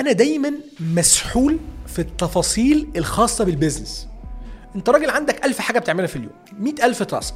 أنا 0.00 0.12
دايما 0.12 0.52
مسحول 0.80 1.58
في 1.86 1.98
التفاصيل 1.98 2.88
الخاصة 2.96 3.44
بالبيزنس. 3.44 4.08
أنت 4.76 4.88
راجل 4.88 5.10
عندك 5.10 5.44
ألف 5.46 5.58
حاجة 5.58 5.78
بتعملها 5.78 6.06
في 6.06 6.16
اليوم 6.16 6.32
مئة 6.58 6.86
ألف 6.86 7.02
تاسك. 7.02 7.34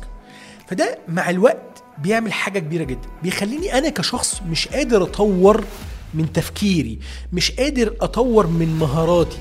فده 0.69 0.99
مع 1.09 1.31
الوقت 1.31 1.83
بيعمل 1.99 2.33
حاجة 2.33 2.59
كبيرة 2.59 2.85
جدا 2.85 3.09
بيخليني 3.23 3.79
أنا 3.79 3.89
كشخص 3.89 4.43
مش 4.51 4.69
قادر 4.69 5.03
أطور 5.03 5.65
من 6.15 6.33
تفكيري 6.33 6.99
مش 7.33 7.51
قادر 7.53 7.95
أطور 8.01 8.47
من 8.47 8.77
مهاراتي. 8.79 9.39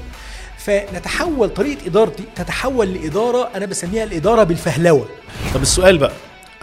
فنتحول 0.58 1.50
طريقة 1.50 1.88
إدارتي 1.88 2.24
تتحول 2.36 2.94
لإدارة 2.94 3.50
أنا 3.56 3.66
بسميها 3.66 4.04
الإدارة 4.04 4.44
بالفهلوة. 4.44 5.06
طب 5.54 5.62
السؤال 5.62 5.98
بقى 5.98 6.14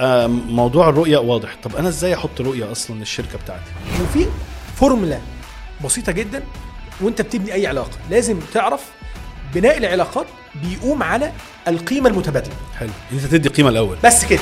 آه، 0.01 0.27
موضوع 0.27 0.89
الرؤية 0.89 1.19
واضح. 1.19 1.57
طب 1.63 1.77
أنا 1.77 1.89
إزاي 1.89 2.15
أحط 2.15 2.41
رؤية 2.41 2.73
أصلا 2.73 2.99
للشركة 2.99 3.39
بتاعتي؟ 3.39 3.71
وفي 4.03 4.27
فورمولا 4.77 5.19
بسيطة 5.85 6.13
جدا 6.13 6.43
وأنت 7.01 7.23
بتبني 7.23 7.55
أي 7.55 7.67
علاقة. 7.67 7.99
لازم 8.11 8.41
تعرف 8.55 8.81
بناء 9.55 9.79
العلاقات 9.79 10.27
بيقوم 10.65 11.03
على 11.03 11.33
القيمة 11.69 12.09
المتبادلة. 12.11 12.55
حلو. 12.79 12.91
أنت 13.13 13.25
تدي 13.25 13.49
قيمة 13.49 13.69
الأول. 13.69 13.97
بس 14.05 14.25
كده. 14.25 14.41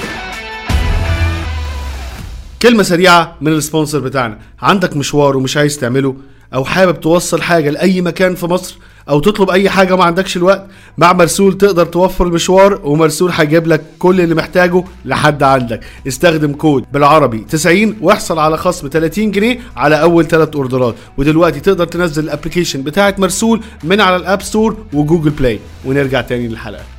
كلمة 2.63 2.83
سريعة 2.83 3.37
من 3.41 3.53
ال 3.53 3.58
sponsor 3.58 3.99
بتاعنا. 3.99 4.39
عندك 4.63 4.97
مشوار 4.97 5.37
ومش 5.37 5.57
عايز 5.57 5.79
تعمله 5.79 6.17
أو 6.55 6.65
حابب 6.65 7.01
توصل 7.01 7.43
حاجة 7.43 7.71
لأي 7.71 8.01
مكان 8.01 8.35
في 8.35 8.47
مصر 8.47 8.79
أو 9.09 9.21
تطلب 9.21 9.51
أي 9.51 9.71
حاجة 9.71 9.97
ما 9.97 10.05
عندكش 10.05 10.37
الوقت 10.37 10.67
مع 10.99 11.13
مرسول 11.13 11.59
تقدر 11.59 11.87
توفر 11.87 12.27
المشوار 12.27 12.81
ومرسول 12.85 13.31
هيجيب 13.31 13.67
لك 13.67 13.83
كل 13.99 14.21
اللي 14.21 14.35
محتاجه 14.35 14.85
لحد 15.05 15.43
عندك. 15.43 15.81
استخدم 16.09 16.53
كود 16.53 16.85
بالعربي 16.93 17.39
90 17.39 17.97
واحصل 18.01 18.39
على 18.39 18.57
خصم 18.57 18.89
30 18.89 19.31
جنيه 19.31 19.61
على 19.77 20.03
أول 20.03 20.27
ثلاث 20.27 20.57
أوردرات. 20.57 20.95
ودلوقتي 21.19 21.61
تقدر 21.61 21.85
تنزل 21.85 22.25
ال 22.25 22.29
application 22.29 22.83
بتاعت 22.83 23.21
مرسول 23.21 23.61
من 23.85 24.01
على 24.01 24.17
ال 24.17 24.23
App 24.23 24.43
Store 24.43 24.77
و 24.93 24.98
Google 24.98 25.31
Play 25.31 25.61
ونرجع 25.85 26.21
تاني 26.21 26.49
للحلقة. 26.49 26.98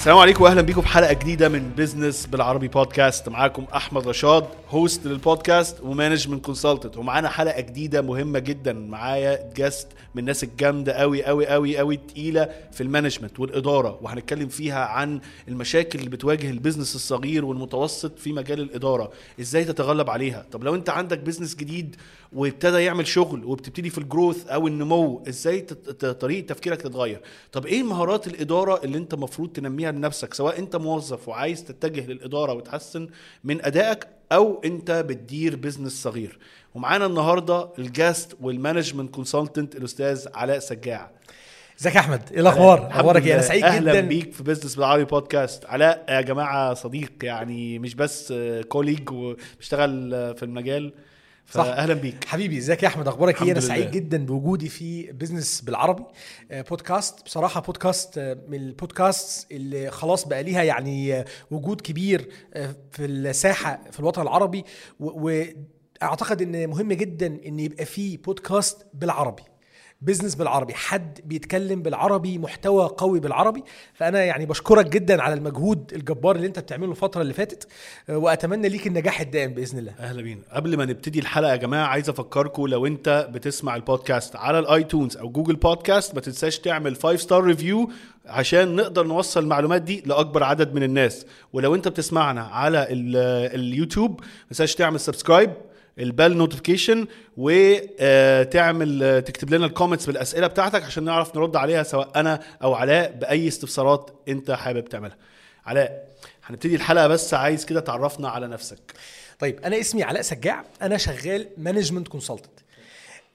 السلام 0.00 0.18
عليكم 0.18 0.44
واهلا 0.44 0.60
بيكم 0.62 0.80
في 0.80 0.88
حلقة 0.88 1.12
جديدة 1.12 1.48
من 1.48 1.70
business 1.76 2.26
بالعربي 2.26 2.68
بودكاست 2.68 3.28
معاكم 3.28 3.66
أحمد 3.74 4.08
رشاد 4.08 4.44
host 4.70 5.06
لل 5.06 5.22
podcast 5.22 5.80
و 5.82 5.88
management 5.88 6.44
consultant 6.44 6.96
ومعانا 6.96 7.28
حلقة 7.28 7.60
جديدة 7.60 8.02
مهمة 8.02 8.38
جدا. 8.38 8.72
معايا 8.72 9.50
guest 9.56 9.88
من 10.14 10.20
الناس 10.20 10.44
الجامدة 10.44 10.92
قوي 10.92 11.24
قوي 11.24 11.46
قوي 11.46 11.78
قوي 11.78 11.96
تقيلة 11.96 12.48
في 12.72 12.82
ال 12.82 12.87
management 12.87 13.40
والإدارة. 13.40 13.98
وهنتكلم 14.02 14.48
فيها 14.48 14.84
عن 14.84 15.20
المشاكل 15.48 15.98
اللي 15.98 16.10
بتواجه 16.10 16.50
ال 16.50 16.55
business 16.55 16.94
الصغير 16.94 17.44
والمتوسط 17.44 18.18
في 18.18 18.32
مجال 18.32 18.60
الإدارة. 18.60 19.10
إزاي 19.40 19.64
تتغلب 19.64 20.10
عليها؟ 20.10 20.46
طب 20.52 20.64
لو 20.64 20.74
أنت 20.74 20.90
عندك 20.90 21.18
business 21.18 21.56
جديد 21.56 21.96
وابتدى 22.32 22.78
يعمل 22.78 23.06
شغل 23.06 23.44
وبتبتدي 23.44 23.90
في 23.90 23.98
ال 23.98 24.05
growth 24.05 24.46
أو 24.46 24.66
النمو 24.66 25.22
إزاي 25.28 25.60
طريقة 26.20 26.46
تفكيرك 26.46 26.82
تتغير؟ 26.82 27.20
طب 27.52 27.66
إيه 27.66 27.82
مهارات 27.82 28.26
الإدارة 28.26 28.80
اللي 28.84 28.98
أنت 28.98 29.14
المفروض 29.14 29.48
تنميها 29.48 29.89
لنفسك 29.90 30.34
سواء 30.34 30.58
انت 30.58 30.76
موظف 30.76 31.28
وعايز 31.28 31.64
تتجه 31.64 32.06
للإدارة 32.06 32.52
وتحسن 32.52 33.08
من 33.44 33.64
أدائك 33.64 34.06
أو 34.32 34.60
انت 34.64 34.90
بتدير 34.90 35.56
business 35.56 36.02
صغير. 36.02 36.38
ومعانا 36.74 37.06
النهارده 37.06 37.68
ال 37.78 37.88
guest 37.88 38.36
وال 38.40 38.52
management 38.52 39.14
consultant 39.14 39.76
الأستاذ 39.76 40.26
علاء 40.34 40.58
سجاع. 40.58 41.10
إزيك 41.80 41.94
يا 41.94 42.00
أحمد؟ 42.00 42.22
إيه 42.32 42.40
الأخبار؟ 42.40 42.88
أخبارك 42.90 43.26
إيه؟ 43.26 43.34
أنا. 43.34 43.42
سعيد 43.42 43.64
أهلا 43.64 43.92
جدا. 43.92 44.00
بيك 44.00 44.32
في 44.32 44.42
business 44.42 44.74
بالعربي 44.76 45.04
بودكاست 45.04 45.66
علاء 45.66 46.04
يا 46.08 46.20
جماعة 46.20 46.74
صديق 46.74 47.12
يعني 47.22 47.78
مش 47.78 47.94
بس 47.94 48.34
colleague 48.68 49.10
وبيشتغل 49.10 50.10
في 50.36 50.42
المجال. 50.42 50.92
صح. 51.50 51.64
فاهلا 51.64 51.94
بيك. 51.94 52.24
حبيبي 52.24 52.58
إزيك 52.58 52.82
يا 52.82 52.88
أحمد؟ 52.88 53.08
أخبارك 53.08 53.42
إيه؟ 53.42 53.52
أنا 53.52 53.60
سعيد 53.60 53.82
لله. 53.82 53.90
جدا 53.90 54.26
بوجودي 54.26 54.68
في 54.68 55.12
business 55.12 55.60
بالعربي 55.60 56.04
آه، 56.50 56.62
بودكاست. 56.62 57.24
بصراحة 57.24 57.60
بودكاست 57.60 58.18
آه، 58.18 58.38
من 58.48 58.58
البودكاست 58.60 59.52
اللي 59.52 59.90
خلاص 59.90 60.24
بقى 60.28 60.42
ليها 60.42 60.62
يعني 60.62 61.14
آه، 61.14 61.24
وجود 61.50 61.80
كبير 61.80 62.28
في 62.92 63.04
الساحة 63.04 63.80
في 63.90 64.00
الوطن 64.00 64.22
العربي. 64.22 64.64
و- 65.00 65.44
واعتقد 66.02 66.42
إن 66.42 66.66
مهم 66.68 66.92
جدا 66.92 67.26
إن 67.46 67.60
يبقى 67.60 67.84
في 67.84 68.16
بودكاست 68.16 68.86
بالعربي. 68.94 69.42
business 70.02 70.34
بالعربي 70.34 70.74
حد 70.74 71.20
بيتكلم 71.24 71.82
بالعربي 71.82 72.38
محتوى 72.38 72.86
قوي 72.98 73.20
بالعربي. 73.20 73.64
فأنا 73.94 74.24
يعني 74.24 74.46
بشكرك 74.46 74.86
جدا 74.86 75.22
على 75.22 75.34
المجهود 75.34 75.92
الجبار 75.94 76.36
اللي 76.36 76.46
أنت 76.46 76.58
بتعمله 76.58 76.90
الفترة 76.90 77.22
اللي 77.22 77.32
فاتت 77.34 77.68
آه، 78.08 78.16
وأتمنى 78.18 78.68
ليك 78.68 78.86
النجاح 78.86 79.20
الدائم 79.20 79.54
بإذن 79.54 79.78
الله. 79.78 79.92
أهلا 79.98 80.22
بينا. 80.22 80.40
قبل 80.52 80.76
ما 80.76 80.84
نبتدي 80.84 81.18
الحلقة 81.18 81.50
يا 81.50 81.56
جماعة 81.56 81.86
عايز 81.86 82.08
أفكركم 82.08 82.66
لو 82.66 82.86
أنت 82.86 83.28
بتسمع 83.32 83.76
البودكاست 83.76 84.36
على 84.36 84.58
ال 84.58 84.66
iTunes 84.66 85.16
أو 85.16 85.28
Google 85.30 85.56
Podcasts 85.56 86.14
ما 86.14 86.20
تنساش 86.20 86.58
تعمل 86.58 86.96
5 86.96 87.16
star 87.16 87.44
review 87.44 87.90
عشان 88.26 88.76
نقدر 88.76 89.06
نوصل 89.06 89.42
المعلومات 89.42 89.82
دي 89.82 90.02
لأكبر 90.06 90.42
عدد 90.44 90.74
من 90.74 90.82
الناس. 90.82 91.26
ولو 91.52 91.74
أنت 91.74 91.88
بتسمعنا 91.88 92.42
على 92.42 92.82
ال- 92.90 93.16
اليوتيوب 93.60 94.20
ما 94.20 94.26
تنساش 94.48 94.74
تعمل 94.74 95.00
subscribe 95.00 95.50
ال 96.00 96.08
bell 96.08 96.38
notification 96.38 97.06
وتعمل 97.36 99.22
تكتب 99.26 99.54
لنا 99.54 99.66
ال 99.66 99.70
comments 99.70 100.06
بالأسئلة 100.06 100.46
بتاعتك 100.46 100.82
عشان 100.84 101.04
نعرف 101.04 101.36
نرد 101.36 101.56
عليها 101.56 101.82
سواء 101.82 102.10
أنا 102.16 102.40
أو 102.62 102.74
علاء 102.74 103.12
بأي 103.12 103.48
استفسارات 103.48 104.10
أنت 104.28 104.50
حابب 104.50 104.84
تعملها. 104.84 105.16
علاء 105.66 106.08
هنبتدي 106.46 106.74
الحلقة 106.76 107.08
بس 107.08 107.34
عايز 107.34 107.64
كده 107.64 107.80
تعرفنا 107.80 108.28
على 108.28 108.48
نفسك. 108.48 108.78
طيب 109.38 109.60
أنا 109.60 109.80
اسمي 109.80 110.02
علاء 110.02 110.22
سجاع 110.22 110.64
أنا 110.82 110.96
شغال 110.96 111.46
management 111.58 112.08
consultant 112.08 112.60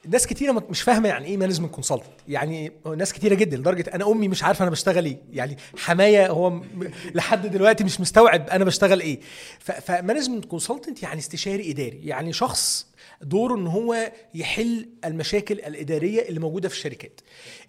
ناس 0.10 0.28
كتيرة 0.28 0.64
مش 0.70 0.82
فاهمة 0.82 1.10
يعني 1.10 1.26
إيه 1.26 1.38
management 1.38 1.72
consultant 1.72 2.10
يعني 2.28 2.72
ناس 2.98 3.14
كتيرة 3.14 3.36
جدا 3.36 3.58
لدرجة 3.58 3.86
أنا 3.94 4.12
أمي 4.12 4.28
مش 4.28 4.44
عارفة 4.44 4.64
أنا 4.64 4.72
بشتغل 4.72 5.06
إيه. 5.06 5.18
يعني 5.34 5.58
حمايا 5.78 6.28
هو 6.28 6.62
لحد 7.16 7.48
دلوقتي 7.48 7.84
مش 7.84 8.02
مستوعب 8.02 8.50
أنا 8.50 8.66
بشتغل 8.66 9.00
إيه. 9.00 9.20
ف 9.60 9.68
management 9.68 10.46
consultant 10.46 11.04
يعني 11.04 11.20
استشاري 11.20 11.72
إداري. 11.72 12.00
يعني 12.04 12.34
شخص 12.34 12.88
دوره 13.22 13.56
إن 13.56 13.68
هو 13.68 14.12
يحل 14.34 14.90
المشاكل 15.06 15.56
الإدارية 15.56 16.22
اللي 16.30 16.40
موجودة 16.40 16.70
في 16.70 16.76
الشركات. 16.76 17.22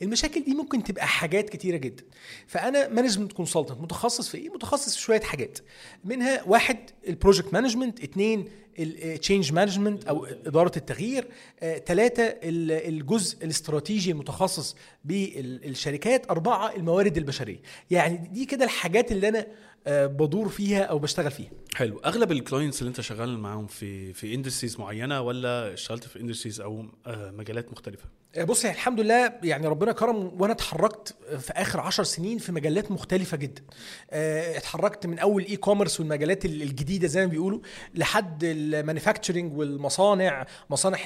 المشاكل 0.02 0.44
دي 0.44 0.54
ممكن 0.54 0.82
تبقى 0.82 1.06
حاجات 1.06 1.50
كتيرة 1.50 1.76
جدا. 1.76 2.04
فأنا 2.46 2.88
management 2.88 3.32
consultant 3.32 3.80
متخصص 3.80 4.28
في 4.28 4.38
إيه؟ 4.38 4.48
متخصص 4.48 4.94
في 4.96 5.00
شوية 5.02 5.20
حاجات. 5.20 5.58
منها 6.04 6.42
واحد 6.46 6.78
ال 7.08 7.14
project 7.14 7.52
management 7.52 8.00
اثنين 8.02 8.48
ال 8.78 8.89
change 8.89 9.52
management 9.52 10.04
أو 10.04 10.24
إدارة 10.24 10.72
التغيير 10.76 11.28
ثلاثة 11.86 12.34
الجزء 12.42 13.44
الاستراتيجي 13.44 14.10
المتخصص 14.10 14.76
بالشركات 15.04 16.30
أربعة 16.30 16.76
الموارد 16.76 17.16
البشرية. 17.16 17.58
يعني 17.90 18.16
دي 18.16 18.44
كده 18.44 18.64
الحاجات 18.64 19.12
اللي 19.12 19.28
أنا 19.28 19.38
آه، 19.38 19.46
بدور 19.88 20.48
فيها 20.48 20.82
أو 20.82 20.98
بشتغل 20.98 21.30
فيها. 21.30 21.50
حلو. 21.74 21.98
أغلب 21.98 22.32
ال 22.32 22.38
clients 22.38 22.78
اللي 22.82 22.88
أنت 22.88 23.00
شغال 23.00 23.38
معاهم 23.38 23.66
في 23.66 24.12
في 24.12 24.34
industries 24.34 24.80
معينة 24.80 25.20
ولا 25.20 25.72
اشتغلت 25.72 26.04
في 26.04 26.20
industries 26.20 26.60
أو 26.60 26.86
آه، 27.06 27.30
مجالات 27.30 27.72
مختلفة؟ 27.72 28.04
آه، 28.04 28.25
بص 28.44 28.64
يعني 28.64 28.76
الحمد 28.76 29.00
لله 29.00 29.32
يعني 29.42 29.66
ربنا 29.68 29.92
كرم 29.92 30.40
وأنا 30.40 30.52
اتحركت 30.52 31.14
في 31.38 31.52
آخر 31.52 31.80
عشر 31.80 32.04
سنين 32.04 32.38
في 32.38 32.52
مجالات 32.52 32.90
مختلفة 32.90 33.36
جدا. 33.36 33.62
آه، 34.10 34.56
اتحركت 34.58 35.06
من 35.06 35.18
أول 35.18 35.44
e-commerce 35.44 36.00
والمجالات 36.00 36.44
ال- 36.44 36.62
الجديدة 36.62 37.08
زي 37.08 37.20
ما 37.26 37.30
بيقولوا 37.30 37.60
لحد 37.94 38.44
ال 38.44 38.52
manufacturing 38.52 39.56
والمصانع 39.58 40.46
مصانع 40.70 40.98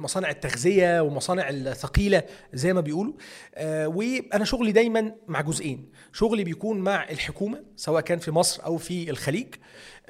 مصانع 0.00 0.30
التغذية 0.30 1.00
ومصانع 1.02 1.48
الثقيلة 1.48 2.22
زي 2.54 2.72
ما 2.72 2.80
بيقولوا. 2.80 3.12
آه، 3.54 3.88
وأنا 3.88 4.44
شغلي 4.44 4.72
دايما 4.72 5.12
مع 5.28 5.40
جزئين. 5.40 5.88
شغلي 6.12 6.44
بيكون 6.44 6.78
مع 6.80 7.08
الحكومة 7.10 7.62
سواء 7.76 8.00
كان 8.02 8.18
في 8.18 8.30
مصر 8.30 8.64
أو 8.64 8.76
في 8.76 9.10
الخليج. 9.10 9.54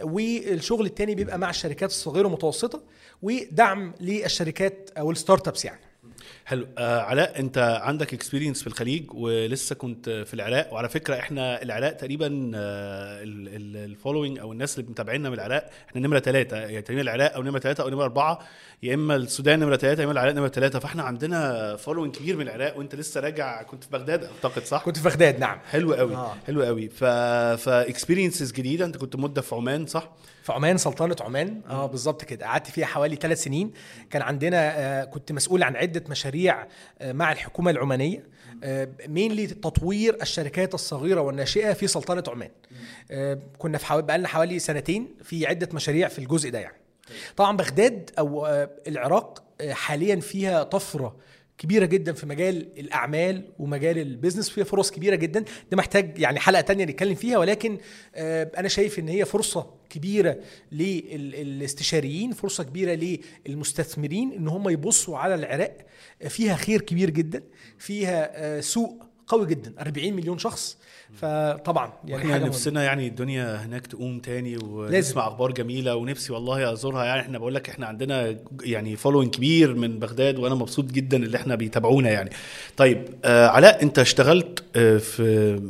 والشغل 0.03 0.87
التاني 0.87 1.15
بيبقى 1.15 1.39
مع 1.39 1.51
الشركات 1.51 1.91
الصغيرة 1.91 2.25
والمتوسطة. 2.25 2.83
ودعم 3.23 3.95
للشركات 4.01 4.91
أو 4.99 5.11
ال 5.11 5.49
startups 5.49 5.65
يعني. 5.65 5.88
حلو 6.45 6.67
آه 6.79 7.01
علاء 7.01 7.41
انت 7.41 7.81
عندك 7.83 8.15
experience 8.15 8.61
في 8.61 8.67
الخليج 8.67 9.15
ولسه 9.15 9.75
كنت 9.75 10.11
في 10.11 10.35
العراق 10.35 10.73
وعلى 10.73 10.89
فكرة 10.89 11.15
إحنا 11.19 11.63
العراق 11.63 11.93
تقريبا 11.93 12.51
ال 13.85 13.90
following 13.90 14.39
أو 14.39 14.53
الناس 14.53 14.79
اللي 14.79 14.91
متابعينا 14.91 15.29
من 15.29 15.35
العراق 15.35 15.71
إحنا 15.89 16.01
نمرة 16.01 16.19
ثلاثة 16.19 16.57
يعني 16.57 16.83
تقريبا 16.83 17.03
العراق 17.03 17.35
أو 17.35 17.43
نمرة 17.43 17.59
ثلاثة 17.59 17.83
أو 17.83 17.89
نمرة 17.89 18.05
اربعة 18.05 18.39
يا 18.83 18.95
اما 18.95 19.17
السودان 19.17 19.59
نمرة 19.59 19.77
ثلاثة 19.77 20.01
يا 20.01 20.05
اما 20.05 20.13
العراق 20.13 20.35
نمرة 20.35 20.49
ثلاثة 20.49 20.79
فاحنا 20.79 21.03
عندنا 21.03 21.77
following 21.77 22.17
كبير 22.17 22.37
من 22.37 22.43
العراق 22.43 22.79
وانت 22.79 22.95
لسه 22.95 23.21
راجع 23.21 23.63
كنت 23.63 23.85
في 23.85 23.91
بغداد 23.91 24.25
اعتقد 24.25 24.65
صح؟ 24.65 24.85
كنت 24.85 24.97
في 24.97 25.05
بغداد 25.05 25.39
نعم 25.39 25.59
حلو 25.71 25.95
قوي 25.95 26.15
آه. 26.15 26.19
آه. 26.19 26.37
حلو 26.47 26.63
قوي 26.63 26.89
ف 26.89 27.02
experiences 27.02 28.53
جديدة 28.53 28.85
انت 28.85 28.97
كنت 28.97 29.17
مدة 29.17 29.41
في 29.41 29.55
عمان 29.55 29.87
صح؟ 29.87 30.11
في 30.49 30.55
عمان 30.55 30.77
سلطنة 30.79 31.17
عمان. 31.21 31.61
آه 31.71 31.87
بالظبط 31.87 32.25
كده. 32.25 32.47
قعدت 32.47 32.67
فيها 32.67 32.87
حوالي 32.87 33.17
ثلاث 33.17 33.43
سنين. 33.43 33.73
كان 34.11 34.23
عندنا 34.23 34.79
آه 34.79 35.05
كنت 35.05 35.33
مسؤول 35.33 35.63
عن 35.63 35.77
عدة 35.77 36.05
مشاريع 36.09 36.67
آه 37.01 37.13
مع 37.13 37.33
الحكومة 37.33 37.71
العمانية. 37.71 38.25
مينلي 39.07 39.47
تطوير 39.47 40.17
الشركات 40.23 40.75
الصغيرة 40.75 41.21
والناشئة 41.21 41.73
في 41.73 41.87
سلطنة 41.87 42.23
عمان. 42.29 42.51
آه 43.11 43.39
كنا 43.59 43.79
في 43.79 43.87
حوالي 43.87 44.07
بقالنا 44.07 44.29
حوالي 44.29 44.59
سنتين 44.59 45.15
في 45.23 45.47
عدة 45.47 45.69
مشاريع 45.73 46.09
في 46.09 46.19
الجزء 46.19 46.51
ده 46.51 46.59
يعني. 46.59 46.77
طبعا 47.37 47.57
بغداد 47.57 48.11
أو 48.19 48.47
آه 48.47 48.71
العراق 48.87 49.43
آه 49.61 49.73
حاليا 49.73 50.17
فيها 50.17 50.63
طفرة 50.63 51.17
كبيرة 51.59 51.87
جدا 51.87 52.13
في 52.13 52.27
مجال 52.27 52.69
الأعمال 52.79 53.45
ومجال 53.59 53.99
البيزنس 53.99 54.49
فيها 54.49 54.65
فرص 54.65 54.91
كبيرة 54.91 55.17
جدا. 55.17 55.45
ده 55.71 55.77
محتاج 55.77 56.19
يعني 56.19 56.41
حلقة 56.41 56.61
تانية 56.61 56.85
نتكلم 56.85 57.15
فيها 57.15 57.39
ولكن 57.39 57.79
آه 58.15 58.51
أنا 58.59 58.69
شايف 58.69 58.99
إن 58.99 59.09
هي 59.09 59.25
فرصة 59.25 59.71
كبيرة 59.91 60.39
للاستشاريين 60.73 62.33
فرصة 62.33 62.65
كبيرة 62.65 63.19
للمستثمرين 63.47 64.33
إن 64.33 64.49
هم 64.49 64.69
يبصوا 64.69 65.19
على 65.19 65.35
العراق. 65.35 65.77
فيها 66.29 66.57
خير 66.57 66.81
كبير 66.81 67.11
جدا 67.11 67.43
فيها 67.79 68.31
آه 68.35 68.61
سوق 68.61 69.03
قوي 69.27 69.47
جدا. 69.47 69.75
40 69.81 70.13
مليون 70.13 70.39
شخص 70.39 70.79
فطبعا 71.15 71.93
يعني 72.05 72.23
إحنا 72.23 72.39
نفسنا 72.47 72.83
يعني 72.83 73.07
الدنيا 73.09 73.57
هناك 73.65 73.87
تقوم 73.87 74.19
تاني 74.19 74.57
ونسمع 74.65 75.27
أخبار 75.29 75.53
جميلة 75.53 75.95
ونفسي 75.97 76.33
والله 76.33 76.73
أزورها. 76.73 77.05
يعني 77.05 77.21
إحنا 77.21 77.39
بقول 77.39 77.55
لك 77.55 77.69
إحنا 77.69 77.87
عندنا 77.87 78.37
يعني 78.63 78.97
فولوينج 78.97 79.35
كبير 79.35 79.75
من 79.75 79.99
بغداد 79.99 80.39
وأنا 80.39 80.55
مبسوط 80.55 80.85
جدا 80.85 81.17
اللي 81.17 81.37
إحنا 81.37 81.55
بيتابعونا 81.55 82.11
يعني. 82.11 82.31
طيب 82.77 83.05
آه 83.25 83.47
علاء 83.49 83.83
أنت 83.83 83.99
اشتغلت 83.99 84.65
آه 84.77 84.99
في 84.99 85.61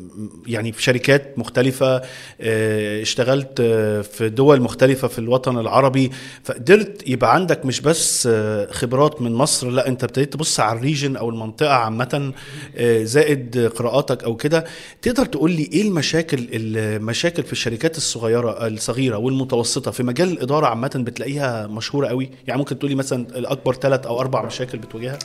يعني 0.46 0.72
في 0.72 0.82
شركات 0.82 1.38
مختلفة 1.38 2.02
آه 2.40 3.02
اشتغلت 3.02 3.60
آه 3.60 4.00
في 4.00 4.28
دول 4.28 4.60
مختلفة 4.60 5.08
في 5.08 5.18
الوطن 5.18 5.58
العربي. 5.58 6.10
فقدرت 6.44 7.08
يبقى 7.08 7.34
عندك 7.34 7.66
مش 7.66 7.80
بس 7.80 8.26
آه 8.32 8.66
خبرات 8.72 9.22
من 9.22 9.32
مصر 9.32 9.68
لا 9.70 9.88
أنت 9.88 10.04
ابتديت 10.04 10.32
تبص 10.32 10.60
على 10.60 10.78
ال 10.78 10.84
region 10.84 11.16
أو 11.16 11.30
المنطقة 11.30 11.72
عامة 11.74 12.32
آه 12.76 13.02
زائد 13.04 13.58
قراءاتك 13.76 14.24
أو 14.24 14.36
كده. 14.36 14.64
تقدر 15.02 15.27
تقول 15.30 15.50
لي 15.50 15.62
إيه 15.72 15.82
المشاكل 15.82 16.48
المشاكل 16.52 17.42
في 17.42 17.52
الشركات 17.52 17.96
الصغيره 17.96 18.66
الصغيرة 18.66 19.16
والمتوسطة 19.16 19.90
في 19.90 20.02
مجال 20.02 20.28
الإدارة 20.32 20.66
عامة 20.66 20.90
بتلاقيها 20.94 21.66
مشهورة 21.66 22.06
قوي؟ 22.08 22.30
يعني 22.46 22.58
ممكن 22.58 22.78
تقولي 22.78 22.94
مثلا 22.94 23.38
الأكبر 23.38 23.74
ثلاث 23.74 24.06
أو 24.06 24.20
أربع 24.20 24.44
مشاكل 24.46 24.78
بتواجهها؟ 24.78 25.18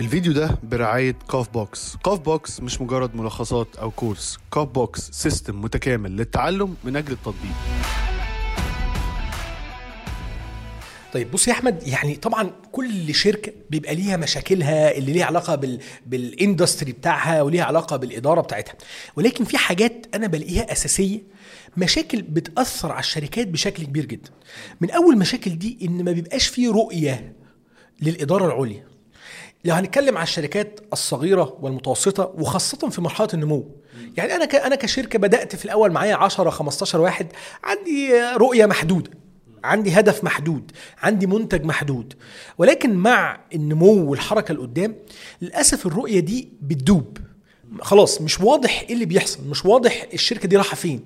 الفيديو 0.00 0.32
ده 0.32 0.58
برعاية 0.62 1.16
كاف 1.32 1.50
بوكس 1.50 1.96
كاف 2.04 2.18
بوكس 2.18 2.60
مش 2.60 2.80
مجرد 2.80 3.16
ملخصات 3.16 3.68
أو 3.76 3.90
كورس 3.90 4.38
كاف 4.52 4.68
بوكس 4.68 5.10
system 5.12 5.60
متكامل 5.60 6.16
للتعلم 6.16 6.74
من 6.84 6.96
أجل 6.96 7.12
التطبيق. 7.12 7.52
طيب 11.14 11.30
بص 11.30 11.48
يا 11.48 11.52
أحمد 11.52 11.88
يعني 11.88 12.16
طبعا 12.16 12.50
كل 12.72 13.14
شركة 13.14 13.52
بيبقى 13.70 13.94
ليها 13.94 14.16
مشاكلها 14.16 14.96
اللي 14.96 15.12
ليها 15.12 15.24
علاقة 15.24 15.54
بال 15.54 15.80
بالاندستري 16.06 16.92
بتاعها 16.92 17.42
وليها 17.42 17.64
علاقة 17.64 17.96
بالإدارة 17.96 18.40
بتاعتها. 18.40 18.74
ولكن 19.16 19.44
في 19.44 19.58
حاجات 19.58 20.06
أنا 20.14 20.26
بلاقيها 20.26 20.72
أساسية 20.72 21.20
مشاكل 21.76 22.22
بتأثر 22.22 22.92
على 22.92 23.00
الشركات 23.00 23.48
بشكل 23.48 23.84
كبير 23.84 24.04
جدا. 24.04 24.30
من 24.80 24.90
أول 24.90 25.18
مشاكل 25.18 25.58
دي 25.58 25.78
إن 25.82 26.04
ما 26.04 26.12
بيبقاش 26.12 26.46
في 26.46 26.68
رؤية 26.68 27.32
للإدارة 28.02 28.46
العليا. 28.46 28.86
لو 29.64 29.74
هنتكلم 29.74 30.16
على 30.16 30.24
الشركات 30.24 30.80
الصغيرة 30.92 31.58
والمتوسطة 31.60 32.34
وخاصة 32.38 32.88
في 32.90 33.00
مرحلة 33.00 33.28
النمو. 33.34 33.70
يعني 34.16 34.34
أنا 34.36 34.44
أنا 34.44 34.74
كشركة 34.76 35.18
بدأت 35.18 35.56
في 35.56 35.64
الأول 35.64 35.92
معايا 35.92 36.14
10 36.14 36.50
15 36.50 37.00
واحد 37.00 37.26
عندي 37.64 38.12
رؤية 38.36 38.66
محدودة. 38.66 39.23
عندي 39.64 39.90
هدف 39.92 40.24
محدود 40.24 40.70
عندي 41.02 41.26
منتج 41.26 41.64
محدود. 41.64 42.14
ولكن 42.58 42.94
مع 42.94 43.40
النمو 43.54 44.10
والحركة 44.10 44.54
لقدام 44.54 44.96
للأسف 45.42 45.86
الرؤية 45.86 46.20
دي 46.20 46.48
بتدوب. 46.62 47.18
خلاص 47.80 48.20
مش 48.20 48.40
واضح 48.40 48.80
إيه 48.88 48.94
اللي 48.94 49.04
بيحصل 49.04 49.48
مش 49.48 49.64
واضح 49.64 50.06
الشركة 50.14 50.48
دي 50.48 50.56
رايحة 50.56 50.74
فين. 50.76 51.04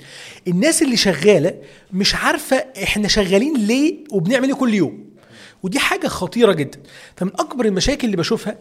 الناس 0.48 0.82
اللي 0.82 0.96
شغالة 0.96 1.54
مش 1.92 2.14
عارفة 2.14 2.56
إحنا 2.82 3.08
شغالين 3.08 3.56
ليه 3.56 4.04
وبنعمل 4.12 4.48
إيه 4.48 4.54
كل 4.54 4.74
يوم. 4.74 5.08
ودي 5.62 5.78
حاجة 5.78 6.06
خطيرة 6.06 6.52
جدا. 6.52 6.78
فمن 7.16 7.30
أكبر 7.34 7.64
المشاكل 7.64 8.06
اللي 8.06 8.16
بشوفها 8.16 8.58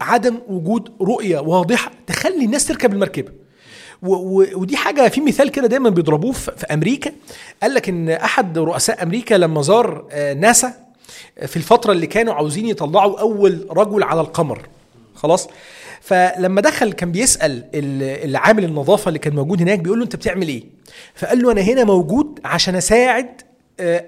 عدم 0.00 0.38
وجود 0.48 0.92
رؤية 1.00 1.38
واضحة 1.38 1.90
تخلي 2.06 2.44
الناس 2.44 2.66
تركب 2.66 2.92
المركبة. 2.92 3.32
ودي 4.02 4.76
حاجة 4.76 5.08
في 5.08 5.20
مثال 5.20 5.50
كده 5.50 5.66
دايما 5.66 5.90
بيضربوه 5.90 6.32
في 6.32 6.66
أمريكا. 6.72 7.12
قال 7.62 7.74
لك 7.74 7.88
إن 7.88 8.10
أحد 8.10 8.58
رؤساء 8.58 9.02
أمريكا 9.02 9.34
لما 9.34 9.62
زار 9.62 10.04
ناسا 10.36 10.72
في 11.46 11.56
الفترة 11.56 11.92
اللي 11.92 12.06
كانوا 12.06 12.34
عاوزين 12.34 12.66
يطلعوا 12.66 13.20
أول 13.20 13.66
رجل 13.70 14.02
على 14.02 14.20
القمر. 14.20 14.68
خلاص؟ 15.14 15.48
فلما 16.00 16.60
دخل 16.60 16.92
كان 16.92 17.12
بيسأل 17.12 17.64
العامل 18.24 18.64
النظافة 18.64 19.08
اللي 19.08 19.18
كان 19.18 19.34
موجود 19.34 19.62
هناك 19.62 19.78
بيقول 19.78 19.98
له 19.98 20.04
أنت 20.04 20.16
بتعمل 20.16 20.48
إيه؟ 20.48 20.64
فقال 21.14 21.42
له 21.42 21.52
أنا 21.52 21.60
هنا 21.60 21.84
موجود 21.84 22.40
عشان 22.44 22.76
أساعد 22.76 23.42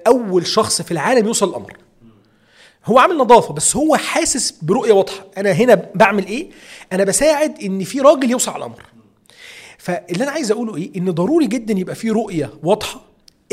أول 0.06 0.46
شخص 0.46 0.82
في 0.82 0.92
العالم 0.92 1.26
يوصل 1.26 1.48
القمر. 1.48 1.76
هو 2.86 2.98
عامل 2.98 3.16
نظافة 3.16 3.54
بس 3.54 3.76
هو 3.76 3.96
حاسس 3.96 4.50
برؤية 4.62 4.92
واضحة. 4.92 5.26
أنا 5.38 5.52
هنا 5.52 5.86
بعمل 5.94 6.26
إيه؟ 6.26 6.50
أنا 6.92 7.04
بساعد 7.04 7.62
إن 7.62 7.84
في 7.84 8.00
راجل 8.00 8.30
يوصل 8.30 8.50
على 8.50 8.64
القمر. 8.64 8.82
فاللي 9.86 10.24
أنا 10.24 10.32
عايز 10.32 10.50
أقوله 10.50 10.76
إيه؟ 10.76 10.90
إن 10.96 11.10
ضروري 11.10 11.46
جدا 11.46 11.74
يبقى 11.74 11.94
في 11.94 12.10
رؤية 12.10 12.50
واضحة. 12.62 13.00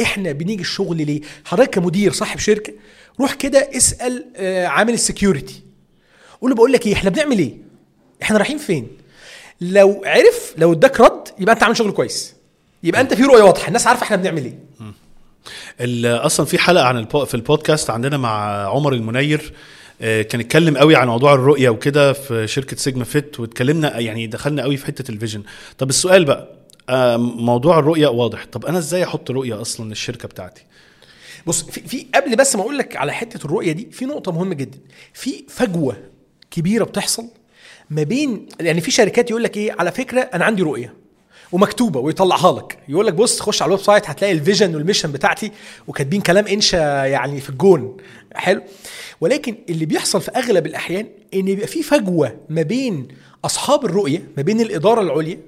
إحنا 0.02 0.32
بنيجي 0.32 0.62
الشغل 0.62 0.98
ليه؟ 0.98 1.22
حضرتك 1.46 1.70
كمدير 1.70 2.12
صاحب 2.12 2.40
شركة 2.40 2.74
روح 3.20 3.34
كده 3.34 3.70
اسأل 3.78 4.26
عامل 4.68 4.94
السكيورتي. 4.94 5.64
قول 6.42 6.50
له 6.50 6.56
بقول 6.56 6.72
لك 6.74 6.88
إيه 6.88 6.94
إحنا 6.94 7.10
بنعمل 7.10 7.40
إيه؟ 7.40 7.58
إحنا 8.22 8.38
رايحين 8.38 8.58
فين؟ 8.58 8.88
لو 9.62 10.02
عرف 10.06 10.54
لو 10.58 10.74
اداك 10.74 11.02
رد 11.02 11.28
يبقى 11.40 11.54
أنت 11.56 11.64
عامل 11.64 11.78
شغل 11.78 11.92
كويس. 11.92 12.34
يبقى 12.84 13.02
أنت 13.02 13.14
في 13.14 13.24
رؤية 13.24 13.44
واضحة 13.44 13.68
الناس 13.68 13.88
عارفة 13.88 14.04
إحنا 14.04 14.16
بنعمل 14.16 14.46
إيه. 14.46 16.26
أصلا 16.26 16.46
في 16.46 16.58
حلقة 16.58 16.86
عن 16.86 17.06
في 17.06 17.34
البودكاست 17.34 17.90
عندنا 17.90 18.18
مع 18.18 18.66
عمر 18.68 18.94
المنير. 18.94 19.54
كان 20.00 20.40
اتكلم 20.40 20.78
قوي 20.78 20.96
عن 20.96 21.08
موضوع 21.08 21.34
الرؤية 21.34 21.70
وكده 21.70 22.14
في 22.14 22.48
شركة 22.48 22.78
سيجما 22.78 23.04
فيت 23.04 23.40
واتكلمنا 23.40 24.00
يعني 24.00 24.28
دخلنا 24.28 24.62
قوي 24.64 24.78
في 24.78 24.86
حتة 24.86 25.12
ال 25.12 25.16
vision. 25.16 25.44
طب 25.78 25.90
السؤال 25.90 26.26
بقى 26.26 26.50
موضوع 27.20 27.80
الرؤية 27.80 28.08
واضح. 28.08 28.46
طب 28.46 28.66
أنا 28.66 28.78
إزاي 28.78 29.04
أحط 29.04 29.32
رؤية 29.32 29.62
أصلا 29.62 29.90
للشركة 29.90 30.28
بتاعتي؟ 30.28 30.64
بص 31.48 31.64
في, 31.64 31.82
في 31.82 32.08
قبل 32.16 32.36
بس 32.36 32.56
ما 32.56 32.62
أقول 32.62 32.78
لك 32.78 32.96
على 32.96 33.14
حتة 33.14 33.46
الرؤية 33.46 33.72
دي 33.72 33.88
في 33.92 34.06
نقطة 34.06 34.32
مهمة 34.32 34.56
جدا. 34.56 34.78
في 35.14 35.44
فجوة 35.50 35.98
كبيرة 36.52 36.84
بتحصل 36.84 37.28
ما 37.90 38.04
بين 38.04 38.48
يعني 38.60 38.82
في 38.82 38.92
شركات 38.92 39.30
يقول 39.30 39.44
لك 39.44 39.58
إيه 39.58 39.76
على 39.80 39.92
فكرة 39.92 40.22
أنا 40.22 40.46
عندي 40.46 40.62
رؤية. 40.62 41.03
ومكتوبة 41.54 42.00
ويطلعها 42.00 42.52
لك. 42.52 42.78
يقول 42.88 43.08
لك 43.08 43.14
بص 43.14 43.40
خش 43.42 43.62
على 43.62 43.70
ال 43.70 43.84
website 43.84 44.10
هتلاقي 44.10 44.34
ال 44.34 44.40
vision 44.40 44.76
وال 44.76 44.84
mission 44.84 45.12
بتاعتي 45.12 45.52
وكاتبين 45.88 46.22
كلام 46.22 46.48
انشا 46.48 46.78
يعني 47.06 47.42
في 47.42 47.50
الجون. 47.50 47.98
حلو. 48.36 48.62
ولكن 49.22 49.56
اللي 49.70 49.86
بيحصل 49.86 50.22
في 50.22 50.32
أغلب 50.32 50.66
الأحيان 50.66 51.08
إن 51.34 51.48
يبقى 51.48 51.68
في 51.68 51.84
فجوة 51.84 52.38
ما 52.50 52.62
بين 52.62 53.08
أصحاب 53.46 53.86
الرؤية 53.86 54.28
ما 54.38 54.44
بين 54.44 54.62
الإدارة 54.62 55.02
العليا 55.02 55.40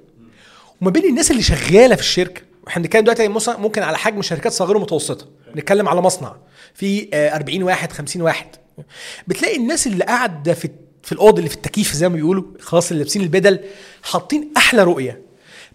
وما 0.82 0.92
بين 0.92 1.06
الناس 1.06 1.32
اللي 1.32 1.42
شغالة 1.42 1.96
في 1.96 2.02
الشركة. 2.02 2.42
إحنا 2.68 2.84
بنتكلم 2.84 3.04
دلوقتي 3.04 3.28
ممكن 3.58 3.84
على 3.84 3.98
حجم 3.98 4.22
شركات 4.22 4.52
صغيرة 4.52 4.78
ومتوسطة. 4.78 5.26
بنتكلم 5.56 5.90
على 5.90 6.02
مصنع. 6.02 6.36
في 6.74 7.08
40 7.14 7.64
واحد 7.64 7.92
50 7.92 8.22
واحد. 8.22 8.48
بتلاقي 9.28 9.58
الناس 9.58 9.88
اللي 9.88 10.04
قاعدة 10.04 10.54
في 10.54 10.70
في 11.04 11.12
الاوضه 11.12 11.38
اللي 11.38 11.50
في 11.50 11.56
التكييف 11.56 11.94
زي 11.94 12.10
ما 12.10 12.16
بيقولوا 12.16 12.44
خلاص 12.60 12.92
اللي 12.92 13.04
لابسين 13.04 13.22
البدل 13.22 13.60
حاطين 14.04 14.52
أحلى 14.58 14.84
رؤية. 14.84 15.22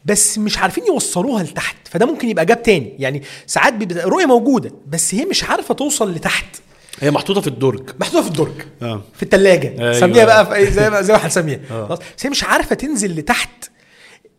بس 0.05 0.39
مش 0.39 0.59
عارفين 0.59 0.87
يوصلوها 0.87 1.43
لتحت 1.43 1.77
فده 1.89 2.07
ممكن 2.07 2.29
يبقى 2.29 2.47
جاب 2.47 2.63
تاني. 2.63 2.97
يعني 2.99 3.23
ساعات 3.47 3.73
بيبقى 3.73 4.05
رؤية 4.05 4.27
موجودة 4.27 4.73
بس 4.89 5.15
هي 5.15 5.25
مش 5.25 5.45
عارفة 5.45 5.75
توصل 5.75 6.15
لتحت. 6.15 6.57
هي 7.01 7.11
محطوطة 7.11 7.41
في 7.41 7.47
الدرج. 7.47 7.91
محطوطة 8.01 8.23
في 8.23 8.29
الدرج. 8.29 8.63
آه. 8.83 9.03
في 9.17 9.23
الثلاجه 9.23 9.69
أيوة. 9.79 9.93
سميها 10.01 10.25
بقى 10.25 10.47
في 10.47 10.71
زي 10.71 10.91
ما 10.91 11.03
زي 11.03 11.13
ما 11.13 11.27
هنسميها 11.27 11.61
آه. 11.71 11.87
بس 11.87 12.27
هي 12.27 12.31
مش 12.31 12.45
عارفة 12.45 12.75
تنزل 12.75 13.17
لتحت 13.17 13.71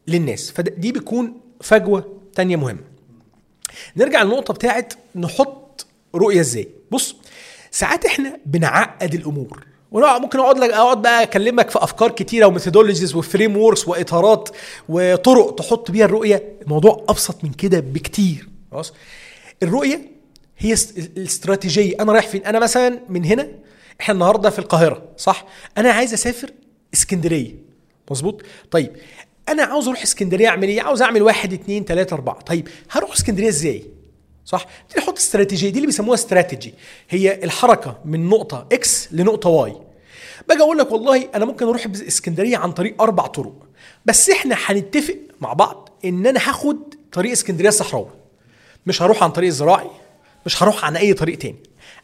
للناس. 0.08 0.52
فدي 0.52 0.92
بتكون 0.92 1.34
فجوة 1.62 2.18
تانية 2.36 2.56
مهمة. 2.56 2.80
نرجع 3.98 4.24
للنقطة 4.24 4.54
بتاعت 4.54 4.94
نحط 5.16 5.86
رؤية 6.16 6.40
إزاي. 6.40 6.68
بص 6.92 7.16
ساعات 7.72 8.06
إحنا 8.06 8.38
بنعقد 8.46 9.14
الأمور. 9.14 9.66
ممكن 9.92 10.40
أقعد 10.40 10.60
لك 10.60 10.70
أقعد 10.70 11.02
بقى 11.02 11.24
أكلمك 11.24 11.70
في 11.70 11.84
أفكار 11.84 12.12
كتيرة 12.12 12.46
و 12.46 12.51
methodologies 12.51 13.11
و 13.11 13.16
frameworks 13.16 13.88
وإطارات 13.88 14.50
وطرق 14.90 15.56
تحط 15.56 15.92
بيها 15.92 16.06
الرؤية. 16.06 16.44
الموضوع 16.62 17.06
أبسط 17.10 17.44
من 17.44 17.52
كده 17.52 17.80
بكتير. 17.80 18.50
خلاص؟ 18.72 18.94
الرؤية 19.64 20.02
هي 20.58 20.74
است- 20.74 20.98
الاستراتيجية. 20.98 21.96
أنا 22.00 22.12
رايح 22.14 22.28
فين؟ 22.28 22.46
أنا 22.46 22.60
مثلا 22.60 23.00
من 23.10 23.26
هنا 23.26 23.48
إحنا 24.02 24.14
النهارده 24.14 24.50
في 24.50 24.60
القاهرة 24.60 25.04
صح؟ 25.18 25.46
أنا 25.78 25.92
عايز 25.92 26.14
أسافر 26.14 26.52
اسكندرية. 26.94 27.56
مظبوط؟ 28.12 28.42
طيب 28.72 28.92
أنا 29.50 29.64
عاوز 29.64 29.88
أروح 29.88 30.02
اسكندرية 30.02 30.48
أعمل 30.48 30.68
إيه؟ 30.68 30.82
عاوز 30.82 31.02
أعمل 31.02 31.22
واحد 31.22 31.54
اتنين 31.54 31.86
تلاتة 31.86 32.14
أربعة. 32.14 32.42
طيب 32.42 32.68
هروح 32.92 33.12
اسكندرية 33.12 33.50
إزاي؟ 33.50 33.84
صح؟ 34.46 34.66
أحط 34.98 35.18
استراتيجية 35.18 35.70
دي 35.70 35.76
اللي 35.76 35.86
بيسموها 35.88 36.14
استراتيجي. 36.16 36.74
هي 37.10 37.44
الحركة 37.44 37.98
من 38.06 38.30
نقطة 38.30 38.68
X 38.72 39.08
لنقطة 39.12 39.50
Y 39.50 39.76
باجي 40.50 40.62
أقول 40.62 40.78
لك 40.78 40.92
والله 40.92 41.30
أنا 41.36 41.46
ممكن 41.46 41.66
أروح 41.66 41.86
اسكندريه 42.08 42.58
عن 42.58 42.72
طريق 42.72 43.02
أربع 43.02 43.26
طرق 43.28 43.54
بس 44.06 44.30
إحنا 44.30 44.56
هنتفق 44.66 45.18
مع 45.42 45.54
بعض 45.54 45.90
إن 46.06 46.28
أنا 46.28 46.40
هاخد 46.50 46.78
طريق 47.12 47.32
إسكندرية 47.32 47.70
الصحراوي. 47.70 48.08
مش 48.86 49.02
هروح 49.02 49.24
عن 49.24 49.30
طريق 49.32 49.48
الزراعي 49.48 49.90
مش 50.46 50.64
هروح 50.64 50.86
عن 50.86 50.96
أي 50.98 51.14
طريق 51.14 51.38
تاني. 51.38 51.56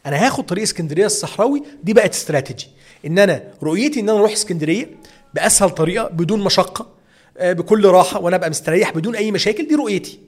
أنا 0.06 0.26
هاخد 0.26 0.46
طريق 0.46 0.62
إسكندرية 0.62 1.06
الصحراوي 1.06 1.62
دي 1.82 1.92
بقت 1.92 2.14
استراتيجي. 2.14 2.68
إن 3.06 3.18
أنا 3.18 3.44
رؤيتي 3.62 4.00
إن 4.00 4.08
أنا 4.08 4.18
أروح 4.18 4.32
إسكندرية 4.32 4.90
بأسهل 5.34 5.70
طريقة 5.70 6.08
بدون 6.08 6.40
مشقة 6.40 6.86
آه، 7.38 7.52
بكل 7.52 7.84
راحة 7.86 8.20
وأنا 8.20 8.36
أبقى 8.36 8.50
مستريح 8.50 8.90
بدون 8.90 9.16
أي 9.16 9.30
مشاكل 9.32 9.68
دي 9.68 9.74
رؤيتي. 9.74 10.18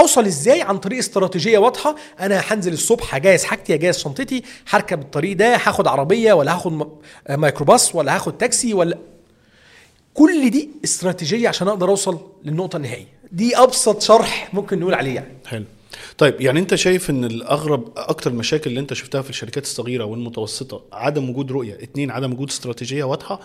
هوصل 0.00 0.24
إزاي 0.26 0.62
عن 0.62 0.78
طريق 0.78 0.98
استراتيجية 0.98 1.58
واضحة؟ 1.58 1.96
أنا 2.20 2.42
هنزل 2.46 2.72
الصبح 2.72 3.14
هجهز 3.14 3.44
حاجتي 3.44 3.74
هجهز 3.74 3.98
شنطتي 3.98 4.42
هركب 4.70 5.00
الطريق 5.00 5.36
ده 5.36 5.54
هاخد 5.56 5.86
عربية 5.86 6.32
ولا 6.32 6.54
هاخد 6.54 6.88
آه، 7.28 7.36
ميكروباص 7.36 7.94
ولا 7.94 8.14
هاخد 8.16 8.38
تاكسي 8.38 8.74
ولا 8.74 8.98
كل 10.14 10.50
دي 10.50 10.70
استراتيجية 10.84 11.48
عشان 11.48 11.68
أقدر 11.68 11.88
أوصل 11.88 12.18
للنقطة 12.44 12.76
النهائية. 12.76 13.06
دي 13.32 13.56
أبسط 13.56 14.02
شرح 14.02 14.54
ممكن 14.54 14.80
نقول 14.80 14.94
عليه 14.94 15.14
يعني 15.14 15.32
حلو. 15.46 15.64
طيب 16.18 16.40
يعني 16.40 16.60
انت 16.60 16.74
شايف 16.74 17.10
ان 17.10 17.24
الاغرب 17.24 17.92
أكتر 17.96 18.30
المشاكل 18.30 18.70
اللي 18.70 18.80
انت 18.80 18.94
شفتها 18.94 19.22
في 19.22 19.30
الشركات 19.30 19.62
الصغيرة 19.64 20.04
والمتوسطة 20.04 20.84
عدم 20.92 21.30
وجود 21.30 21.52
رؤية 21.52 21.74
اتنين 21.74 22.10
عدم 22.10 22.32
وجود 22.32 22.48
استراتيجية 22.48 23.04
واضحة 23.04 23.40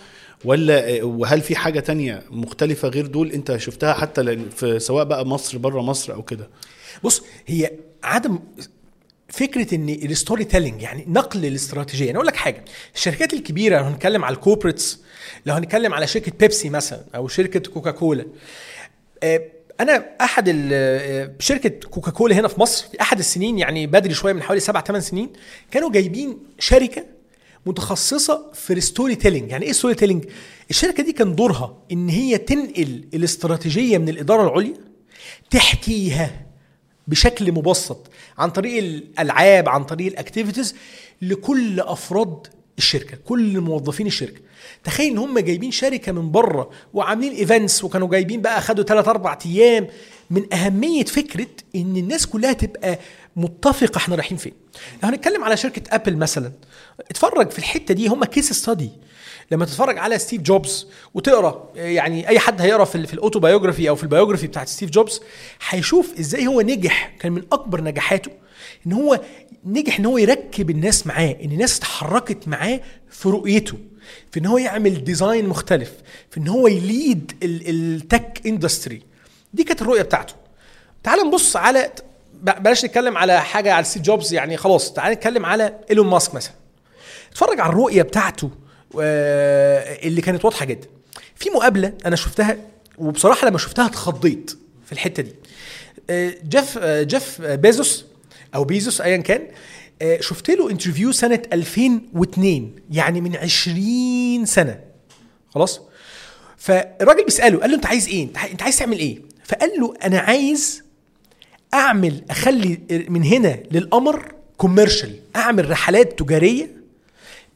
ولا 0.45 1.03
وهل 1.03 1.41
في 1.41 1.55
حاجة 1.55 1.79
تانية 1.79 2.23
مختلفة 2.31 2.87
غير 2.87 3.05
دول 3.05 3.31
انت 3.31 3.57
شفتها 3.57 3.93
حتى 3.93 4.37
في 4.49 4.79
سواء 4.79 5.05
بقى 5.05 5.25
مصر 5.25 5.57
بره 5.57 5.81
مصر 5.81 6.13
أو 6.13 6.23
كده؟ 6.23 6.49
بص 7.03 7.23
هي 7.47 7.71
عدم 8.03 8.39
فكرة 9.29 9.75
إن 9.75 9.89
ال 9.89 10.43
storytelling 10.45 10.81
يعني 10.81 11.05
نقل 11.07 11.45
الاستراتيجية. 11.45 12.09
أنا 12.09 12.15
أقول 12.15 12.27
لك 12.27 12.35
حاجة 12.35 12.65
الشركات 12.95 13.33
الكبيرة 13.33 13.77
لو 13.79 13.83
هنتكلم 13.85 14.25
على 14.25 14.35
ال 14.35 14.41
corporates 14.41 14.99
لو 15.45 15.53
هنتكلم 15.53 15.93
على 15.93 16.07
شركة 16.07 16.31
بيبسي 16.39 16.69
مثلا 16.69 17.01
أو 17.15 17.27
شركة 17.27 17.71
كوكاكولا 17.71 18.25
آه، 19.23 19.41
أنا 19.79 20.05
أحد 20.21 20.49
شركة 21.39 21.69
كوكاكولا 21.89 22.35
هنا 22.35 22.47
في 22.47 22.61
مصر 22.61 22.87
في 22.91 23.01
احد 23.01 23.19
السنين 23.19 23.59
يعني 23.59 23.87
بدري 23.87 24.13
شوية 24.13 24.33
من 24.33 24.41
حوالي 24.43 24.59
سبع 24.59 24.81
ثمان 24.81 25.01
سنين 25.01 25.29
كانوا 25.71 25.91
جايبين 25.91 26.37
شركة 26.59 27.05
متخصصة 27.65 28.51
في 28.53 28.73
ال 28.73 29.15
storytelling 29.15 29.51
يعني 29.51 29.65
إيه 29.65 29.71
storytelling 29.71 30.25
الشركة 30.69 31.03
دي 31.03 31.11
كان 31.13 31.35
دورها 31.35 31.77
إن 31.91 32.09
هي 32.09 32.37
تنقل 32.37 33.05
الاستراتيجية 33.13 33.97
من 33.97 34.09
الإدارة 34.09 34.47
العليا 34.47 34.73
تحكيها 35.49 36.45
بشكل 37.07 37.51
مبسط 37.51 38.09
عن 38.37 38.49
طريق 38.49 38.77
الألعاب 38.83 39.69
عن 39.69 39.83
طريق 39.83 40.07
ال 40.11 40.17
activities 40.17 40.75
لكل 41.21 41.79
أفراد 41.79 42.47
الشركة 42.77 43.17
كل 43.25 43.59
موظفين 43.61 44.07
الشركة. 44.07 44.41
تخيل 44.83 45.11
إن 45.11 45.17
هم 45.17 45.39
جايبين 45.39 45.71
شركة 45.71 46.11
من 46.11 46.31
بره 46.31 46.69
وعاملين 46.93 47.31
events 47.33 47.83
وكانوا 47.83 48.07
جايبين 48.07 48.41
بقى 48.41 48.61
خدوا 48.61 48.83
3 48.83 49.11
4 49.11 49.39
أيام. 49.45 49.87
من 50.29 50.53
أهمية 50.53 51.03
فكرة 51.05 51.47
إن 51.75 51.97
الناس 51.97 52.25
كلها 52.27 52.53
تبقى 52.53 52.99
متفقة 53.35 53.97
إحنا 53.97 54.15
رايحين 54.15 54.37
فين. 54.37 54.51
لو 55.03 55.09
هنتكلم 55.09 55.43
على 55.43 55.57
شركة 55.57 55.81
ابل 55.95 56.15
مثلا 56.17 56.51
اتفرج 57.11 57.49
في 57.51 57.59
الحتة 57.59 57.93
دي 57.93 58.07
هم 58.07 58.23
case 58.25 58.53
study 58.53 58.89
لما 59.51 59.65
تتفرج 59.65 59.97
على 59.97 60.19
ستيف 60.19 60.41
جوبز 60.41 60.87
وتقرأ 61.13 61.69
يعني 61.75 62.27
أي 62.29 62.39
حد 62.39 62.61
هيقرأ 62.61 62.85
في, 62.85 63.07
في 63.07 63.13
ال 63.13 63.19
autobiography 63.19 63.89
أو 63.89 63.95
في 63.95 64.03
ال 64.03 64.08
biography 64.08 64.47
بتاعت 64.47 64.67
ستيف 64.67 64.89
جوبز 64.89 65.21
هيشوف 65.69 66.19
إزاي 66.19 66.47
هو 66.47 66.61
نجح 66.61 67.13
كان 67.19 67.31
من 67.31 67.43
أكبر 67.51 67.81
نجاحاته. 67.81 68.31
إن 68.87 68.93
هو 68.93 69.21
نجح 69.65 69.99
إن 69.99 70.05
هو 70.05 70.17
يركب 70.17 70.69
الناس 70.69 71.07
معاه 71.07 71.35
إن 71.43 71.51
الناس 71.51 71.77
اتحركت 71.77 72.47
معاه 72.47 72.81
في 73.09 73.29
رؤيته 73.29 73.77
في 74.31 74.39
إن 74.39 74.45
هو 74.45 74.57
يعمل 74.57 75.03
design 75.03 75.47
مختلف 75.47 75.91
في 76.31 76.37
إن 76.37 76.47
هو 76.47 76.67
ي 76.67 76.80
lead 76.80 77.31
ال 77.43 77.63
tech 77.63 78.41
industry 78.45 79.01
دي 79.53 79.63
كانت 79.63 79.81
الرؤية 79.81 80.01
بتاعته. 80.01 80.33
تعال 81.03 81.19
نبص 81.27 81.55
على 81.55 81.91
بلاش 82.41 82.85
نتكلم 82.85 83.17
على 83.17 83.41
حاجة 83.41 83.73
على 83.73 83.85
ستيف 83.85 84.01
جوبز 84.01 84.33
يعني 84.33 84.57
خلاص 84.57 84.93
تعال 84.93 85.13
نتكلم 85.13 85.45
على 85.45 85.73
إيلون 85.89 86.07
ماسك 86.07 86.35
مثلا. 86.35 86.53
اتفرج 87.31 87.59
على 87.59 87.69
الرؤية 87.69 88.01
بتاعته 88.01 88.49
اللي 88.95 90.21
كانت 90.21 90.45
واضحة 90.45 90.65
جدا. 90.65 90.87
في 91.35 91.49
مقابلة 91.49 91.93
أنا 92.05 92.15
شفتها 92.15 92.57
وبصراحة 92.97 93.47
لما 93.47 93.57
شفتها 93.57 93.85
اتخضيت 93.85 94.57
في 94.85 94.91
الحتة 94.91 95.23
دي. 95.23 95.35
آه، 96.09 96.33
جيف 96.49 96.77
آه، 96.81 97.03
جيف 97.03 97.41
بيزوس 97.41 98.05
أو 98.55 98.63
بيزوس 98.63 99.01
ايا 99.01 99.17
كان. 99.17 99.41
آه، 100.01 100.21
شفت 100.21 100.49
له 100.49 100.69
interview 100.71 101.11
سنة 101.11 101.41
2002 101.53 102.71
يعني 102.91 103.21
من 103.21 103.35
20 103.35 104.45
سنة. 104.45 104.79
خلاص؟ 105.49 105.81
فالراجل 106.57 107.25
بيسأله 107.25 107.59
قال 107.59 107.69
له 107.69 107.75
أنت 107.75 107.85
عايز 107.85 108.07
إيه؟ 108.07 108.23
أنت 108.23 108.37
عاي- 108.37 108.51
أنت 108.51 108.61
عايز 108.63 108.77
تعمل 108.79 108.99
إيه؟ 108.99 109.19
فقال 109.45 109.69
له 109.79 109.93
أنا 110.03 110.19
عايز 110.19 110.83
أعمل 111.73 112.21
أخلي 112.29 112.79
من 113.09 113.23
هنا 113.23 113.59
للقمر 113.71 114.31
commercial 114.57 115.15
أعمل 115.35 115.69
رحلات 115.69 116.19
تجارية 116.19 116.69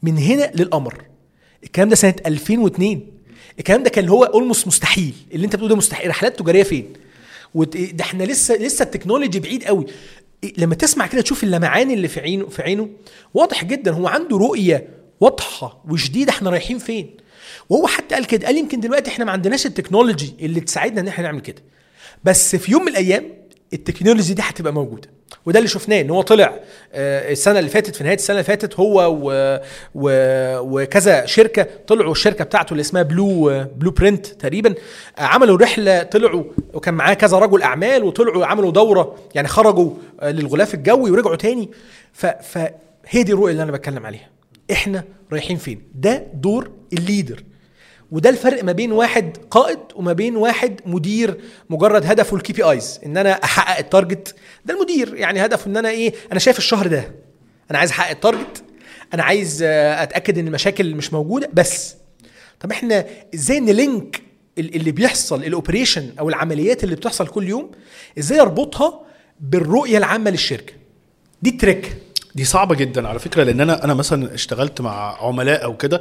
من 0.02 0.18
هنا 0.18 0.50
للقمر. 0.54 1.02
الكلام 1.64 1.88
ده 1.88 1.96
سنة 1.96 2.14
2002 2.26 3.06
الكلام 3.58 3.82
ده 3.82 3.90
كان 3.90 4.08
هو 4.08 4.24
almost 4.24 4.66
مستحيل. 4.66 5.14
اللي 5.32 5.44
أنت 5.44 5.54
بتقوله 5.56 5.70
ده 5.74 5.76
مستحيل. 5.76 6.08
رحلات 6.10 6.38
تجارية 6.38 6.62
فين؟ 6.62 6.92
ده 7.74 8.04
إحنا 8.04 8.24
لسه 8.24 8.54
لسه 8.56 8.82
ال 8.82 8.87
technology 8.87 9.40
بعيد 9.40 9.64
قوي. 9.64 9.86
لما 10.58 10.74
تسمع 10.74 11.06
كده 11.06 11.20
تشوف 11.22 11.44
اللمعان 11.44 11.90
اللي 11.90 12.08
في 12.08 12.20
عينه 12.20 12.46
في 12.48 12.62
عينه 12.62 12.88
واضح 13.34 13.64
جدا 13.64 13.90
هو 13.90 14.06
عنده 14.06 14.36
رؤية 14.36 14.88
واضحة 15.20 15.84
وشديدة 15.88 16.30
إحنا 16.30 16.50
رايحين 16.50 16.78
فين. 16.78 17.16
وهو 17.68 17.86
حتى 17.86 18.14
قال 18.14 18.26
كده 18.26 18.46
قال 18.46 18.56
يمكن 18.56 18.80
دلوقتي 18.80 19.10
إحنا 19.10 19.24
ما 19.24 19.32
عندناش 19.32 19.66
ال 19.66 19.72
technology 19.72 20.34
اللي 20.40 20.60
تساعدنا 20.60 21.00
إن 21.00 21.08
إحنا 21.08 21.24
نعمل 21.24 21.40
كده. 21.40 21.62
بس 22.24 22.56
في 22.56 22.72
يوم 22.72 22.82
من 22.82 22.88
الأيام 22.88 23.24
ال 23.72 23.78
technology 23.78 24.34
دي 24.34 24.42
هتبقى 24.42 24.72
موجودة. 24.72 25.08
وده 25.46 25.58
اللي 25.58 25.68
شفناه 25.68 26.00
إن 26.00 26.10
هو 26.10 26.22
طلع 26.22 26.54
آه، 26.92 27.32
السنة 27.32 27.58
اللي 27.58 27.70
فاتت 27.70 27.96
في 27.96 28.04
نهاية 28.04 28.16
السنة 28.16 28.34
اللي 28.36 28.44
فاتت 28.44 28.74
هو 28.74 29.18
و 29.20 29.58
و 29.94 30.10
وكذا 30.58 31.26
شركة 31.26 31.66
طلعوا 31.86 32.12
الشركة 32.12 32.44
بتاعته 32.44 32.72
اللي 32.72 32.80
اسمها 32.80 33.02
Blue 33.02 33.64
Blue 33.76 33.90
Origin 33.90 34.26
تقريبا 34.26 34.74
آه، 35.18 35.22
عملوا 35.22 35.58
رحلة 35.58 36.02
طلعوا 36.02 36.44
وكان 36.74 36.94
معاه 36.94 37.14
كذا 37.14 37.38
رجل 37.38 37.62
أعمال 37.62 38.04
وطلعوا 38.04 38.46
عملوا 38.46 38.70
دورة 38.70 39.16
يعني 39.34 39.48
خرجوا 39.48 39.90
آه، 40.20 40.30
للغلاف 40.30 40.74
الجوي 40.74 41.10
ورجعوا 41.10 41.36
تاني. 41.36 41.70
ف 42.12 42.26
فهي 42.26 43.22
دي 43.22 43.32
الرؤية 43.32 43.52
اللي 43.52 43.62
أنا 43.62 43.72
بتكلم 43.72 44.06
عليها. 44.06 44.28
إحنا 44.72 45.04
رايحين 45.32 45.56
فين؟ 45.56 45.82
ده 45.94 46.26
دور 46.34 46.70
ال 46.92 46.98
leader. 46.98 47.42
وده 48.12 48.30
الفرق 48.30 48.64
ما 48.64 48.72
بين 48.72 48.92
واحد 48.92 49.36
قائد 49.50 49.78
وما 49.96 50.12
بين 50.12 50.36
واحد 50.36 50.80
مدير 50.86 51.40
مجرد 51.70 52.06
هدفه 52.06 52.36
ال 52.36 52.52
KPIs 52.52 53.00
إن 53.06 53.16
أنا 53.16 53.30
أحقق 53.44 53.78
ال 53.78 53.86
target 53.86 54.34
ده 54.64 54.74
المدير. 54.74 55.14
يعني 55.14 55.44
هدفه 55.44 55.66
إن 55.66 55.76
أنا 55.76 55.88
إيه؟ 55.90 56.14
أنا 56.32 56.40
شايف 56.40 56.58
الشهر 56.58 56.86
ده 56.86 57.14
أنا 57.70 57.78
عايز 57.78 57.90
أحقق 57.90 58.10
ال 58.10 58.17
target 58.17 58.62
أنا 59.14 59.22
عايز 59.22 59.62
آه، 59.62 60.02
أتأكد 60.02 60.38
إن 60.38 60.46
المشاكل 60.46 60.94
مش 60.94 61.12
موجودة 61.12 61.50
بس. 61.52 61.94
طب 62.60 62.70
إحنا 62.72 63.04
إزاي 63.34 63.60
ن 63.60 63.72
link 63.72 64.22
ال- 64.58 64.74
اللي 64.76 64.90
بيحصل 64.92 65.44
ال 65.44 65.51
operation 65.51 66.10
أو 66.20 66.28
العمليات 66.28 66.84
اللي 66.84 66.94
بتحصل 66.96 67.26
كل 67.28 67.48
يوم 67.48 67.70
إزاي 68.18 68.40
أربطها 68.40 69.00
بالرؤية 69.40 69.98
العامة 69.98 70.30
للشركة؟ 70.30 70.72
دي 71.42 71.50
ال 71.50 71.57
trick. 71.57 71.96
دي 72.34 72.44
صعبة 72.44 72.74
جدا 72.74 73.08
على 73.08 73.18
فكرة 73.18 73.42
لأن 73.42 73.60
أنا 73.60 73.84
أنا 73.84 73.94
مثلا 73.94 74.34
اشتغلت 74.34 74.80
مع 74.80 75.26
عملاء 75.26 75.64
أو 75.64 75.76
كده 75.76 76.00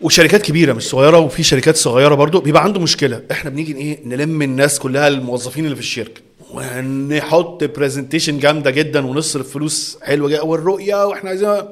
وشركات 0.00 0.42
كبيرة 0.42 0.72
مش 0.72 0.82
صغيرة 0.88 1.18
وفي 1.18 1.42
شركات 1.42 1.76
صغيرة 1.76 2.14
برضو 2.14 2.40
بيبقى 2.40 2.64
عنده 2.64 2.80
مشكلة. 2.80 3.22
إحنا 3.30 3.50
بنيجي 3.50 3.76
إيه 3.76 3.98
نلم 4.04 4.42
الناس 4.42 4.78
كلها 4.78 5.08
الموظفين 5.08 5.64
اللي 5.64 5.76
في 5.76 5.82
الشركة. 5.82 6.20
ونحط 6.54 7.64
presentation 7.64 8.38
جامدة 8.38 8.70
جدا 8.70 9.06
ونصرف 9.06 9.52
فلوس 9.52 9.98
حلوة 10.02 10.28
جدا 10.28 10.42
والرؤية 10.42 11.06
وإحنا 11.06 11.30
عايزين 11.30 11.62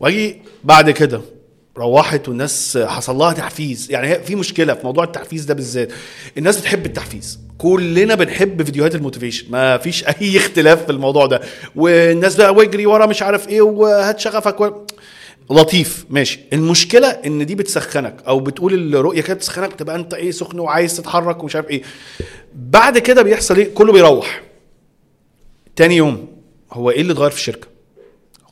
واجي 0.00 0.42
بعد 0.64 0.90
كده 0.90 1.20
روحت 1.78 2.28
والناس 2.28 2.78
حصل 2.78 3.16
لها 3.16 3.32
تحفيز. 3.32 3.90
يعني 3.90 4.14
في 4.18 4.34
مشكلة 4.34 4.74
في 4.74 4.86
موضوع 4.86 5.04
التحفيز 5.04 5.44
ده 5.44 5.54
بالذات. 5.54 5.92
الناس 6.38 6.60
بتحب 6.60 6.86
التحفيز. 6.86 7.38
كلنا 7.58 8.14
بنحب 8.14 8.62
فيديوهات 8.62 8.94
ال 8.94 8.98
motivation. 8.98 9.46
ما 9.50 9.78
فيش 9.78 10.04
أي 10.04 10.36
اختلاف 10.38 10.84
في 10.84 10.92
الموضوع 10.92 11.26
ده. 11.26 11.40
والناس 11.76 12.36
بقى 12.36 12.54
واجري 12.54 12.86
ورا 12.86 13.06
مش 13.06 13.22
عارف 13.22 13.48
إيه 13.48 13.60
وهات 13.62 14.20
شغفك 14.20 14.60
و... 14.60 14.86
لطيف 15.50 16.06
ماشي. 16.10 16.40
المشكلة 16.52 17.08
إن 17.08 17.46
دي 17.46 17.54
بتسخنك 17.54 18.16
أو 18.28 18.40
بتقول 18.40 18.94
الرؤية 18.94 19.20
كده 19.20 19.34
بتسخنك 19.34 19.72
تبقى 19.74 19.96
أنت 19.96 20.14
إيه 20.14 20.30
سخن 20.30 20.58
وعايز 20.58 20.96
تتحرك 20.96 21.42
ومش 21.42 21.56
عارف 21.56 21.70
إيه. 21.70 21.82
بعد 22.54 22.98
كده 22.98 23.22
بيحصل 23.22 23.56
إيه؟ 23.56 23.74
كله 23.74 23.92
بيروح. 23.92 24.42
تاني 25.76 25.96
يوم 25.96 26.26
هو 26.72 26.90
إيه 26.90 27.00
اللي 27.00 27.12
اتغير 27.12 27.30
في 27.30 27.36
الشركة؟ 27.36 27.66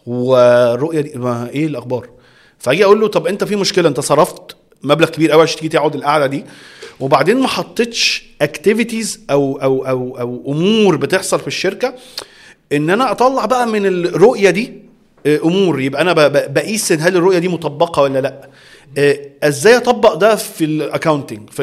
هو 0.09 0.37
الرؤية 0.75 1.01
دي 1.01 1.19
ما 1.19 1.49
إيه 1.51 1.67
الأخبار؟ 1.67 2.09
فأجي 2.59 2.85
أقول 2.85 3.01
له 3.01 3.07
طب 3.09 3.27
أنت 3.27 3.45
في 3.45 3.57
مشكلة؟ 3.57 3.89
أنت 3.89 4.01
صرفت 4.01 4.57
مبلغ 4.83 5.09
كبير 5.09 5.31
قوي 5.31 5.43
عشان 5.43 5.57
تيجي 5.57 5.69
تقعد 5.69 5.95
القعدة 5.95 6.27
دي. 6.27 6.45
وبعدين 7.01 7.37
ما 7.41 7.49
حطيتش 7.49 8.25
اكتيفيتيز 8.43 9.21
أو 9.31 9.57
أو 9.63 9.87
أو 9.87 10.19
أو 10.21 10.45
أمور 10.53 10.97
بتحصل 10.97 11.41
في 11.41 11.47
الشركة 11.47 11.95
إن 12.73 12.91
أنا 12.91 13.11
أطلع 13.11 13.45
بقى 13.47 13.67
من 13.67 13.87
الرؤية 13.87 14.51
دي 14.51 14.84
امور 15.27 15.81
يبقى 15.81 16.03
أنا 16.03 16.13
بقيس 16.29 16.93
هل 16.93 17.17
الرؤية 17.17 17.39
دي 17.39 17.49
مطبقة 17.49 18.03
ولا 18.03 18.19
لأ. 18.19 18.49
آه، 18.99 19.19
إزاي 19.43 19.77
أطبق 19.77 20.15
ده 20.15 20.37
في 20.37 20.65
ال 20.65 20.73
accounting 20.73 21.51
في 21.51 21.63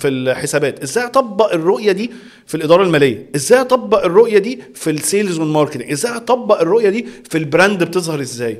في 0.00 0.08
الحسابات؟ 0.08 0.82
إزاي 0.82 1.04
أطبق 1.04 1.52
الرؤية 1.52 1.92
دي 1.92 2.10
في 2.46 2.54
الإدارة 2.56 2.82
المالية؟ 2.82 3.26
إزاي 3.36 3.60
أطبق 3.60 4.04
الرؤية 4.04 4.38
دي 4.38 4.62
في 4.74 4.90
ال 4.90 4.98
sales 4.98 5.38
وال 5.38 5.48
marketing 5.48 5.90
إزاي 5.92 6.16
أطبق 6.16 6.60
الرؤية 6.60 6.88
دي 6.88 7.06
في 7.30 7.38
ال 7.38 7.46
brand 7.46 7.84
بتظهر 7.84 8.20
إزاي؟ 8.20 8.58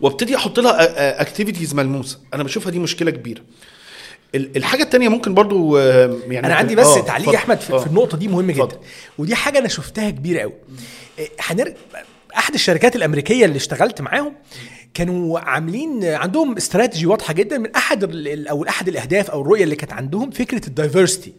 وأبتدي 0.00 0.36
أحط 0.36 0.60
لها 0.60 1.20
activities 1.20 1.74
ملموسة. 1.74 2.18
أنا 2.34 2.42
بشوفها 2.42 2.70
دي 2.72 2.78
مشكلة 2.78 3.10
كبيرة. 3.10 3.40
ال- 4.34 4.56
الحاجة 4.56 4.82
التانية 4.82 5.08
ممكن 5.08 5.34
برضو 5.34 5.78
آه، 5.78 6.16
يعني 6.28 6.46
أنا 6.46 6.54
عندي 6.54 6.76
بس 6.76 6.86
آه، 6.86 7.00
تعليق. 7.00 7.28
يا 7.32 7.36
أحمد 7.36 7.60
في, 7.60 7.72
آه. 7.72 7.78
في 7.78 7.86
النقطة 7.86 8.16
دي 8.18 8.28
مهم. 8.28 8.50
جدا. 8.50 8.68
ودي 9.18 9.34
حاجة 9.34 9.58
أنا 9.58 9.68
شفتها 9.68 10.10
كبيرة 10.10 10.40
قوي 10.40 10.52
إيه، 11.18 11.28
هنر... 11.40 11.72
أحد 12.38 12.54
الشركات 12.54 12.96
الأمريكية 12.96 13.44
اللي 13.44 13.56
اشتغلت 13.56 14.00
معاهم 14.00 14.34
كانوا 14.94 15.40
عاملين 15.40 16.04
عندهم 16.04 16.56
استراتيجي 16.56 17.06
واضحة 17.06 17.34
جدا 17.34 17.58
من 17.58 17.74
أحد 17.74 18.04
أو 18.50 18.64
أحد 18.68 18.88
الأهداف 18.88 19.30
أو 19.30 19.40
الرؤية 19.40 19.64
اللي 19.64 19.76
كانت 19.76 19.92
عندهم 19.92 20.30
فكرة 20.30 20.66
ال 20.66 20.72
diversity. 20.72 21.32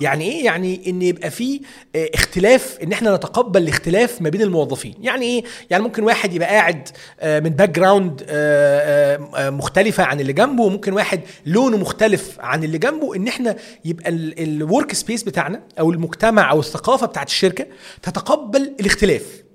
يعني 0.00 0.24
إيه؟ 0.32 0.44
يعني 0.44 0.90
إن 0.90 1.02
يبقى 1.02 1.30
في 1.30 1.60
آه، 1.96 2.10
اختلاف 2.14 2.78
إن 2.82 2.92
إحنا 2.92 3.16
نتقبل 3.16 3.62
الاختلاف 3.62 4.22
ما 4.22 4.28
بين 4.28 4.42
الموظفين. 4.42 4.94
يعني 5.00 5.26
إيه؟ 5.26 5.44
يعني 5.70 5.82
ممكن 5.82 6.02
واحد 6.02 6.32
يبقى 6.32 6.48
قاعد 6.48 6.88
آه، 7.20 7.40
من 7.40 7.50
background 7.50 8.26
مختلفة 9.38 10.04
عن 10.04 10.20
اللي 10.20 10.32
جنبه 10.32 10.62
وممكن 10.62 10.92
واحد 10.92 11.20
لونه 11.46 11.76
مختلف 11.76 12.36
عن 12.40 12.64
اللي 12.64 12.78
جنبه 12.78 13.16
إن 13.16 13.28
إحنا 13.28 13.56
يبقى 13.84 14.10
ال 14.10 14.26
work 14.26 14.92
space 14.92 15.22
بتاعنا 15.22 15.62
أو 15.78 15.90
المجتمع 15.90 16.50
أو 16.50 16.60
الثقافة 16.60 17.06
بتاعت 17.06 17.28
الشركة 17.28 17.66
تتقبل 18.02 18.74
الاختلاف. 18.80 19.45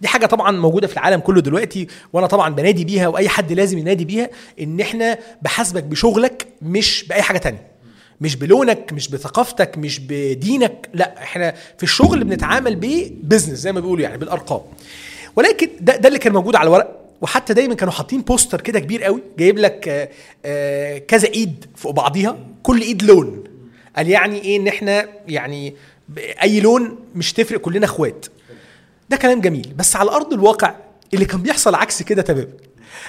دي 0.00 0.08
حاجة 0.08 0.26
طبعا 0.26 0.50
موجودة 0.50 0.86
في 0.86 0.92
العالم 0.92 1.20
كله 1.20 1.40
دلوقتي 1.40 1.86
وأنا 2.12 2.26
طبعا 2.26 2.54
بنادي 2.54 2.84
بيها 2.84 3.08
وأي 3.08 3.28
حد 3.28 3.52
لازم 3.52 3.78
ينادي 3.78 4.04
بيها 4.04 4.30
إن 4.60 4.80
إحنا 4.80 5.18
بحاسبك 5.42 5.82
بشغلك 5.82 6.46
مش 6.62 7.04
بأي 7.08 7.22
حاجة 7.22 7.38
تانية. 7.38 7.68
مش 8.20 8.36
بلونك 8.36 8.92
مش 8.92 9.08
بثقافتك 9.08 9.78
مش 9.78 9.98
بدينك 9.98 10.88
لا 10.94 11.22
إحنا 11.22 11.54
في 11.76 11.82
الشغل 11.82 12.24
بنتعامل 12.24 12.76
ب 12.76 12.85
business 12.85 13.58
زي 13.58 13.72
ما 13.72 13.80
بيقولوا 13.80 14.02
يعني 14.02 14.18
بالأرقام. 14.18 14.60
ولكن 15.36 15.68
ده 15.80 15.96
ده 15.96 16.08
اللي 16.08 16.18
كان 16.18 16.32
موجود 16.32 16.56
على 16.56 16.66
الورق. 16.66 16.98
وحتى 17.20 17.54
دايما 17.54 17.74
كانوا 17.74 17.92
حاطين 17.92 18.20
poster 18.20 18.60
كده 18.60 18.80
كبير 18.80 19.02
قوي 19.04 19.22
جايب 19.38 19.58
لك 19.58 19.88
آه، 19.88 20.08
آه، 20.44 20.98
كذا 20.98 21.28
إيد 21.28 21.66
فوق 21.76 21.92
بعضيها 21.92 22.38
كل 22.62 22.80
إيد 22.80 23.02
لون. 23.02 23.44
قال 23.96 24.08
يعني 24.08 24.42
إيه 24.42 24.56
إن 24.56 24.68
إحنا 24.68 25.08
يعني 25.28 25.74
أي 26.42 26.60
لون 26.60 26.96
مش 27.14 27.32
تفرق 27.32 27.60
كلنا 27.60 27.84
إخوات. 27.84 28.26
ده 29.10 29.16
كلام 29.16 29.40
جميل 29.40 29.72
بس 29.76 29.96
على 29.96 30.10
أرض 30.10 30.32
الواقع 30.32 30.74
اللي 31.14 31.24
كان 31.24 31.42
بيحصل 31.42 31.74
عكس 31.74 32.02
كده 32.02 32.22
تماما. 32.22 32.48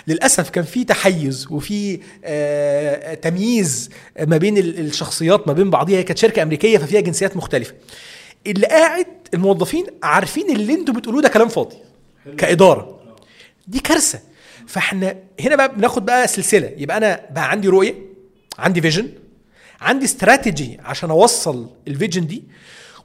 للأسف 0.07 0.49
كان 0.49 0.63
في 0.63 0.83
تحيز 0.83 1.47
وفي 1.51 1.99
آه 2.23 3.13
تمييز 3.13 3.89
ما 4.27 4.37
بين 4.37 4.57
ال- 4.57 4.79
الشخصيات 4.79 5.47
ما 5.47 5.53
بين 5.53 5.69
بعضيها. 5.69 5.97
هي 5.99 6.03
كانت 6.03 6.17
شركة 6.19 6.43
أمريكية 6.43 6.77
ففيها 6.77 7.01
جنسيات 7.01 7.37
مختلفة. 7.37 7.73
اللي 8.47 8.67
قاعد 8.67 9.05
الموظفين 9.33 9.85
عارفين 10.03 10.49
اللي 10.55 10.73
أنتوا 10.73 10.93
بتقولوه 10.93 11.21
ده 11.21 11.29
كلام 11.29 11.47
فاضي 11.47 11.75
كإدارة. 12.37 12.99
دي 13.67 13.79
كارثة. 13.79 14.19
فاحنا 14.67 15.15
هنا 15.39 15.55
بقى 15.55 15.75
بناخد 15.75 16.05
بقى 16.05 16.27
سلسلة. 16.27 16.73
يبقى 16.77 16.97
أنا 16.97 17.21
بقى 17.31 17.51
عندي 17.51 17.67
رؤية 17.67 17.95
عندي 18.59 18.81
vision 18.81 19.09
عندي 19.81 20.05
استراتيجي 20.05 20.77
عشان 20.85 21.09
أوصل 21.09 21.69
ال 21.87 21.93
vision 21.93 22.27
دي. 22.27 22.43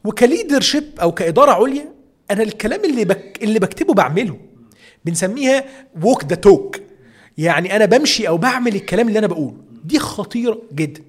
وك 0.04 0.18
leadership 0.18 0.84
أو 1.02 1.12
كإدارة 1.12 1.52
عليا 1.52 1.93
أنا 2.30 2.42
الكلام 2.42 2.84
اللي 2.84 3.04
بك 3.04 3.38
اللي 3.42 3.58
بكتبه 3.58 3.94
بعمله. 3.94 4.36
بنسميها 5.04 5.64
walk 6.02 6.24
the 6.24 6.34
talk 6.34 6.76
يعني 7.38 7.76
أنا 7.76 7.84
بمشي 7.84 8.28
أو 8.28 8.36
بعمل 8.36 8.74
الكلام 8.74 9.08
اللي 9.08 9.18
أنا 9.18 9.26
بقوله. 9.26 9.56
دي 9.84 9.98
خطيرة 9.98 10.62
جدا. 10.74 11.02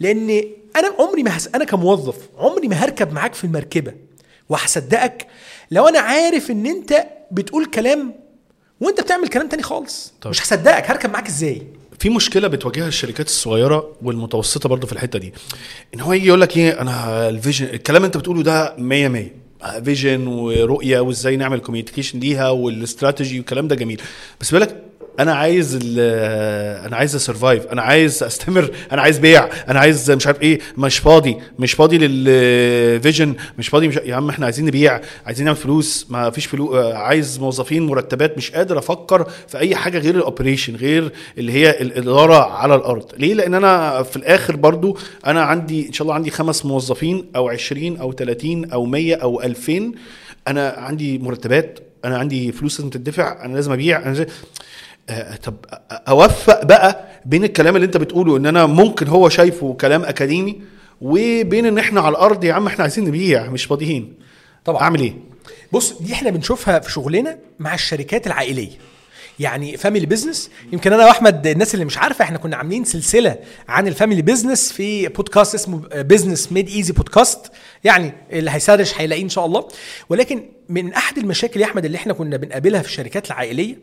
لأن 0.00 0.30
أنا 0.76 0.92
عمري 0.98 1.22
ما 1.22 1.36
هس... 1.36 1.48
أنا 1.54 1.64
كموظف 1.64 2.16
عمري 2.38 2.68
ما 2.68 2.76
هركب 2.76 3.12
معاك 3.12 3.34
في 3.34 3.44
المركبة 3.44 3.92
وهصدقك 4.48 5.26
لو 5.70 5.88
أنا 5.88 5.98
عارف 5.98 6.50
إن 6.50 6.66
أنت 6.66 7.06
بتقول 7.30 7.64
كلام 7.66 8.14
وأنت 8.80 9.00
بتعمل 9.00 9.28
كلام 9.28 9.48
تاني 9.48 9.62
خالص. 9.62 10.12
طب. 10.20 10.30
مش 10.30 10.42
هصدقك 10.42 10.90
هركب 10.90 11.10
معاك 11.10 11.26
إزاي؟ 11.28 11.62
في 11.98 12.10
مشكلة 12.10 12.48
بتواجهها 12.48 12.88
الشركات 12.88 13.26
الصغيرة 13.26 13.96
والمتوسطة 14.02 14.68
برضه 14.68 14.86
في 14.86 14.92
الحتة 14.92 15.18
دي. 15.18 15.32
إن 15.94 16.00
هو 16.00 16.12
يجي 16.12 16.26
يقول 16.26 16.40
لك 16.40 16.56
إيه 16.56 16.80
أنا 16.80 17.28
ال 17.28 17.33
vision 17.33 17.66
الكلام 17.66 17.96
اللي 17.96 18.06
أنت 18.06 18.16
بتقوله 18.16 18.42
ده 18.42 18.74
100 18.78 19.08
100 19.08 19.41
vision 19.84 20.26
ورؤية 20.26 21.00
وإزاي 21.00 21.36
نعمل 21.36 21.58
communication 21.60 22.18
ليها 22.18 22.50
والاستراتيجي 22.50 23.38
والكلام 23.38 23.68
ده 23.68 23.74
جميل. 23.76 24.00
بس 24.40 24.50
بيقول 24.50 24.68
لك 24.68 24.82
أنا 25.20 25.34
عايز 25.34 25.78
أنا 26.86 26.96
عايز 26.96 27.14
أ 27.14 27.21
survive 27.21 27.66
أنا 27.66 27.82
عايز 27.82 28.22
أستمر 28.22 28.70
أنا 28.92 29.02
عايز 29.02 29.18
أبيع 29.18 29.48
أنا 29.68 29.80
عايز 29.80 30.10
مش 30.10 30.26
عارف 30.26 30.42
إيه 30.42 30.58
مش 30.78 30.98
فاضي 30.98 31.36
مش 31.58 31.72
فاضي 31.72 31.98
لل 31.98 32.32
vision 32.32 33.34
مش 33.58 33.68
فاضي 33.68 33.88
مش 33.88 33.96
يا 33.96 34.14
عم 34.14 34.28
إحنا 34.28 34.44
عايزين 34.44 34.66
نبيع 34.66 35.00
عايزين 35.26 35.44
نعمل 35.44 35.56
فلوس 35.58 36.06
ما 36.10 36.30
فيش 36.30 36.46
فلوس 36.46 36.76
عايز 36.94 37.38
موظفين 37.38 37.82
مرتبات 37.86 38.36
مش 38.36 38.50
قادر 38.50 38.78
أفكر 38.78 39.30
في 39.48 39.58
أي 39.58 39.76
حاجة 39.76 39.98
غير 39.98 40.14
الاوبريشن 40.14 40.76
غير 40.76 41.12
اللي 41.38 41.52
هي 41.52 41.70
الإدارة 41.80 42.52
على 42.52 42.74
الأرض. 42.74 43.06
ليه؟ 43.18 43.34
لأن 43.34 43.54
أنا 43.54 44.02
في 44.02 44.16
الآخر 44.16 44.56
برضو 44.56 44.98
أنا 45.26 45.42
عندي 45.42 45.88
إن 45.88 45.92
شاء 45.92 46.02
الله 46.02 46.14
عندي 46.14 46.30
خمس 46.30 46.64
موظفين 46.66 47.26
أو 47.36 47.48
20 47.48 47.96
أو 47.96 48.12
30 48.12 48.70
أو 48.70 48.84
100 48.84 49.14
أو 49.14 49.42
2000 49.42 49.92
أنا 50.48 50.74
عندي 50.78 51.18
مرتبات 51.18 51.78
أنا 52.04 52.18
عندي 52.18 52.52
فلوس 52.52 52.80
لازم 52.80 52.90
تدفع 52.90 53.44
أنا 53.44 53.54
لازم 53.54 53.72
أبيع 53.72 53.98
أنا 53.98 54.08
لازم 54.08 54.24
طب 55.44 55.54
أ- 55.72 55.74
أوفق 56.08 56.64
بقى 56.64 57.04
بين 57.26 57.44
الكلام 57.44 57.76
اللي 57.76 57.84
أنت 57.86 57.96
بتقوله 57.96 58.36
إن 58.36 58.46
أنا 58.46 58.66
ممكن 58.66 59.06
هو 59.08 59.28
شايفه 59.28 59.74
كلام 59.80 60.02
أكاديمي 60.04 60.60
وبين 61.00 61.66
إن 61.66 61.78
إحنا 61.78 62.00
على 62.00 62.10
الأرض 62.12 62.44
يا 62.44 62.52
عم 62.52 62.66
إحنا 62.66 62.82
عايزين 62.82 63.04
نبيع 63.04 63.46
مش 63.50 63.64
فاضيين. 63.64 64.14
طبعا. 64.64 64.82
أعمل 64.82 65.00
إيه؟ 65.00 65.14
بص 65.72 66.02
دي 66.02 66.12
إحنا 66.12 66.30
بنشوفها 66.30 66.78
في 66.78 66.92
شغلنا 66.92 67.38
مع 67.58 67.74
الشركات 67.74 68.26
العائلية. 68.26 68.70
يعني 69.42 69.76
family 69.76 70.06
business 70.06 70.50
يمكن 70.72 70.92
أنا 70.92 71.06
وأحمد 71.06 71.46
الناس 71.46 71.74
اللي 71.74 71.84
مش 71.84 71.98
عارفة 71.98 72.24
إحنا 72.24 72.38
كنا 72.38 72.56
عاملين 72.56 72.84
سلسلة 72.84 73.36
عن 73.68 73.88
ال 73.88 73.93
family 73.93 74.22
business 74.22 74.72
في 74.72 75.08
بودكاست 75.08 75.54
اسمه 75.54 75.78
Business 75.94 76.52
Made 76.52 76.68
Easy 76.68 76.92
podcast 76.92 77.52
يعني 77.84 78.12
اللي 78.32 78.50
هي 78.50 78.61
search 78.61 78.94
هيلاقيه 79.00 79.22
إن 79.22 79.28
شاء 79.28 79.46
الله. 79.46 79.68
ولكن 80.08 80.42
من 80.68 80.92
أحد 80.92 81.18
المشاكل 81.18 81.60
يا 81.60 81.66
أحمد 81.66 81.84
اللي 81.84 81.96
إحنا 81.96 82.12
كنا 82.12 82.36
بنقابلها 82.36 82.82
في 82.82 82.88
الشركات 82.88 83.26
العائلية 83.26 83.78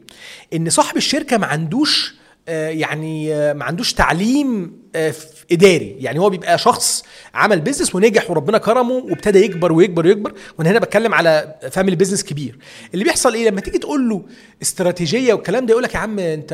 إن 0.54 0.70
صاحب 0.70 0.98
الشركة 0.98 1.38
ما 1.38 1.48
عندوش 1.48 2.16
يعني 2.52 3.34
آه، 3.36 3.54
ما 3.54 3.66
عندوش 3.66 3.94
تعليم 3.94 4.80
آه، 4.96 5.14
إداري. 5.52 5.96
يعني 6.00 6.20
هو 6.20 6.30
بيبقى 6.30 6.58
شخص 6.58 7.04
عمل 7.34 7.62
business 7.62 7.96
ونجح 7.96 8.32
وربنا 8.32 8.58
كرمه 8.58 8.94
وابتدى 8.94 9.46
يكبر 9.46 9.72
ويكبر 9.72 10.06
ويكبر. 10.06 10.34
وأنا 10.58 10.72
هنا 10.72 10.80
بتكلم 10.80 11.14
على 11.14 11.56
family 11.72 11.96
business 11.96 12.24
كبير. 12.24 12.58
اللي 12.94 13.04
بيحصل 13.06 13.34
إيه؟ 13.34 13.50
لما 13.50 13.62
تيجي 13.62 13.78
تقول 13.78 14.10
له 14.10 14.26
استراتيجية 14.62 15.34
والكلام 15.34 15.66
ده 15.66 15.72
يقول 15.72 15.84
لك 15.84 15.94
يا 15.94 16.00
عم 16.00 16.20
أنت 16.20 16.54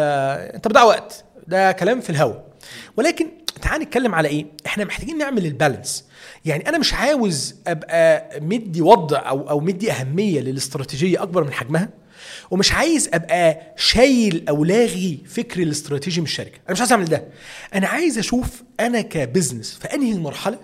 أنت 0.56 0.68
بضيع 0.68 0.84
وقت. 0.84 1.24
ده 1.48 1.72
كلام 1.72 2.02
في 2.02 2.10
الهوا. 2.10 2.34
ولكن 2.98 3.28
تعال 3.62 3.82
نتكلم 3.82 4.16
على 4.16 4.28
إيه؟ 4.28 4.46
إحنا 4.66 4.86
محتاجين 4.86 5.18
نعمل 5.18 5.46
ال 5.46 5.53
balance 5.53 6.06
يعني 6.46 6.70
أنا 6.70 6.78
مش 6.78 6.94
عاوز 6.94 7.56
أبقى 7.68 8.30
مدي 8.42 8.82
وضع 8.82 9.30
أو 9.30 9.50
أو 9.50 9.60
مدي 9.60 9.92
أهمية 9.92 10.40
للاستراتيجية 10.40 11.24
أكبر 11.24 11.44
من 11.44 11.54
حجمها. 11.54 11.90
ومش 12.52 12.72
عايز 12.72 13.10
أبقى 13.14 13.62
شايل 13.78 14.46
أو 14.50 14.64
لاغي 14.66 15.20
فكر 15.28 15.62
الاستراتيجي 15.62 16.22
من 16.22 16.28
الشركة. 16.28 16.58
أنا 16.66 16.72
مش 16.72 16.80
عايز 16.80 16.92
أعمل 16.92 17.06
ده. 17.06 17.24
أنا 17.74 17.88
عايز 17.88 18.18
أشوف 18.18 18.64
أنا 18.80 19.02
كبزنس 19.02 19.78
في 19.82 19.94
أنهي 19.94 20.14
مرحله 20.14 20.60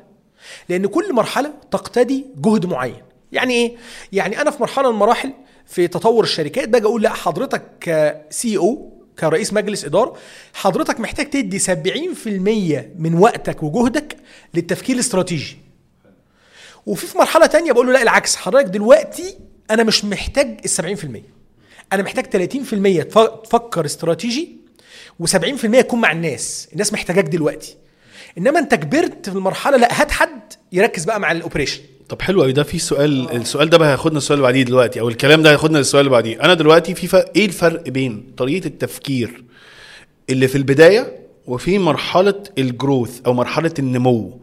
لأن 0.70 0.86
كل 0.86 1.14
مرحلة 1.14 1.54
تقتضي 1.72 2.26
جهد 2.38 2.66
معين. 2.66 3.02
يعني 3.32 3.54
إيه؟ 3.54 3.76
يعني 4.12 4.42
أنا 4.42 4.52
في 4.52 4.62
مرحلة 4.62 4.88
من 4.90 4.94
المراحل 4.94 5.34
في 5.66 5.88
تطور 5.88 6.24
الشركات 6.24 6.70
باجي 6.70 6.86
أقول 6.86 7.02
لأ 7.02 7.10
حضرتك 7.14 7.64
كسي 7.82 8.58
أو 8.58 8.92
كرئيس 9.20 9.54
مجلس 9.54 9.86
إدارة 9.86 10.18
حضرتك 10.54 11.00
محتاج 11.00 11.30
تدي 11.30 11.60
70% 11.60 11.68
من 13.00 13.14
وقتك 13.20 13.64
وجهدك 13.64 14.18
للتفكير 14.54 14.96
الاستراتيجي. 14.96 15.58
وفي 16.86 17.08
في 17.08 17.18
مرحلة 17.18 17.46
تانية 17.46 17.72
بقول 17.72 17.88
له 17.88 17.94
لأ 17.94 18.02
العكس 18.02 18.36
حضرتك 18.36 18.68
دلوقتي 18.70 19.38
أنا 19.72 19.84
مش 19.84 20.06
محتاج 20.06 20.60
ال 20.66 20.98
70% 20.98 21.41
أنا 21.94 22.04
محتاج 22.04 22.26
30% 22.26 23.04
تف- 23.04 23.30
تفكر 23.44 23.86
استراتيجي 23.86 24.58
و70% 25.24 25.66
يكون 25.66 26.02
مع 26.02 26.12
الناس. 26.12 26.68
الناس 26.74 26.94
محتاجاك 26.94 27.26
دلوقتي. 27.26 27.76
إنما 28.38 28.60
أنت 28.60 28.76
كبرت 28.76 29.30
في 29.30 29.36
المرحلة 29.36 29.78
لا 29.78 30.02
هات 30.02 30.12
حد 30.12 30.42
يركز 30.72 31.06
بقى 31.06 31.20
مع 31.20 31.32
الأوبريشن. 31.32 31.82
طب 32.10 32.22
حلو 32.22 32.42
قوي 32.42 32.52
ده 32.52 32.64
في 32.64 32.80
سؤال 32.80 33.32
السؤال 33.36 33.70
ده 33.70 33.78
بقى 33.78 33.90
هياخدنا 33.90 34.18
السؤال 34.18 34.40
اللي 34.40 34.48
بعديه 34.48 34.64
دلوقتي 34.64 35.00
أو 35.00 35.10
الكلام 35.10 35.42
ده 35.42 35.50
هياخدنا 35.52 35.78
للسؤال 35.78 36.00
اللي 36.02 36.12
بعديه. 36.12 36.42
أنا 36.44 36.54
دلوقتي 36.54 36.96
في 36.96 37.08
فرق 37.08 37.32
إيه 37.36 37.46
الفرق 37.46 37.90
بين 37.90 38.34
طريقة 38.38 38.68
التفكير 38.68 39.44
اللي 40.30 40.48
في 40.48 40.58
البداية 40.58 41.20
وفي 41.48 41.80
مرحلة 41.80 42.44
الجروث 42.58 43.22
أو 43.26 43.34
مرحلة 43.34 43.74
النمو؟ 43.80 44.42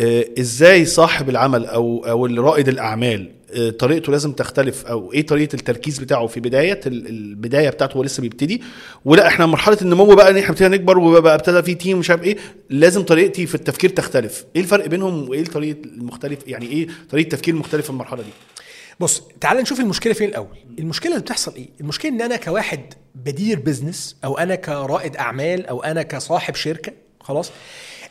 آه، 0.00 0.24
إزاي 0.38 0.84
صاحب 0.84 1.28
العمل 1.28 1.66
أو 1.66 2.04
أو 2.08 2.26
رائد 2.26 2.68
الأعمال 2.68 3.30
طريقته 3.78 4.12
لازم 4.12 4.32
تختلف 4.32 4.86
أو 4.86 5.12
إيه 5.12 5.26
طريقة 5.26 5.54
التركيز 5.54 5.98
بتاعه 5.98 6.26
في 6.26 6.40
بداية 6.40 6.80
ال- 6.86 7.08
البداية 7.08 7.70
بتاعته 7.70 7.96
هو 7.96 8.02
لسه 8.02 8.20
بيبتدي. 8.20 8.62
ولا 9.04 9.26
إحنا 9.26 9.46
مرحلة 9.46 9.78
النمو 9.82 10.14
بقى 10.14 10.30
إن 10.30 10.36
إحنا 10.36 10.50
ابتدينا 10.50 10.76
نكبر 10.76 10.98
وبقى 10.98 11.34
ابتدى 11.34 11.62
في 11.62 11.74
team 11.74 11.98
مش 11.98 12.10
عارف 12.10 12.22
إيه 12.22 12.36
لازم 12.70 13.02
طريقتي 13.02 13.46
في 13.46 13.54
التفكير 13.54 13.90
تختلف. 13.90 14.44
إيه 14.56 14.62
الفرق 14.62 14.86
بينهم 14.86 15.28
وإيه 15.28 15.42
الطريقة 15.42 15.78
المختلف 15.84 16.38
يعني 16.46 16.66
إيه 16.66 16.88
طريقة 17.10 17.24
التفكير 17.26 17.54
المختلفه 17.54 17.84
في 17.84 17.90
المرحلة 17.90 18.22
دي؟ 18.22 18.28
بص 19.00 19.22
تعال 19.40 19.56
نشوف 19.58 19.80
المشكلة 19.80 20.12
فين 20.12 20.28
الأول. 20.28 20.56
المشكلة 20.78 21.12
اللي 21.12 21.22
بتحصل 21.22 21.54
إيه؟ 21.54 21.68
المشكلة 21.80 22.10
إن 22.12 22.20
أنا 22.22 22.36
كواحد 22.36 22.80
بدير 23.14 23.58
business 23.58 24.16
أو 24.24 24.38
أنا 24.38 24.54
كرائد 24.54 25.16
أعمال 25.16 25.66
أو 25.66 25.82
أنا 25.82 26.02
كصاحب 26.02 26.54
شركة 26.54 26.92
خلاص 27.20 27.50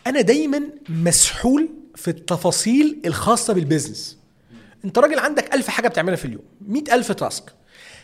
أنا 0.08 0.22
دايما 0.22 0.62
مسحول 0.90 1.70
في 1.96 2.08
التفاصيل 2.08 2.98
الخاصة 3.06 3.54
بالبزنس 3.54 4.18
انت 4.86 4.98
راجل 4.98 5.20
عندك 5.20 5.54
ألف 5.56 5.68
حاجة 5.68 5.88
بتعملها 5.88 6.16
في 6.16 6.26
اليوم 6.26 6.44
مئة 6.68 6.96
ألف 6.96 7.12
تاسك. 7.12 7.44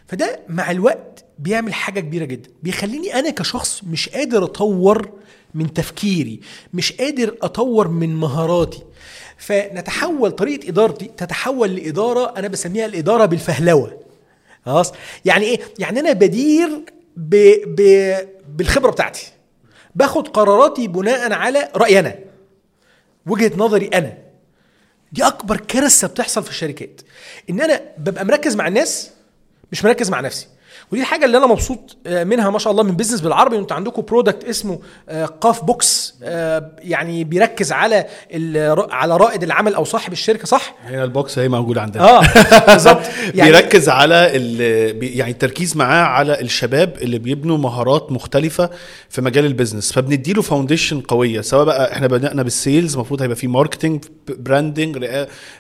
فده 0.08 0.40
مع 0.50 0.72
الوقت 0.72 1.26
بيعمل 1.40 1.74
حاجة 1.74 2.00
كبيرة 2.00 2.26
جدا. 2.26 2.50
بيخليني 2.64 3.20
أنا 3.20 3.30
كشخص 3.30 3.84
مش 3.84 4.10
قادر 4.10 4.44
أطور 4.44 5.10
من 5.54 5.74
تفكيري 5.74 6.40
مش 6.74 6.94
قادر 6.94 7.38
أطور 7.42 7.88
من 7.88 8.16
مهاراتي. 8.16 8.82
فنتحول 9.38 10.32
طريقة 10.32 10.70
إدارتي 10.70 11.06
تتحول 11.18 11.76
لإدارة 11.76 12.34
أنا 12.38 12.48
بسميها 12.48 12.86
الإدارة 12.86 13.26
بالفهلوة. 13.26 14.00
خلاص؟ 14.66 14.94
يعني 15.26 15.46
إيه؟ 15.46 15.60
يعني 15.80 16.00
أنا 16.00 16.14
بدير 16.14 16.70
ب... 17.18 17.36
ب... 17.68 18.16
بالخبرة 18.58 18.92
بتاعتي. 18.92 19.32
باخد 19.96 20.28
قراراتي 20.28 20.88
بناء 20.88 21.34
على 21.34 21.70
رأيي 21.76 22.00
أنا 22.00 22.16
وجهة 23.26 23.52
نظري 23.58 23.88
أنا. 23.88 24.18
دي 25.12 25.24
أكبر 25.28 25.58
كارثة 25.58 26.08
بتحصل 26.08 26.44
في 26.44 26.50
الشركات. 26.50 27.02
إن 27.50 27.62
أنا 27.62 27.82
ببقى 27.98 28.26
مركز 28.26 28.56
مع 28.56 28.68
الناس 28.68 29.10
مش 29.72 29.84
مركز 29.84 30.10
مع 30.10 30.20
نفسي. 30.20 30.48
ودي 30.92 31.02
الحاجة 31.02 31.26
اللي 31.26 31.38
أنا 31.38 31.48
مبسوط 31.48 31.98
آه، 32.08 32.24
منها 32.24 32.50
ما 32.50 32.60
شاء 32.60 32.72
الله 32.72 32.84
من 32.84 32.92
بيزنس 32.92 33.22
بالعربي 33.22 33.58
أنتوا 33.58 33.76
عندكم 33.76 34.02
product 34.02 34.44
اسمه 34.44 34.80
آه، 35.10 35.26
قاف 35.26 35.64
box 35.64 36.16
آه، 36.24 36.72
يعني 36.80 37.24
بيركز 37.24 37.72
على 37.72 38.06
على 38.92 39.18
رائد 39.18 39.44
العمل 39.44 39.76
أو 39.76 39.84
صاحب 39.84 40.12
الشركة 40.12 40.46
صح؟ 40.46 40.76
هنا 40.84 41.04
ال 41.04 41.13
box 41.13 41.40
هي 41.40 41.50
موجودة 41.50 41.82
عندنا. 41.82 42.04
آه 42.04 42.22
بالظبط. 42.68 43.02
يعني 43.36 43.52
بيركز 43.52 43.90
على 43.90 44.16
يعني 45.02 45.32
التركيز 45.32 45.78
معاه 45.78 46.04
على 46.04 46.42
الشباب 46.42 46.94
اللي 47.02 47.20
بيبنوا 47.20 47.58
مهارات 47.58 48.12
مختلفة 48.12 48.70
في 49.10 49.22
مجال 49.22 49.46
ال 49.46 49.51
business 49.51 49.92
فبنديله 49.92 50.42
foundation 50.42 51.02
قوية 51.02 51.42
سواء 51.42 51.66
بقى 51.66 51.94
إحنا 51.94 52.08
بدأنا 52.08 52.44
بال 52.44 52.58
sales 52.58 52.94
المفروض 52.94 53.22
هيبقى 53.22 53.36
في 53.36 53.48
marketing 53.48 54.06
branding 54.30 55.08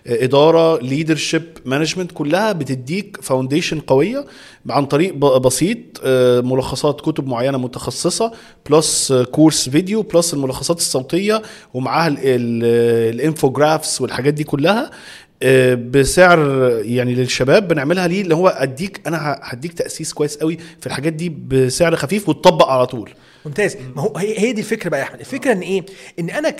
إدارة 0.07 0.81
leadership 0.81 1.43
management 1.65 2.11
كلها 2.11 2.51
بتديك 2.51 3.17
foundation 3.21 3.79
قوية 3.79 4.25
عن 4.69 4.85
طريق 4.85 5.13
بسيط 5.25 5.77
آه، 6.03 6.41
ملخصات 6.41 7.01
كتب 7.01 7.27
معينة 7.27 7.57
متخصصة 7.57 8.31
plus 8.69 9.11
آه، 9.11 9.23
course 9.23 9.69
فيديو 9.69 10.01
plus 10.01 10.33
الملخصات 10.33 10.77
الصوتية 10.77 11.41
ومعاها 11.73 12.07
ال- 12.07 12.17
ال- 12.17 13.15
ال 13.15 13.22
infographics 13.22 14.01
والحاجات 14.01 14.33
دي 14.33 14.43
كلها 14.43 14.91
آه، 15.43 15.73
بسعر 15.73 16.39
يعني 16.83 17.15
للشباب 17.15 17.67
بنعملها 17.67 18.07
ليه 18.07 18.21
اللي 18.21 18.35
هو 18.35 18.47
أديك 18.47 19.01
أنا 19.07 19.39
هديك 19.43 19.73
تأسيس 19.73 20.13
كويس 20.13 20.37
قوي 20.37 20.57
في 20.79 20.87
الحاجات 20.87 21.13
دي 21.13 21.29
بسعر 21.29 21.95
خفيف 21.95 22.29
وتطبق 22.29 22.67
على 22.69 22.85
طول. 22.87 23.09
ممتاز. 23.45 23.77
ما 23.95 24.01
هو 24.01 24.17
هي 24.17 24.53
دي 24.53 24.61
الفكرة 24.61 24.89
بقى 24.89 24.99
يا 24.99 25.05
أحمد. 25.05 25.19
الفكرة 25.19 25.51
إن 25.51 25.59
إيه؟ 25.59 25.85
إن 26.19 26.29
أنا 26.29 26.55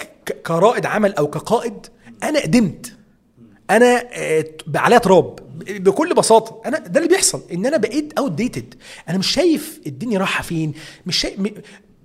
كرائد 0.46 0.86
عمل 0.86 1.14
أو 1.14 1.28
كقائد 1.28 1.74
أنا 2.24 2.40
قدمت. 2.42 2.94
أنا 3.72 4.04
آه، 4.14 4.46
عليا 4.76 4.98
تراب. 4.98 5.36
بكل 5.70 6.14
بساطة 6.14 6.62
أنا 6.66 6.80
ده 6.80 7.00
اللي 7.00 7.10
بيحصل 7.10 7.42
إن 7.54 7.66
أنا 7.66 7.78
بقيت 7.78 8.14
outdated 8.18 8.76
أنا 9.10 9.18
مش 9.18 9.28
شايف 9.32 9.80
الدنيا 9.88 10.20
رايحة 10.20 10.44
فين 10.44 10.74
مش 11.06 11.18
شايف 11.18 11.36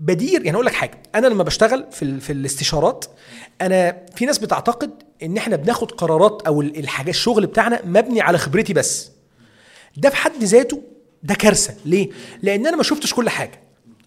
بدير. 0.00 0.44
يعني 0.44 0.54
أقول 0.54 0.66
لك 0.66 0.72
حاجة 0.72 1.02
أنا 1.14 1.26
لما 1.26 1.42
بشتغل 1.42 1.86
في 1.92 2.20
في 2.20 2.32
الاستشارات 2.32 3.04
أنا 3.60 3.96
في 4.16 4.26
ناس 4.26 4.38
بتعتقد 4.38 4.90
إن 5.22 5.36
إحنا 5.36 5.56
بناخد 5.56 5.92
قرارات 5.92 6.42
أو 6.46 6.60
ال- 6.60 6.78
الحاجة 6.78 7.10
الشغل 7.10 7.46
بتاعنا 7.46 7.80
مبني 7.84 8.20
على 8.20 8.38
خبرتي 8.38 8.72
بس. 8.72 9.10
ده 9.96 10.10
في 10.10 10.16
حد 10.16 10.44
ذاته 10.44 10.82
ده 11.22 11.34
كارثة. 11.34 11.74
ليه؟ 11.84 12.08
لأن 12.42 12.66
أنا 12.66 12.76
ما 12.76 12.82
شفتش 12.82 13.14
كل 13.14 13.28
حاجة. 13.28 13.60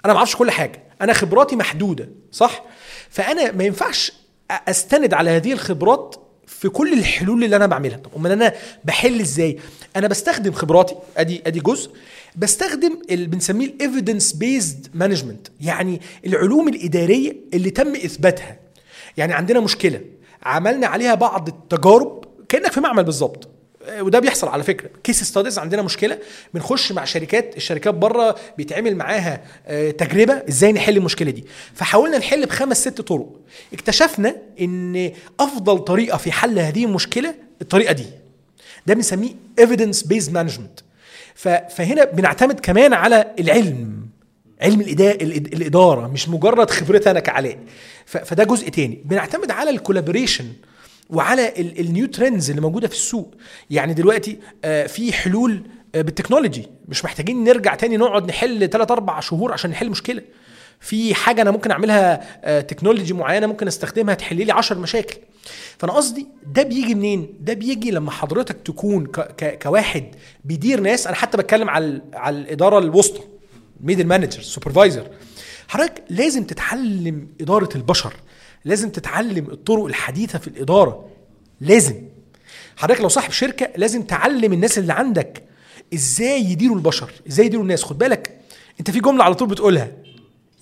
أنا 0.05 0.13
ما 0.13 0.17
أعرفش 0.19 0.35
كل 0.35 0.51
حاجة. 0.51 0.83
أنا 1.01 1.13
خبراتي 1.13 1.55
محدودة 1.55 2.09
صح؟ 2.31 2.63
فأنا 3.09 3.51
ما 3.51 3.63
ينفعش 3.63 4.11
أستند 4.51 5.13
على 5.13 5.29
هذه 5.29 5.53
الخبرات 5.53 6.15
في 6.49 6.69
كل 6.69 6.93
الحلول 6.93 7.43
اللي 7.43 7.55
أنا 7.55 7.65
بعملها. 7.65 7.97
طب 7.97 8.09
أمال 8.17 8.31
أنا 8.31 8.53
بحل 8.83 9.19
إزاي؟ 9.19 9.59
أنا 9.95 10.07
بستخدم 10.07 10.51
خبراتي 10.51 10.95
أدي 11.17 11.41
أدي 11.47 11.59
جزء. 11.59 11.91
بستخدم 12.35 12.99
اللي 13.09 13.27
بنسميه 13.27 13.65
ال 13.65 13.73
evidence 13.73 14.33
based 14.33 14.87
management 14.93 15.47
يعني 15.61 16.01
العلوم 16.25 16.67
الإدارية 16.67 17.35
اللي 17.53 17.69
تم 17.69 17.95
إثباتها. 17.95 18.57
يعني 19.17 19.33
عندنا 19.33 19.59
مشكلة 19.59 20.01
عملنا 20.43 20.87
عليها 20.87 21.15
بعض 21.15 21.47
التجارب 21.47 22.25
كأنك 22.49 22.71
في 22.71 22.79
معمل 22.79 23.03
بالظبط. 23.03 23.47
وده 23.99 24.19
بيحصل 24.19 24.47
على 24.47 24.63
فكرة. 24.63 24.89
case 25.03 25.23
studies 25.23 25.59
عندنا 25.59 25.81
مشكلة. 25.81 26.19
بنخش 26.53 26.91
مع 26.91 27.05
شركات 27.05 27.57
الشركات 27.57 27.93
بره 27.93 28.35
بيتعمل 28.57 28.95
معاها 28.95 29.41
آه، 29.67 29.91
تجربة 29.91 30.33
إزاي 30.49 30.71
نحل 30.71 30.97
المشكلة 30.97 31.31
دي. 31.31 31.45
فحاولنا 31.73 32.17
نحل 32.17 32.45
بخمس 32.45 32.81
ست 32.81 33.01
طرق. 33.01 33.29
اكتشفنا 33.73 34.35
إن 34.61 35.11
أفضل 35.39 35.79
طريقة 35.79 36.17
في 36.17 36.31
حل 36.31 36.59
هذه 36.59 36.85
المشكلة 36.85 37.35
الطريقة 37.61 37.91
دي. 37.93 38.05
ده 38.87 38.93
بنسميه 38.93 39.29
based 39.61 40.29
management. 40.33 40.83
ف- 41.35 41.47
فهنا 41.47 42.03
بنعتمد 42.05 42.59
كمان 42.59 42.93
على 42.93 43.31
العلم. 43.39 43.99
علم 44.61 44.81
الإدا- 44.83 45.17
الإد- 45.19 45.53
الإدارة 45.53 46.07
مش 46.07 46.29
مجرد 46.29 46.69
خبرتي 46.71 47.11
أنا 47.11 47.19
كعلاء 47.19 47.57
فده 48.05 48.43
جزء 48.43 48.69
تاني. 48.69 49.01
بنعتمد 49.05 49.51
على 49.51 49.69
ال 49.69 49.75
collaboration 49.75 50.45
وعلى 51.09 51.53
ال 51.79 51.86
new 51.86 52.07
trends 52.07 52.49
اللي 52.49 52.61
موجودة 52.61 52.87
في 52.87 52.93
السوق. 52.93 53.35
يعني 53.69 53.93
دلوقتي 53.93 54.39
آه، 54.63 54.87
في 54.87 55.13
حلول 55.13 55.63
آه، 55.95 56.01
بال 56.01 56.12
technology. 56.12 56.67
مش 56.87 57.05
محتاجين 57.05 57.43
نرجع 57.43 57.75
تاني 57.75 57.97
نقعد 57.97 58.27
نحل 58.29 58.69
3 58.69 58.93
4 58.93 59.19
شهور 59.19 59.53
عشان 59.53 59.71
نحل 59.71 59.89
مشكلة. 59.89 60.21
في 60.79 61.15
حاجة 61.15 61.41
أنا 61.41 61.51
ممكن 61.51 61.71
أعملها 61.71 62.21
آه، 62.43 62.61
technology 62.61 63.13
معينة 63.13 63.47
ممكن 63.47 63.67
أستخدمها 63.67 64.13
تحل 64.13 64.45
لي 64.45 64.51
10 64.51 64.79
مشاكل. 64.79 65.17
فأنا 65.77 65.93
قصدي 65.93 66.27
ده 66.45 66.63
بيجي 66.63 66.95
منين؟ 66.95 67.33
ده 67.41 67.53
بيجي 67.53 67.91
لما 67.91 68.11
حضرتك 68.11 68.57
تكون 68.65 69.07
كواحد 69.61 70.05
بيدير 70.45 70.79
ناس. 70.79 71.07
أنا 71.07 71.15
حتى 71.15 71.37
بتكلم 71.37 71.69
على 71.69 72.01
على 72.13 72.37
الإدارة 72.37 72.79
الوسطى 72.79 73.21
middle 73.81 74.05
manager 74.05 74.41
supervisor 74.41 75.07
حضرتك 75.67 76.03
لازم 76.09 76.43
تتعلم 76.43 77.27
إدارة 77.41 77.69
البشر. 77.75 78.13
لازم 78.65 78.89
تتعلم 78.89 79.47
الطرق 79.51 79.85
الحديثة 79.85 80.39
في 80.39 80.47
الإدارة. 80.47 81.05
لازم. 81.61 81.95
حضرتك 82.75 83.01
لو 83.01 83.07
صاحب 83.07 83.31
شركة 83.31 83.69
لازم 83.77 84.01
تعلم 84.01 84.53
الناس 84.53 84.77
اللي 84.77 84.93
عندك 84.93 85.43
إزاي 85.93 86.43
يديروا 86.43 86.75
البشر 86.75 87.11
إزاي 87.27 87.45
يديروا 87.45 87.63
الناس. 87.63 87.83
خد 87.83 87.97
بالك 87.97 88.39
أنت 88.79 88.91
في 88.91 88.99
جملة 88.99 89.23
على 89.23 89.35
طول 89.35 89.47
بتقولها. 89.47 89.91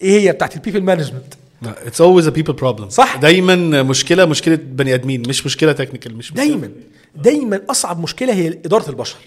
إيه 0.02 0.20
هي 0.20 0.32
بتاعت 0.32 0.56
ال 0.56 0.59
people 0.59 0.82
management 0.82 1.34
it's 1.66 2.02
always 2.02 2.26
a 2.26 2.38
people 2.38 2.56
problem. 2.62 2.88
صح. 2.90 3.16
دايما 3.16 3.84
مشكلة 3.84 4.26
مشكلة 4.26 4.56
بني 4.56 4.94
آدمين 4.94 5.30
مش 5.30 5.46
مشكلة 5.46 5.72
technical 5.72 6.18
مش 6.18 6.32
مشكلة. 6.32 6.46
دايما. 6.46 6.72
دايما 7.16 7.62
أصعب 7.70 8.00
مشكلة 8.00 8.34
هي 8.34 8.48
إدارة 8.48 8.90
البشر 8.90 9.18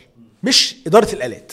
مش 0.42 0.76
إدارة 0.86 1.12
الآلات. 1.12 1.52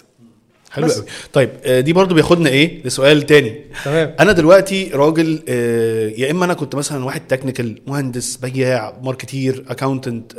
حلو. 0.72 0.88
قوي. 0.88 1.04
طيب 1.34 1.50
آه، 1.64 1.80
دي 1.80 1.94
برضو 1.94 2.16
بياخدنا 2.16 2.50
إيه؟ 2.50 2.84
لسؤال 2.86 3.22
تاني. 3.26 3.62
تمام. 3.86 4.16
أنا 4.20 4.32
دلوقتي 4.32 4.90
راجل 4.94 5.44
آه، 5.50 6.10
يا 6.10 6.32
إما 6.32 6.46
أنا 6.46 6.54
كنت 6.54 6.76
مثلا 6.76 7.06
واحد 7.06 7.28
technical 7.28 7.82
مهندس 7.88 8.36
بياع 8.38 8.98
marketer 9.04 9.66
accountant 9.70 10.34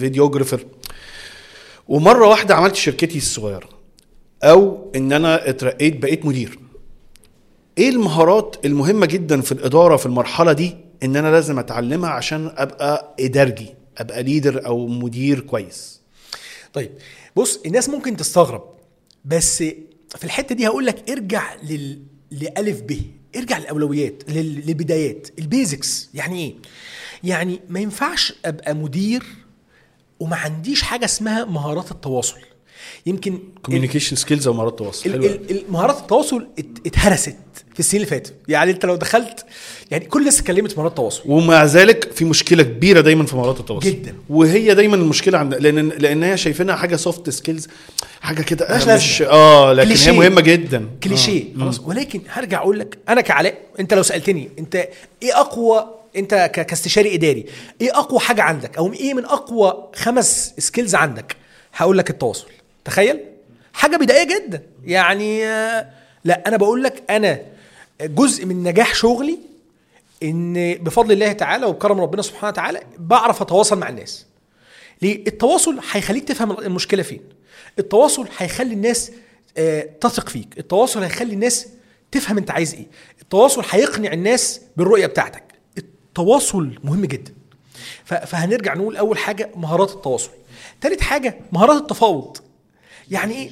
videographer 0.00 0.60
ومرة 1.88 2.26
واحدة 2.28 2.54
عملت 2.54 2.74
شركتي 2.74 3.18
الصغيرة. 3.18 3.68
أو 4.42 4.90
إن 4.96 5.12
أنا 5.12 5.48
اترقيت 5.48 6.02
بقيت 6.02 6.26
مدير. 6.26 6.58
إيه 7.78 7.88
المهارات 7.88 8.56
المهمة 8.64 9.06
جدا 9.06 9.40
في 9.40 9.52
الإدارة 9.52 9.96
في 9.96 10.06
المرحلة 10.06 10.52
دي 10.52 10.76
إن 11.02 11.16
أنا 11.16 11.28
لازم 11.32 11.58
أتعلمها 11.58 12.10
عشان 12.10 12.52
أبقى 12.56 13.14
إدارجي 13.20 13.74
أبقى 13.98 14.22
leader 14.22 14.66
أو 14.66 14.86
مدير 14.86 15.40
كويس؟ 15.40 16.00
طيب 16.72 16.90
بص 17.36 17.60
الناس 17.66 17.88
ممكن 17.88 18.16
تستغرب. 18.16 18.77
بس 19.28 19.56
في 20.16 20.24
الحتة 20.24 20.54
دي 20.54 20.66
هقول 20.66 20.86
لك 20.86 21.10
ارجع 21.10 21.54
لل 21.62 22.02
لألف 22.30 22.80
ب 22.80 23.00
ارجع 23.36 23.58
للأولويات 23.58 24.22
لل- 24.30 24.66
للبدايات 24.66 25.28
ال 25.38 25.47
basics. 25.47 26.10
يعني 26.14 26.38
إيه؟ 26.44 26.54
يعني 27.24 27.60
ما 27.68 27.80
ينفعش 27.80 28.32
أبقى 28.44 28.74
مدير 28.74 29.22
وما 30.20 30.36
عنديش 30.36 30.82
حاجة 30.82 31.04
اسمها 31.04 31.44
مهارات 31.44 31.90
التواصل. 31.90 32.40
يمكن 33.06 33.38
communication 33.62 34.16
skills 34.16 34.46
أو 34.48 34.52
مهارات 34.54 34.78
تواصل 34.78 35.10
ال- 35.10 35.12
حلو 35.12 35.24
ال- 35.26 35.50
ال- 35.50 35.62
مهارات 35.70 35.98
التواصل 35.98 36.46
ات- 36.58 36.86
اتهرست 36.86 37.36
في 37.74 37.80
السنين 37.80 38.02
اللي 38.02 38.10
فاتت 38.10 38.34
يعني 38.48 38.70
انت 38.70 38.86
لو 38.86 38.96
دخلت 38.96 39.44
يعني 39.90 40.04
كل 40.04 40.20
الناس 40.20 40.40
اتكلمت 40.40 40.76
مهارات 40.78 40.96
تواصل 40.96 41.22
ومع 41.26 41.64
ذلك 41.64 42.12
في 42.12 42.24
مشكلة 42.24 42.62
كبيرة 42.62 43.00
دايما 43.00 43.26
في 43.26 43.36
مهارات 43.36 43.60
التواصل. 43.60 43.86
جداً. 43.88 44.14
وهي 44.28 44.74
دايما 44.74 44.96
المشكلة 44.96 45.38
عند 45.38 45.54
لأن 45.54 45.88
لأن 45.88 46.22
هي 46.22 46.36
شايفينها 46.36 46.76
حاجة 46.76 46.96
soft 46.96 47.30
skills 47.30 47.68
حاجة 48.20 48.42
كده 48.42 48.66
ملهاش 48.70 49.04
مش. 49.04 49.22
آه 49.22 49.72
لكن 49.72 49.88
كليشيه. 49.88 50.10
هي 50.10 50.16
مهمة 50.18 50.40
جدا. 50.40 50.88
كليشيه. 51.02 51.44
آه. 51.56 51.60
خلاص. 51.60 51.80
ولكن 51.80 52.20
هرجع 52.28 52.58
أقول 52.58 52.78
لك 52.78 52.98
أنا 53.08 53.20
كعلاء 53.20 53.58
أنت 53.80 53.94
لو 53.94 54.02
سألتني 54.02 54.48
أنت 54.58 54.74
إيه 55.22 55.40
أقوى 55.40 55.94
أنت 56.16 56.34
كاستشاري 56.54 57.14
إداري 57.14 57.44
إيه 57.80 57.98
أقوى 57.98 58.20
حاجة 58.20 58.42
عندك؟ 58.42 58.76
أو 58.78 58.92
إيه 58.92 59.14
من 59.14 59.24
أقوى 59.24 59.88
خمس 59.94 60.54
skills 60.58 60.94
عندك؟ 60.94 61.36
هقول 61.74 61.98
لك 61.98 62.10
التواصل. 62.10 62.46
تخيل؟ 62.88 63.20
حاجة 63.72 63.96
بدائية 63.96 64.24
جدا. 64.38 64.62
يعني 64.84 65.44
لا 66.24 66.48
أنا 66.48 66.56
بقول 66.56 66.82
لك 66.82 67.02
أنا 67.10 67.40
جزء 68.00 68.46
من 68.46 68.62
نجاح 68.62 68.94
شغلي 68.94 69.38
إن 70.22 70.74
بفضل 70.74 71.12
الله 71.12 71.32
تعالى 71.32 71.66
وبكرم 71.66 72.00
ربنا 72.00 72.22
سبحانه 72.22 72.48
وتعالى 72.48 72.80
بعرف 72.98 73.42
أتواصل 73.42 73.78
مع 73.78 73.88
الناس. 73.88 74.26
ليه؟ 75.02 75.26
التواصل 75.26 75.80
هيخليك 75.92 76.24
تفهم 76.28 76.50
المشكلة 76.50 77.02
فين. 77.02 77.20
التواصل 77.78 78.28
هيخلي 78.38 78.74
الناس 78.74 79.12
آه، 79.58 79.88
تثق 80.00 80.28
فيك. 80.28 80.58
التواصل 80.58 81.02
هيخلي 81.02 81.34
الناس 81.34 81.68
تفهم 82.12 82.38
أنت 82.38 82.50
عايز 82.50 82.74
إيه. 82.74 82.86
التواصل 83.22 83.64
هيقنع 83.70 84.12
الناس 84.12 84.60
بالرؤية 84.76 85.06
بتاعتك. 85.06 85.44
التواصل 85.78 86.78
مهم 86.84 87.04
جدا. 87.04 87.34
فهنرجع 88.04 88.74
نقول 88.74 88.96
أول 88.96 89.18
حاجة 89.18 89.50
مهارات 89.56 89.90
التواصل. 89.90 90.30
تالت 90.80 91.00
حاجة 91.00 91.38
مهارات 91.52 91.80
التفاوض. 91.82 92.36
يعني 93.10 93.34
إيه؟ 93.34 93.50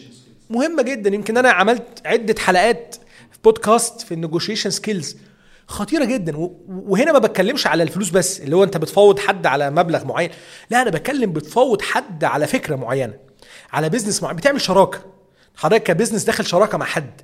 مهمة 0.51 0.83
جدا. 0.83 1.15
يمكن 1.15 1.37
أنا 1.37 1.51
عملت 1.51 2.03
عدة 2.05 2.35
حلقات 2.41 2.97
في 3.33 3.39
بودكاست 3.45 4.01
في 4.01 4.15
ال 4.15 4.19
negotiation 4.19 4.71
skills 4.71 5.17
خطيرة 5.67 6.05
جدا. 6.05 6.33
وهنا 6.69 7.13
ما 7.13 7.19
بتكلمش 7.19 7.67
على 7.67 7.83
الفلوس 7.83 8.11
بس 8.11 8.41
اللي 8.41 8.57
هو 8.57 8.65
أنت 8.65 8.77
بتفاوض 8.77 9.19
حد 9.19 9.47
على 9.47 9.71
مبلغ 9.71 10.05
معين. 10.05 10.31
لا 10.71 10.83
أنا 10.83 10.91
بتكلم 10.91 11.33
بتفاوض 11.33 11.83
حد 11.83 12.25
على 12.25 12.47
فكرة 12.47 12.77
معينة 12.77 13.15
على 13.73 13.89
business 13.89 14.23
معين. 14.23 14.37
بتعمل 14.37 14.61
شراكة. 14.61 15.01
حضرتك 15.57 15.83
ك 15.83 15.88
business 15.88 16.25
داخل 16.25 16.47
شراكة 16.47 16.79
مع 16.79 16.87
حد. 16.87 17.21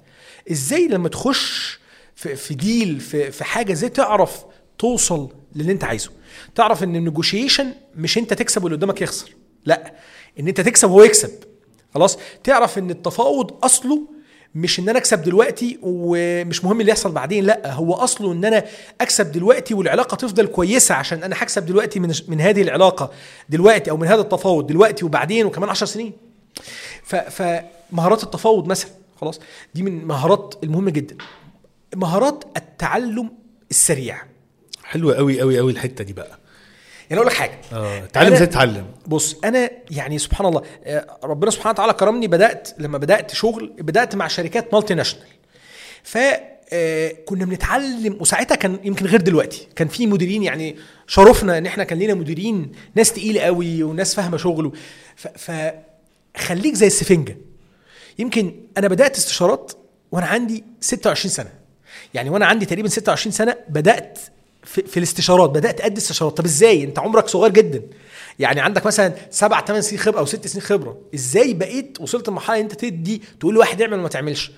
إزاي 0.51 0.89
لما 0.89 1.09
تخش 1.09 1.79
في, 2.15 2.37
في 2.37 2.55
deal 2.55 3.01
في, 3.01 3.31
في 3.31 3.45
حاجة 3.45 3.73
إزاي 3.73 3.89
تعرف 3.91 4.45
توصل 4.79 5.29
للي 5.57 5.73
أنت 5.73 5.85
عايزه؟ 5.85 6.11
تعرف 6.55 6.83
إن 6.83 6.97
النيجوشيشن 6.97 7.73
مش 7.97 8.19
أنت 8.19 8.35
تكسب 8.35 8.65
واللي 8.65 8.77
قدامك 8.77 9.03
يخسر. 9.03 9.31
لا 9.67 9.93
إن 10.41 10.49
أنت 10.49 10.61
تكسب 10.61 10.91
وهو 10.91 11.03
يكسب. 11.03 11.31
خلاص؟ 11.95 12.19
تعرف 12.45 12.79
إن 12.79 12.91
التفاوض 12.91 13.65
أصله 13.65 14.03
مش 14.55 14.79
إن 14.79 14.89
أنا 14.89 14.99
أكسب 14.99 15.23
دلوقتي 15.23 15.79
ومش 15.83 16.65
مهم 16.65 16.81
اللي 16.81 16.91
يحصل 16.93 17.13
بعدين 17.13 17.45
لأ 17.45 17.73
هو 17.73 17.95
أصله 17.95 18.33
إن 18.33 18.45
أنا 18.45 18.65
أكسب 19.01 19.33
دلوقتي 19.33 19.75
والعلاقة 19.75 20.15
تفضل 20.15 20.47
كويسة 20.47 20.95
عشان 20.95 21.23
أنا 21.23 21.37
هكسب 21.39 21.67
دلوقتي 21.67 22.01
من 22.01 22.15
من 22.29 22.41
هذه 22.41 22.63
العلاقة 22.63 23.11
دلوقتي 23.49 23.91
أو 23.91 23.97
من 23.97 24.07
هذا 24.09 24.21
التفاوض 24.21 24.67
دلوقتي 24.67 25.05
وبعدين 25.05 25.47
وكمان 25.47 25.69
10 25.71 25.87
سنين. 25.87 26.13
فمهارات 27.31 28.23
التفاوض 28.23 28.67
مثلا 28.67 28.91
خلاص؟ 29.21 29.41
دي 29.75 29.83
من 29.83 30.05
مهارات 30.05 30.55
المهمة 30.63 30.91
جدا. 30.91 31.17
مهارات 31.97 32.45
التعلم 32.57 33.31
السريع. 33.71 34.23
حلوة 34.85 35.15
قوي 35.15 35.41
قوي 35.41 35.59
قوي 35.59 35.73
الحتة 35.73 36.05
دي 36.05 36.13
بقى. 36.13 36.39
يعني 37.13 37.21
أقول 37.21 37.33
لك 37.33 37.39
حاجة. 37.39 37.59
آه 37.73 38.07
تعلم 38.07 38.33
إزاي 38.33 38.47
تتعلم. 38.47 38.87
بص 39.07 39.37
أنا 39.45 39.71
يعني 39.91 40.19
سبحان 40.19 40.47
الله 40.47 40.63
آه، 40.85 41.19
ربنا 41.25 41.51
سبحانه 41.51 41.71
وتعالى 41.71 41.93
كرمني 41.93 42.27
بدأت 42.27 42.69
لما 42.79 42.99
بدأت 42.99 43.35
شغل 43.35 43.73
بدأت 43.79 44.15
مع 44.17 44.29
شركات 44.29 44.75
مالتي 44.75 44.95
ناشونال 44.95 45.27
ف 46.03 46.19
آه، 46.75 47.17
كنا 47.27 47.45
بنتعلم 47.45 48.17
وساعتها 48.21 48.55
كان 48.55 48.79
يمكن 48.85 49.07
غير 49.07 49.21
دلوقتي. 49.21 49.69
كان 49.77 49.89
في 49.89 50.07
مديرين 50.07 50.43
يعني 50.43 50.77
شرفنا 51.07 51.59
إن 51.59 51.67
إحنا 51.67 51.85
كان 51.85 51.99
لينا 51.99 52.15
مديرين 52.15 52.73
ناس 52.95 53.13
تقيلة 53.13 53.41
قوي 53.41 53.83
وناس 53.83 54.15
فاهمة 54.15 54.37
شغله. 54.37 54.73
ف, 55.17 55.29
ف 55.29 55.73
خليك 56.37 56.75
زي 56.75 56.87
السفنجة. 56.87 57.37
يمكن 58.19 58.55
أنا 58.79 58.89
بدأت 58.89 59.17
استشارات 59.17 59.73
وأنا 60.13 60.27
عندي 60.27 60.65
26 60.81 61.31
سنة. 61.33 61.51
يعني 62.15 62.31
وأنا 62.31 62.47
عندي 62.47 62.67
تقريبا 62.67 62.89
26 62.89 63.33
سنة 63.33 63.57
بدأت 63.69 64.19
في, 64.63 64.83
في 64.83 64.97
الاستشارات 64.97 65.51
بدأت 65.51 65.81
ادي 65.81 65.99
استشارات. 65.99 66.37
طب 66.37 66.45
إزاي؟ 66.45 66.85
أنت 66.85 66.99
عمرك 66.99 67.29
صغير 67.29 67.53
جدا. 67.53 67.83
يعني 68.39 68.61
عندك 68.61 68.87
مثلا 68.87 69.15
سبع 69.31 69.65
ثمان 69.65 69.83
سنين 69.83 70.01
خبرة 70.01 70.19
أو 70.19 70.27
ست 70.27 70.47
سنين 70.47 70.63
خبرة. 70.65 71.01
إزاي 71.15 71.55
بقيت 71.55 72.01
وصلت 72.01 72.29
لمرحلة 72.29 72.61
أنت 72.61 72.73
تدي 72.73 73.23
تقول 73.41 73.55
لواحد 73.55 73.83
اعمل 73.83 73.99
وما 73.99 74.09
تعملش؟ 74.09 74.53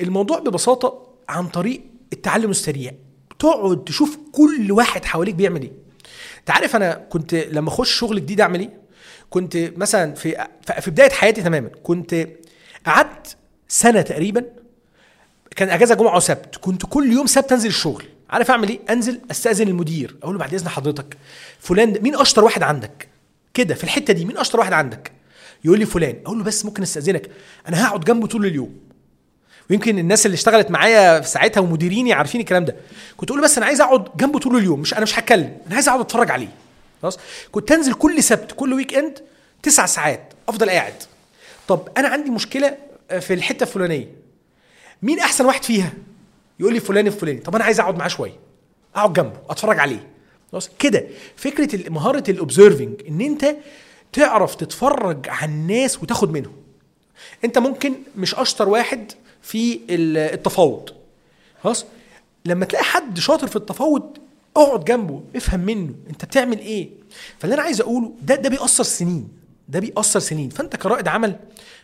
الموضوع 0.00 0.38
ببساطة 0.38 1.06
عن 1.28 1.48
طريق 1.48 1.80
التعلم 2.12 2.50
السريع. 2.50 2.92
تقعد 3.38 3.84
تشوف 3.84 4.18
كل 4.32 4.72
واحد 4.72 5.04
حواليك 5.04 5.34
بيعمل 5.34 5.62
إيه. 5.62 5.72
أنت 6.40 6.50
عارف 6.50 6.76
أنا 6.76 7.06
كنت 7.10 7.34
لما 7.34 7.68
أخش 7.68 7.92
شغل 7.98 8.16
جديد 8.16 8.40
أعمل 8.40 8.60
إيه؟ 8.60 8.70
كنت 9.30 9.56
مثلا 9.56 10.14
في 10.14 10.46
في 10.80 10.90
بداية 10.90 11.10
حياتي 11.10 11.42
تماما 11.42 11.68
كنت 11.82 12.28
قعدت 12.86 13.36
سنة 13.68 14.02
تقريبا 14.02 14.44
كان 15.56 15.68
أجازة 15.70 15.94
جمعة 15.94 16.16
وسبت. 16.16 16.56
كنت 16.56 16.86
كل 16.86 17.12
يوم 17.12 17.26
سبت 17.26 17.52
أنزل 17.52 17.68
الشغل. 17.68 18.04
عارف 18.30 18.50
اعمل 18.50 18.68
إيه؟ 18.68 18.80
انزل 18.90 19.20
استاذن 19.30 19.68
المدير. 19.68 20.16
أقول 20.22 20.34
له 20.34 20.38
بعد 20.38 20.54
اذن 20.54 20.68
حضرتك 20.68 21.16
فلان 21.58 21.92
ده 21.92 22.00
مين 22.00 22.16
اشطر 22.16 22.44
واحد 22.44 22.62
عندك؟ 22.62 23.08
كده 23.54 23.74
في 23.74 23.84
الحتة 23.84 24.12
دي 24.12 24.24
مين 24.24 24.38
اشطر 24.38 24.58
واحد 24.58 24.72
عندك؟ 24.72 25.12
يقول 25.64 25.78
لي 25.78 25.86
فلان. 25.86 26.16
أقول 26.26 26.38
له 26.38 26.44
بس 26.44 26.64
ممكن 26.64 26.82
استاذنك. 26.82 27.30
أنا 27.68 27.86
هقعد 27.86 28.04
جنبه 28.04 28.26
طول 28.26 28.46
اليوم. 28.46 28.76
ويمكن 29.70 29.98
الناس 29.98 30.26
اللي 30.26 30.34
اشتغلت 30.34 30.70
معايا 30.70 31.20
في 31.20 31.28
ساعتها 31.28 31.60
ومديريني 31.60 32.12
عارفين 32.12 32.40
الكلام 32.40 32.64
ده. 32.64 32.76
كنت 33.16 33.30
أقول 33.30 33.40
له 33.40 33.44
بس 33.46 33.56
أنا 33.58 33.66
عايز 33.66 33.80
اقعد 33.80 34.16
جنبه 34.16 34.38
طول 34.38 34.56
اليوم 34.56 34.80
مش 34.80 34.92
أنا 34.94 35.02
مش 35.02 35.18
هتكلم. 35.18 35.58
أنا 35.66 35.74
عايز 35.74 35.88
اقعد 35.88 36.00
اتفرج 36.00 36.30
عليه. 36.30 36.48
خلاص؟ 37.02 37.18
كنت 37.52 37.72
انزل 37.72 37.94
كل 37.94 38.22
سبت 38.22 38.52
كل 38.56 38.72
weekend 38.72 39.18
تسع 39.62 39.86
ساعات 39.86 40.32
افضل 40.48 40.70
قاعد. 40.70 40.94
طب 41.68 41.88
أنا 41.98 42.08
عندي 42.08 42.30
مشكلة 42.30 42.76
في 43.20 43.34
الحتة 43.34 43.64
الفلانية. 43.64 44.08
مين 45.02 45.18
احسن 45.18 45.44
واحد 45.44 45.64
فيها؟ 45.64 45.92
يقول 46.60 46.72
لي 46.74 46.80
فلان 46.80 47.06
الفلاني 47.06 47.38
طب 47.40 47.54
أنا 47.54 47.64
عايز 47.64 47.80
أقعد 47.80 47.96
معاه 47.98 48.08
شوية. 48.08 48.36
أقعد 48.94 49.12
جنبه 49.12 49.38
أتفرج 49.50 49.78
عليه. 49.78 50.06
خلاص 50.52 50.70
كده. 50.78 51.06
فكرة 51.36 51.90
مهارة 51.90 52.24
ال 52.30 52.36
observing 52.36 52.94
إن 53.08 53.20
أنت 53.20 53.56
تعرف 54.12 54.54
تتفرج 54.54 55.28
على 55.28 55.50
الناس 55.52 56.02
وتاخد 56.02 56.30
منهم. 56.32 56.52
أنت 57.44 57.58
ممكن 57.58 57.94
مش 58.16 58.34
أشطر 58.34 58.68
واحد 58.68 59.12
في 59.42 59.80
ال- 59.90 60.16
التفاوض. 60.16 60.90
خلاص؟ 61.62 61.86
لما 62.44 62.64
تلاقي 62.64 62.84
حد 62.84 63.18
شاطر 63.18 63.46
في 63.46 63.56
التفاوض 63.56 64.16
اقعد 64.56 64.84
جنبه 64.84 65.22
افهم 65.36 65.60
منه. 65.60 65.94
أنت 66.10 66.24
بتعمل 66.24 66.58
إيه؟ 66.58 66.90
فاللي 67.38 67.54
أنا 67.54 67.62
عايز 67.62 67.80
أقوله 67.80 68.12
ده 68.22 68.34
ده 68.34 68.48
بيأثر 68.48 68.82
سنين. 68.84 69.28
ده 69.68 69.80
بيأثر 69.80 70.20
سنين. 70.20 70.50
فأنت 70.50 70.76
كرائد 70.76 71.08
عمل 71.08 71.36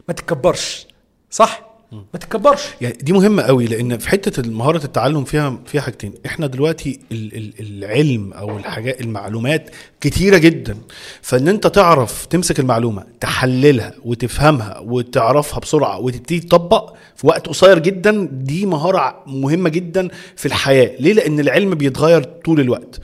ما 0.09 0.15
تتكبرش. 0.15 0.87
صح؟ 1.31 1.70
ما 1.93 2.19
تتكبرش 2.21 2.61
يعني 2.81 2.95
دي 3.03 3.13
مهمة 3.13 3.43
قوي 3.43 3.67
لأن 3.67 3.99
في 3.99 4.09
حتة 4.09 4.51
مهارة 4.51 4.85
التعلم 4.85 5.25
فيها 5.25 5.59
فيها 5.67 5.81
حاجتين، 5.81 6.13
إحنا 6.27 6.47
دلوقتي 6.47 7.01
ال- 7.13 7.37
ال- 7.37 7.53
العلم 7.61 8.33
أو 8.33 8.57
الحاجات 8.59 9.01
المعلومات 9.01 9.71
كتيرة 10.01 10.39
جدا، 10.39 10.77
فإن 11.23 11.49
أنت 11.49 11.67
تعرف 11.67 12.27
تمسك 12.27 12.61
المعلومة 12.61 13.05
تحللها 13.21 13.95
وتفهمها 14.05 14.79
وتعرفها 14.79 15.61
بسرعة 15.61 15.99
وتبتدي 16.01 16.41
تطبق 16.41 16.95
في 17.17 17.27
وقت 17.27 17.49
قصير 17.49 17.79
جدا 17.79 18.29
دي 18.33 18.67
مهارة 18.67 19.23
مهمة 19.27 19.69
جدا 19.69 20.09
في 20.37 20.47
الحياة، 20.47 20.91
ليه؟ 21.01 21.13
لأن 21.13 21.41
العلم 21.41 21.75
بيتغير 21.75 22.23
طول 22.23 22.61
الوقت. 22.61 23.01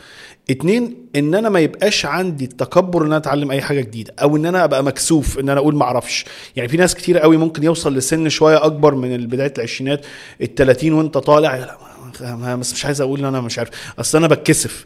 اتنين 0.51 1.07
إن 1.17 1.35
أنا 1.35 1.49
ما 1.49 1.61
يبقاش 1.61 2.07
عندي 2.07 2.45
التكبر 2.45 3.01
إن 3.03 3.07
أنا 3.07 3.17
أتعلم 3.17 3.51
أي 3.51 3.63
حاجة 3.63 3.81
جديدة 3.81 4.15
أو 4.23 4.37
إن 4.37 4.47
أنا 4.47 4.65
أبقى 4.65 4.85
مكسوف 4.85 5.39
إن 5.39 5.49
أنا 5.49 5.61
أقول 5.61 5.75
ما 5.75 5.85
أعرفش. 5.85 6.25
يعني 6.57 6.69
في 6.69 6.77
ناس 6.77 6.95
كتير 6.95 7.19
قوي 7.19 7.37
ممكن 7.37 7.63
يوصل 7.63 7.95
لسن 7.97 8.29
شوية 8.29 8.65
أكبر 8.67 8.95
من 8.95 9.27
بداية 9.27 9.53
العشرينات 9.59 10.07
ال30 10.43 10.85
وأنت 10.85 11.19
طالع 11.19 11.57
لا 11.57 12.55
بس 12.57 12.73
مش 12.73 12.85
عايز 12.85 13.01
أقول 13.01 13.19
إن 13.19 13.25
أنا 13.25 13.41
مش 13.41 13.59
عارف. 13.59 13.71
أصل 13.99 14.19
أنا 14.19 14.27
بتكسف. 14.29 14.85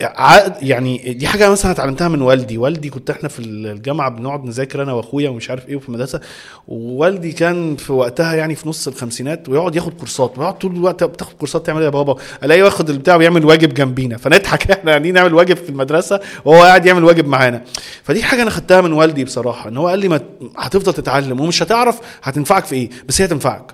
يعني 0.00 0.98
دي 1.12 1.26
حاجة 1.26 1.50
مثلا 1.50 1.72
اتعلمتها 1.72 2.08
من 2.08 2.22
والدي. 2.22 2.58
والدي 2.58 2.90
كنت 2.90 3.10
إحنا 3.10 3.28
في 3.28 3.38
الجامعة 3.38 4.10
بنقعد 4.10 4.44
نذاكر 4.44 4.82
أنا 4.82 4.92
وأخويا 4.92 5.30
ومش 5.30 5.50
عارف 5.50 5.68
إيه 5.68 5.76
وفي 5.76 5.88
المدرسة. 5.88 6.20
ووالدي 6.68 7.32
كان 7.32 7.76
في 7.76 7.92
وقتها 7.92 8.34
يعني 8.34 8.54
في 8.54 8.68
نص 8.68 8.88
الخمسينات 8.88 9.48
ويقعد 9.48 9.76
ياخد 9.76 9.92
كورسات. 9.94 10.38
ويقعد 10.38 10.58
طول 10.58 10.76
الوقت 10.76 11.04
بتاخد 11.04 11.32
كورسات 11.32 11.66
تعمل 11.66 11.78
إيه 11.78 11.84
يا 11.86 11.90
بابا؟ 11.90 12.16
الاقيه 12.44 12.62
واخد 12.62 12.90
البتاع 12.90 13.16
ويعمل 13.16 13.44
واجب 13.44 13.74
جنبينا. 13.74 14.16
فنضحك 14.16 14.70
إحنا 14.70 14.90
قاعدين 14.90 15.14
نعمل 15.14 15.34
واجب 15.34 15.56
في 15.56 15.68
المدرسة 15.70 16.20
وهو 16.44 16.62
قاعد 16.62 16.86
يعمل 16.86 17.04
واجب 17.04 17.28
معانا. 17.28 17.62
فدي 18.02 18.22
حاجة 18.22 18.42
أنا 18.42 18.50
خدتها 18.50 18.80
من 18.80 18.92
والدي 18.92 19.24
بصراحة 19.24 19.68
إن 19.68 19.76
هو 19.76 19.88
قال 19.88 19.98
لي 19.98 20.08
ما 20.08 20.20
هتفضل 20.58 20.92
تتعلم 20.92 21.40
ومش 21.40 21.62
هتعرف 21.62 22.00
هتنفعك 22.22 22.64
في 22.64 22.74
إيه. 22.74 22.90
بس 23.08 23.20
هي 23.20 23.26
هتنفعك. 23.26 23.72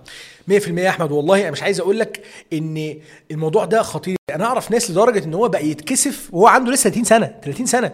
100% 0.50 0.52
يا 0.78 0.88
أحمد. 0.88 1.12
والله 1.12 1.42
أنا 1.42 1.50
مش 1.50 1.62
عايز 1.62 1.80
أقول 1.80 1.98
لك 1.98 2.22
إن 2.52 2.94
الموضوع 3.30 3.64
ده 3.64 3.82
خطير. 3.82 4.21
أنا 4.34 4.44
اعرف 4.44 4.70
ناس 4.70 4.90
لدرجة 4.90 5.24
ان 5.24 5.34
هو 5.34 5.48
بقى 5.48 5.66
يتكسف 5.68 6.28
وهو 6.32 6.46
عنده 6.46 6.72
لسه 6.72 6.90
30 6.90 7.04
سنة 7.04 7.30
30 7.44 7.66
سنة. 7.66 7.92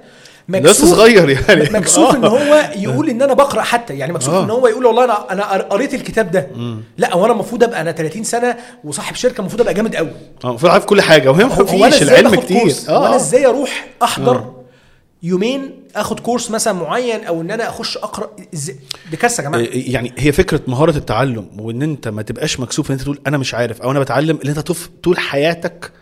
لسه 0.48 0.86
صغير 0.86 1.28
يعني. 1.30 1.68
مكسوف 1.70 2.14
ان 2.14 2.24
آه. 2.24 2.28
هو 2.28 2.70
يقول 2.76 3.10
ان 3.10 3.22
أنا 3.22 3.34
بقرأ 3.34 3.62
حتى 3.62 3.94
يعني 3.98 4.12
مكسوف 4.12 4.34
آه. 4.34 4.44
ان 4.44 4.50
هو 4.50 4.66
يقول 4.66 4.86
والله 4.86 5.04
أنا 5.04 5.32
أنا 5.32 5.42
قريت 5.62 5.94
الكتاب 5.94 6.30
ده. 6.30 6.48
لا 6.98 7.14
هو 7.14 7.24
أنا 7.24 7.32
المفروض 7.32 7.64
ابقى 7.64 7.80
أنا 7.80 7.92
30 7.92 8.24
سنة 8.24 8.56
وصاحب 8.84 9.14
شركة 9.14 9.40
المفروض 9.40 9.60
ابقى 9.60 9.74
جامد 9.74 9.96
قوي. 9.96 10.10
آه 10.44 10.48
المفروض 10.48 10.72
عارف 10.72 10.84
كل 10.84 11.00
حاجة. 11.00 11.30
وهي 11.30 11.44
ما 11.44 11.64
فيش 11.90 12.02
العلم 12.02 12.34
كتير. 12.34 12.74
آه. 12.88 13.16
إزاي 13.16 13.46
أروح 13.46 13.86
أحضر 14.02 14.36
آه. 14.36 14.54
يومين 15.22 15.70
آخد 15.96 16.20
كورس 16.20 16.50
مثلا 16.50 16.72
معين 16.72 17.24
أو 17.24 17.40
إن 17.40 17.50
أنا 17.50 17.68
أخش 17.68 17.96
أقرأ؟ 17.96 18.30
دي 19.10 19.16
كارثه 19.16 19.42
يا 19.42 19.48
جماعة. 19.48 19.66
يعني 19.72 20.12
هي 20.18 20.32
فكرة 20.32 20.60
مهارة 20.66 20.96
التعلم 20.96 21.46
وإن 21.58 21.82
أنت 21.82 22.08
ما 22.08 22.22
تبقاش 22.22 22.60
مكسوف 22.60 22.90
إن 22.90 22.92
أنت 22.92 23.02
تقول 23.02 23.18
أنا 23.26 23.38
مش 23.38 23.54
عارف 23.54 23.82
أو 23.82 23.90
أنا 23.90 24.00
بتعلم 24.00 24.36
اللي 24.36 24.50
أنت 24.50 24.72
طول 25.02 25.18
حياتك 25.18 25.92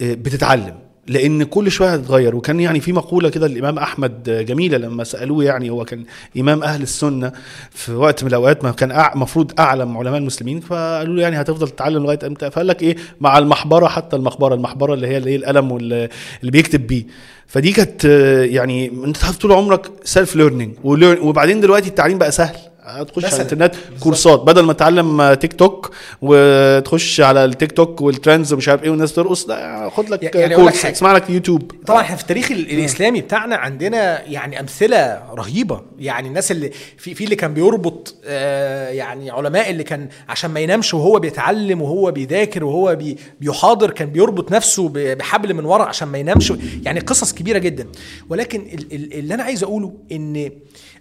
بتتعلم 0.00 0.74
لأن 1.06 1.42
كل 1.42 1.70
شوية 1.70 1.94
هتتغير. 1.94 2.36
وكان 2.36 2.60
يعني 2.60 2.80
في 2.80 2.92
مقولة 2.92 3.28
كده 3.28 3.46
الامام 3.46 3.78
أحمد 3.78 4.44
جميلة 4.48 4.78
لما 4.78 5.04
سألوه 5.04 5.44
يعني 5.44 5.70
هو 5.70 5.84
كان 5.84 6.04
إمام 6.38 6.62
أهل 6.62 6.82
السنة 6.82 7.32
في 7.70 7.92
وقت 7.94 8.22
من 8.24 8.28
الأوقات 8.28 8.64
ما 8.64 8.70
كان 8.70 8.92
المفروض 9.14 9.52
أعلم 9.60 9.96
علماء 9.98 10.18
المسلمين 10.18 10.60
فقالوا 10.60 11.16
له 11.16 11.22
يعني 11.22 11.40
هتفضل 11.40 11.68
تتعلم 11.68 12.02
لغاية 12.02 12.18
إمتى؟ 12.26 12.50
فقال 12.50 12.66
لك 12.66 12.82
إيه؟ 12.82 12.96
مع 13.20 13.38
المحبرة 13.38 13.86
حتى 13.88 14.16
المقبرة 14.16 14.54
المحبرة 14.54 14.94
اللي 14.94 15.06
هي 15.06 15.16
اللي 15.16 15.30
هي 15.30 15.36
القلم 15.36 15.72
واللي 15.72 16.08
اللي 16.40 16.50
بيكتب 16.50 16.86
بيه. 16.86 17.04
فدي 17.46 17.72
كانت 17.72 18.04
يعني 18.50 18.88
أنت 19.04 19.16
طول 19.40 19.52
عمرك 19.52 19.90
self 20.04 20.36
learning 20.36 20.74
وبعدين 20.84 21.60
دلوقتي 21.60 21.88
التعليم 21.88 22.18
بقى 22.18 22.32
سهل. 22.32 22.56
هتخش 22.88 23.24
على. 23.24 23.34
الانترنت 23.34 23.74
كورسات. 24.00 24.40
بدل 24.40 24.62
ما 24.62 24.72
تتعلم 24.72 25.20
آه، 25.20 25.34
تيك 25.34 25.52
توك 25.52 25.90
وتخش 26.22 27.20
على 27.20 27.44
التيك 27.44 27.72
توك 27.72 28.00
وال 28.00 28.13
trends 28.13 28.52
ومش 28.52 28.68
عارف 28.68 28.82
إيه 28.82 28.90
والناس 28.90 29.12
ترقص 29.14 29.48
لا 29.48 29.90
خد 29.90 30.08
لك 30.10 30.34
يعني 30.34 30.54
course. 30.56 30.84
اسمع 30.86 31.12
لك 31.12 31.30
يوتيوب. 31.30 31.72
طبعا 31.86 32.00
إحنا 32.00 32.16
في 32.16 32.22
التاريخ 32.22 32.50
ال- 32.50 32.70
الإسلامي 32.70 33.20
بتاعنا 33.20 33.56
عندنا 33.56 34.24
يعني 34.28 34.60
أمثلة 34.60 35.22
رهيبة. 35.34 35.80
يعني 35.98 36.28
الناس 36.28 36.50
اللي 36.50 36.70
في 36.96 37.14
في 37.14 37.24
اللي 37.24 37.36
كان 37.36 37.54
بيربط 37.54 38.14
آه، 38.24 38.88
يعني 38.88 39.30
علماء 39.30 39.70
اللي 39.70 39.84
كان 39.84 40.08
عشان 40.28 40.50
ما 40.50 40.60
ينامش 40.60 40.94
وهو 40.94 41.18
بيتعلم 41.18 41.82
وهو 41.82 42.10
بيذاكر 42.10 42.64
وهو 42.64 42.94
بي 42.96 43.16
بيحاضر 43.40 43.90
كان 43.90 44.10
بيربط 44.10 44.52
نفسه 44.52 44.88
بحبل 44.94 45.54
من 45.54 45.64
ورا 45.64 45.84
عشان 45.84 46.08
ما 46.08 46.18
ينامش. 46.18 46.52
يعني 46.84 47.00
قصص 47.00 47.32
كبيرة 47.32 47.58
جدا. 47.58 47.86
ولكن 48.28 48.60
ال- 48.60 48.92
ال- 48.94 49.14
اللي 49.14 49.34
أنا 49.34 49.42
عايز 49.42 49.62
أقوله 49.62 49.92
إن 50.12 50.50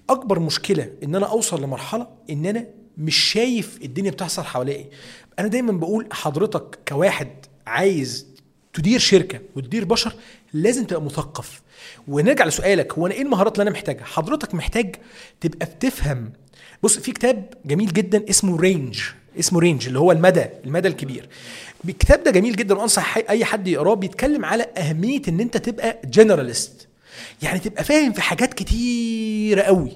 أكبر 0.09 0.39
مشكلة 0.39 0.89
إن 1.03 1.15
أنا 1.15 1.25
أوصل 1.25 1.63
لمرحلة 1.63 2.07
إن 2.29 2.45
أنا 2.45 2.65
مش 2.97 3.15
شايف 3.15 3.79
الدنيا 3.83 4.11
بتحصل 4.11 4.43
حواليا 4.43 4.85
أنا 5.39 5.47
دايما 5.47 5.71
بقول 5.71 6.07
حضرتك 6.11 6.79
كواحد 6.87 7.27
عايز 7.67 8.25
تدير 8.73 8.99
شركة 8.99 9.39
وتدير 9.55 9.85
بشر 9.85 10.13
لازم 10.53 10.85
تبقى 10.85 11.01
مثقف. 11.01 11.61
ونرجع 12.07 12.45
لسؤالك 12.45 12.93
هو 12.93 13.07
أنا 13.07 13.15
إيه 13.15 13.21
المهارات 13.21 13.53
اللي 13.53 13.61
أنا 13.61 13.71
محتاجها؟ 13.71 14.03
حضرتك 14.03 14.55
محتاج 14.55 14.95
تبقى 15.41 15.65
بتفهم. 15.65 16.33
بص 16.83 16.97
في 16.99 17.11
كتاب 17.11 17.53
جميل 17.65 17.93
جدا 17.93 18.29
اسمه 18.29 18.57
Range 18.57 18.99
اسمه 19.39 19.59
Range 19.59 19.87
اللي 19.87 19.99
هو 19.99 20.11
المدى 20.11 20.45
المدى 20.65 20.87
الكبير. 20.87 21.29
الكتاب 21.85 22.23
ده 22.23 22.31
جميل 22.31 22.55
جدا 22.55 22.75
وأنصح 22.75 23.17
أي 23.17 23.45
حد 23.45 23.67
يقراه 23.67 23.93
بيتكلم 23.93 24.45
على 24.45 24.63
أهمية 24.77 25.21
إن 25.27 25.39
أنت 25.39 25.57
تبقى 25.57 26.01
generalist 26.05 26.86
يعني 27.41 27.59
تبقى 27.59 27.83
فاهم 27.83 28.13
في 28.13 28.21
حاجات 28.21 28.53
كتيرة 28.53 29.61
قوي. 29.61 29.91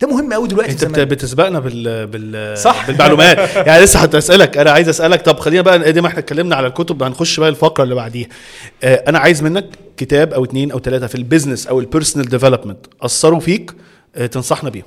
ده 0.00 0.08
مهم 0.08 0.32
قوي 0.32 0.48
دلوقتي 0.48 0.86
انت 0.86 1.00
بتسبقنا 1.00 1.60
بال 1.60 2.06
بال 2.06 2.58
صح. 2.58 2.86
بالمعلومات. 2.86 3.38
يعني 3.66 3.84
لسه 3.84 4.00
هتسالك 4.00 4.58
أنا 4.58 4.70
عايز 4.70 4.88
أسألك. 4.88 5.22
طب 5.22 5.38
خلينا 5.38 5.62
بقى 5.62 5.92
دي 5.92 6.00
ما 6.00 6.08
إحنا 6.08 6.18
اتكلمنا 6.18 6.56
على 6.56 6.66
الكتب 6.66 7.02
هنخش 7.02 7.40
بقى 7.40 7.48
الفقرة 7.48 7.84
اللي 7.84 7.94
بعديها. 7.94 8.28
آه، 8.84 9.04
أنا 9.08 9.18
عايز 9.18 9.42
منك 9.42 9.66
كتاب 9.96 10.32
أو 10.32 10.44
اتنين 10.44 10.70
أو 10.70 10.78
ثلاثة 10.78 11.06
في 11.06 11.14
ال 11.14 11.20
business 11.20 11.66
أو 11.66 11.80
ال 11.80 11.85
personal 11.85 12.28
development 12.28 12.86
أثروا 13.02 13.40
فيك 13.40 13.72
آه، 14.16 14.26
تنصحنا 14.26 14.70
بيهم. 14.70 14.86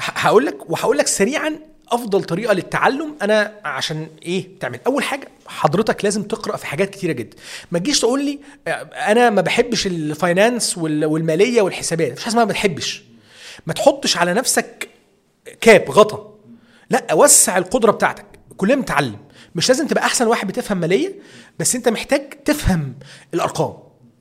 هقول 0.00 0.46
لك 0.46 0.70
وهقول 0.70 0.98
لك 0.98 1.06
سريعا 1.06 1.52
أفضل 1.92 2.24
طريقة 2.24 2.52
للتعلم 2.54 3.14
أنا 3.22 3.52
عشان 3.64 4.06
إيه؟ 4.22 4.48
تعمل. 4.60 4.80
أول 4.86 5.02
حاجة 5.04 5.28
حضرتك 5.46 6.04
لازم 6.04 6.22
تقرأ 6.22 6.56
في 6.56 6.66
حاجات 6.66 6.90
كتيرة 6.90 7.12
جدا. 7.12 7.36
ما 7.72 7.78
تجيش 7.78 8.00
تقول 8.00 8.24
لي 8.24 8.38
آه، 8.68 8.70
أنا 9.12 9.30
ما 9.30 9.40
بحبش 9.40 9.86
ال 9.86 9.97
finance 9.97 10.78
وال- 10.78 11.04
والمالية 11.04 11.62
والحسابات. 11.62 12.12
مش 12.18 12.24
حاجة 12.24 12.34
ما 12.34 12.44
بتحبش. 12.44 13.02
ما 13.66 13.72
تحطش 13.72 14.16
على 14.16 14.34
نفسك 14.34 14.88
cap 15.60 15.90
غطا. 15.90 16.34
لا 16.90 17.14
وسع 17.14 17.58
القدرة 17.58 17.90
بتاعتك. 17.92 18.24
كلنا 18.56 18.74
بنتعلم. 18.74 19.16
مش 19.54 19.68
لازم 19.68 19.86
تبقى 19.86 20.04
أحسن 20.04 20.26
واحد 20.26 20.46
بتفهم 20.46 20.78
مالية 20.78 21.14
بس 21.58 21.74
أنت 21.76 21.88
محتاج 21.88 22.30
تفهم 22.44 22.94
الأرقام. 23.34 23.74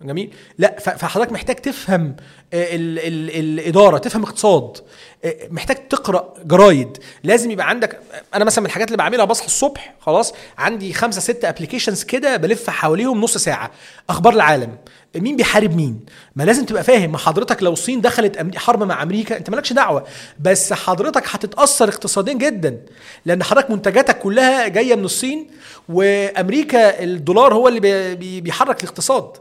جميل. 0.03 0.33
لا 0.57 0.79
فحضرتك 0.79 1.31
محتاج 1.31 1.55
تفهم 1.55 2.15
آه، 2.53 2.75
ال 2.75 2.99
ال 2.99 3.59
الإدارة 3.59 3.97
تفهم 3.97 4.23
اقتصاد 4.23 4.77
آه، 5.25 5.35
محتاج 5.51 5.87
تقرأ 5.89 6.33
جرايد. 6.45 6.97
لازم 7.23 7.51
يبقى 7.51 7.69
عندك 7.69 7.99
أنا 8.33 8.45
مثلا 8.45 8.59
من 8.61 8.65
الحاجات 8.65 8.87
اللي 8.87 8.97
بعملها 8.97 9.25
بصحى 9.25 9.45
الصبح 9.45 9.95
خلاص 9.99 10.33
عندي 10.57 10.93
خمسة 10.93 11.21
ستة 11.21 11.49
applications 11.49 12.03
كده 12.03 12.37
بلف 12.37 12.69
حواليهم 12.69 13.21
نص 13.21 13.37
ساعة. 13.37 13.71
أخبار 14.09 14.33
العالم. 14.33 14.77
مين 15.15 15.35
بيحارب 15.35 15.75
مين؟ 15.75 15.99
ما 16.35 16.43
لازم 16.43 16.65
تبقى 16.65 16.83
فاهم. 16.83 17.11
ما 17.11 17.17
حضرتك 17.17 17.63
لو 17.63 17.73
الصين 17.73 18.01
دخلت 18.01 18.57
حرب 18.57 18.83
مع 18.83 19.03
أمريكا 19.03 19.37
أنت 19.37 19.49
مالكش 19.49 19.73
دعوة. 19.73 20.03
بس 20.39 20.73
حضرتك 20.73 21.23
هتتأثر 21.29 21.89
اقتصاديا 21.89 22.33
جدا 22.33 22.77
لأن 23.25 23.43
حضرتك 23.43 23.71
منتجاتك 23.71 24.19
كلها 24.19 24.67
جاية 24.67 24.95
من 24.95 25.05
الصين 25.05 25.47
وأمريكا 25.89 27.03
الدولار 27.03 27.53
هو 27.53 27.67
اللي 27.67 27.79
بي- 27.79 28.15
بي- 28.15 28.41
بيحرك 28.41 28.83
الاقتصاد. 28.83 29.31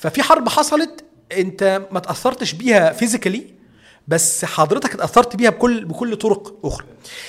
ففي 0.00 0.22
حرب 0.22 0.48
حصلت 0.48 1.04
انت 1.32 1.82
ما 1.90 2.00
تأثرتش 2.00 2.52
بيها 2.52 2.92
physically 2.92 3.46
بس 4.08 4.44
حضرتك 4.44 4.94
اتأثرت 4.94 5.36
بيها 5.36 5.50
بكل 5.50 5.84
بكل 5.84 6.16
طرق 6.16 6.66
أخرى. 6.66 6.86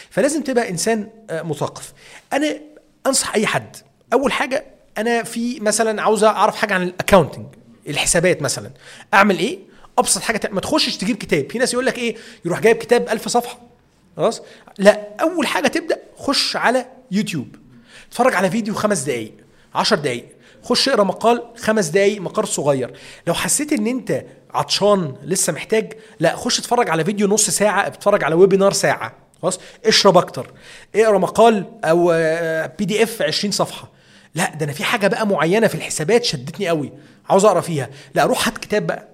فلازم 0.10 0.44
تبقى 0.44 0.70
إنسان 0.70 1.10
آه، 1.30 1.42
مثقف. 1.42 1.94
أنا 2.34 2.60
أنصح 3.08 3.34
أي 3.36 3.48
حد. 3.48 3.76
أول 4.14 4.32
حاجة 4.32 4.66
أنا 4.98 5.24
في 5.24 5.60
مثلا 5.60 6.02
عاوز 6.02 6.24
أعرف 6.24 6.56
حاجة 6.56 6.74
عن 6.74 6.84
ال 6.84 6.89
accounting 6.89 7.46
الحسابات 7.88 8.42
مثلا. 8.42 8.72
أعمل 9.14 9.40
إيه؟ 9.40 9.60
أبسط 9.98 10.22
حاجة 10.22 10.50
ما 10.52 10.62
تخشش 10.62 10.98
تجيب 10.98 11.16
كتاب. 11.16 11.52
في 11.52 11.58
ناس 11.58 11.74
يقول 11.74 11.86
لك 11.86 11.98
إيه؟ 11.98 12.16
يروح 12.46 12.60
جايب 12.60 12.78
كتاب 12.78 13.10
ألف 13.10 13.28
صفحة. 13.28 13.60
خلاص؟ 14.18 14.42
لا. 14.78 15.08
أول 15.22 15.48
حاجة 15.48 15.68
تبدأ 15.68 16.00
خش 16.18 16.56
على 16.56 16.86
يوتيوب. 17.12 17.56
اتفرج 18.10 18.36
على 18.36 18.52
فيديو 18.52 18.74
خمس 18.74 19.00
دقايق 19.00 19.34
عشر 19.76 19.96
دقايق. 19.96 20.26
خش 20.64 20.90
اقرأ 20.90 21.04
مقال 21.04 21.44
خمس 21.58 21.88
دقايق 21.88 22.22
مقال 22.22 22.48
صغير. 22.48 22.94
لو 23.28 23.34
حسيت 23.34 23.74
إن 23.74 23.88
أنت 23.88 24.26
عطشان 24.54 25.16
لسه 25.24 25.54
محتاج 25.54 25.94
لا 26.20 26.36
خش 26.36 26.60
اتفرج 26.60 26.90
على 26.90 27.06
فيديو 27.06 27.28
نص 27.28 27.50
ساعة 27.50 27.88
اتفرج 27.88 28.24
على 28.24 28.36
webinar 28.36 28.74
ساعة. 28.74 29.14
خلاص؟ 29.42 29.60
اشرب 29.86 30.18
أكتر. 30.18 30.52
اقرأ 30.96 31.18
مقال 31.18 31.66
أو 31.84 32.08
PDF 32.80 33.22
20 33.22 33.52
صفحة. 33.52 33.92
لا 34.36 34.56
ده 34.56 34.66
أنا 34.66 34.74
في 34.74 34.84
حاجة 34.84 35.08
بقى 35.08 35.28
معينة 35.28 35.68
في 35.68 35.76
الحسابات 35.76 36.24
شدتني 36.24 36.68
قوي. 36.68 36.94
عاوز 37.30 37.46
أقرأ 37.46 37.62
فيها. 37.62 37.90
لا 38.16 38.26
روح 38.26 38.48
هات 38.48 38.58
كتاب 38.58 38.88
بقى. 38.88 39.08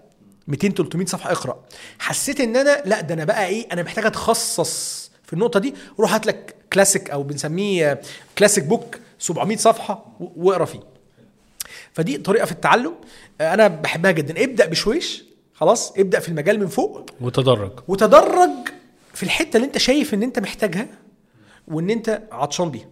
200 0.47 0.69
300 0.69 1.05
صفحة 1.05 1.31
اقرأ. 1.31 1.63
حسيت 1.99 2.41
إن 2.41 2.55
أنا 2.55 2.81
لا 2.85 3.01
ده 3.01 3.13
أنا 3.13 3.25
بقى 3.25 3.47
إيه 3.47 3.67
أنا 3.71 3.83
محتاج 3.83 4.05
أتخصص 4.05 5.11
في 5.23 5.33
النقطة 5.33 5.59
دي. 5.59 5.73
روح 5.99 6.13
هات 6.13 6.25
لك 6.27 6.55
كلاسيك 6.73 7.09
أو 7.09 7.23
بنسميه 7.23 8.01
classic 8.37 8.63
book 8.63 8.97
700 9.19 9.57
صفحة 9.57 10.05
واقرأ 10.19 10.65
فيه. 10.65 10.96
فدي 11.97 12.17
طريقة 12.17 12.45
في 12.45 12.51
التعلم. 12.51 12.93
آه، 13.41 13.53
أنا 13.53 13.67
بحبها 13.67 14.11
جدا. 14.11 14.43
ابدأ 14.43 14.65
بشويش. 14.65 15.23
خلاص 15.53 15.93
ابدأ 15.97 16.19
في 16.19 16.29
المجال 16.29 16.59
من 16.59 16.67
فوق. 16.67 17.05
وتدرج. 17.21 17.71
وتدرج 17.87 18.49
في 19.13 19.23
الحتة 19.23 19.57
اللي 19.57 19.67
أنت 19.67 19.77
شايف 19.77 20.13
إن 20.13 20.23
أنت 20.23 20.39
محتاجها 20.39 20.87
وإن 21.67 21.89
أنت 21.89 22.21
عطشان 22.31 22.69
بيها. 22.71 22.87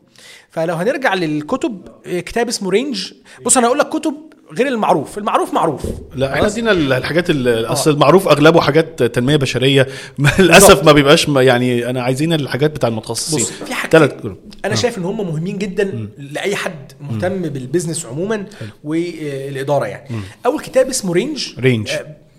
فلو 0.50 0.76
هنرجع 0.76 1.14
للكتب 1.14 1.88
آه، 2.06 2.20
كتاب 2.20 2.48
اسمه 2.48 2.70
Range. 2.70 3.14
بص 3.46 3.58
أنا 3.58 3.68
هقول 3.68 3.80
لك 3.80 3.90
كتب 3.90 4.16
غير 4.54 4.68
المعروف. 4.68 5.18
المعروف 5.18 5.54
معروف. 5.54 5.82
لا 6.16 6.34
إحنا؟ 6.34 6.48
ادينا 6.48 6.72
الحاجات 6.72 7.30
ال- 7.30 7.66
اصل 7.66 7.92
المعروف 7.92 8.28
اغلبه 8.28 8.62
حاجات 8.62 9.04
تنمية 9.04 9.36
بشرية. 9.36 9.88
للأسف 10.40 10.84
ما 10.84 10.92
بيبقاش 10.92 11.28
يعني 11.28 11.90
أنا 11.90 12.02
عايزين 12.04 12.34
الحاجات 12.34 12.72
بتاع 12.72 12.90
المتخصصين. 12.90 13.40
بص 13.40 13.52
في 13.52 13.74
حاجتين 13.74 14.36
أنا 14.66 14.76
شايف 14.76 14.98
إن 14.98 15.04
هم 15.04 15.28
مهمين 15.28 15.58
جدا 15.58 16.10
لأي 16.18 16.56
حد 16.56 16.92
مهتم 17.02 17.42
بال 17.42 17.54
business 17.54 18.06
عموما 18.06 18.46
والإدارة 18.84 19.86
يعني. 19.86 20.10
أول 20.46 20.62
كتاب 20.62 20.90
اسمه 20.90 21.14
Range. 21.14 21.60
Range. 21.60 21.90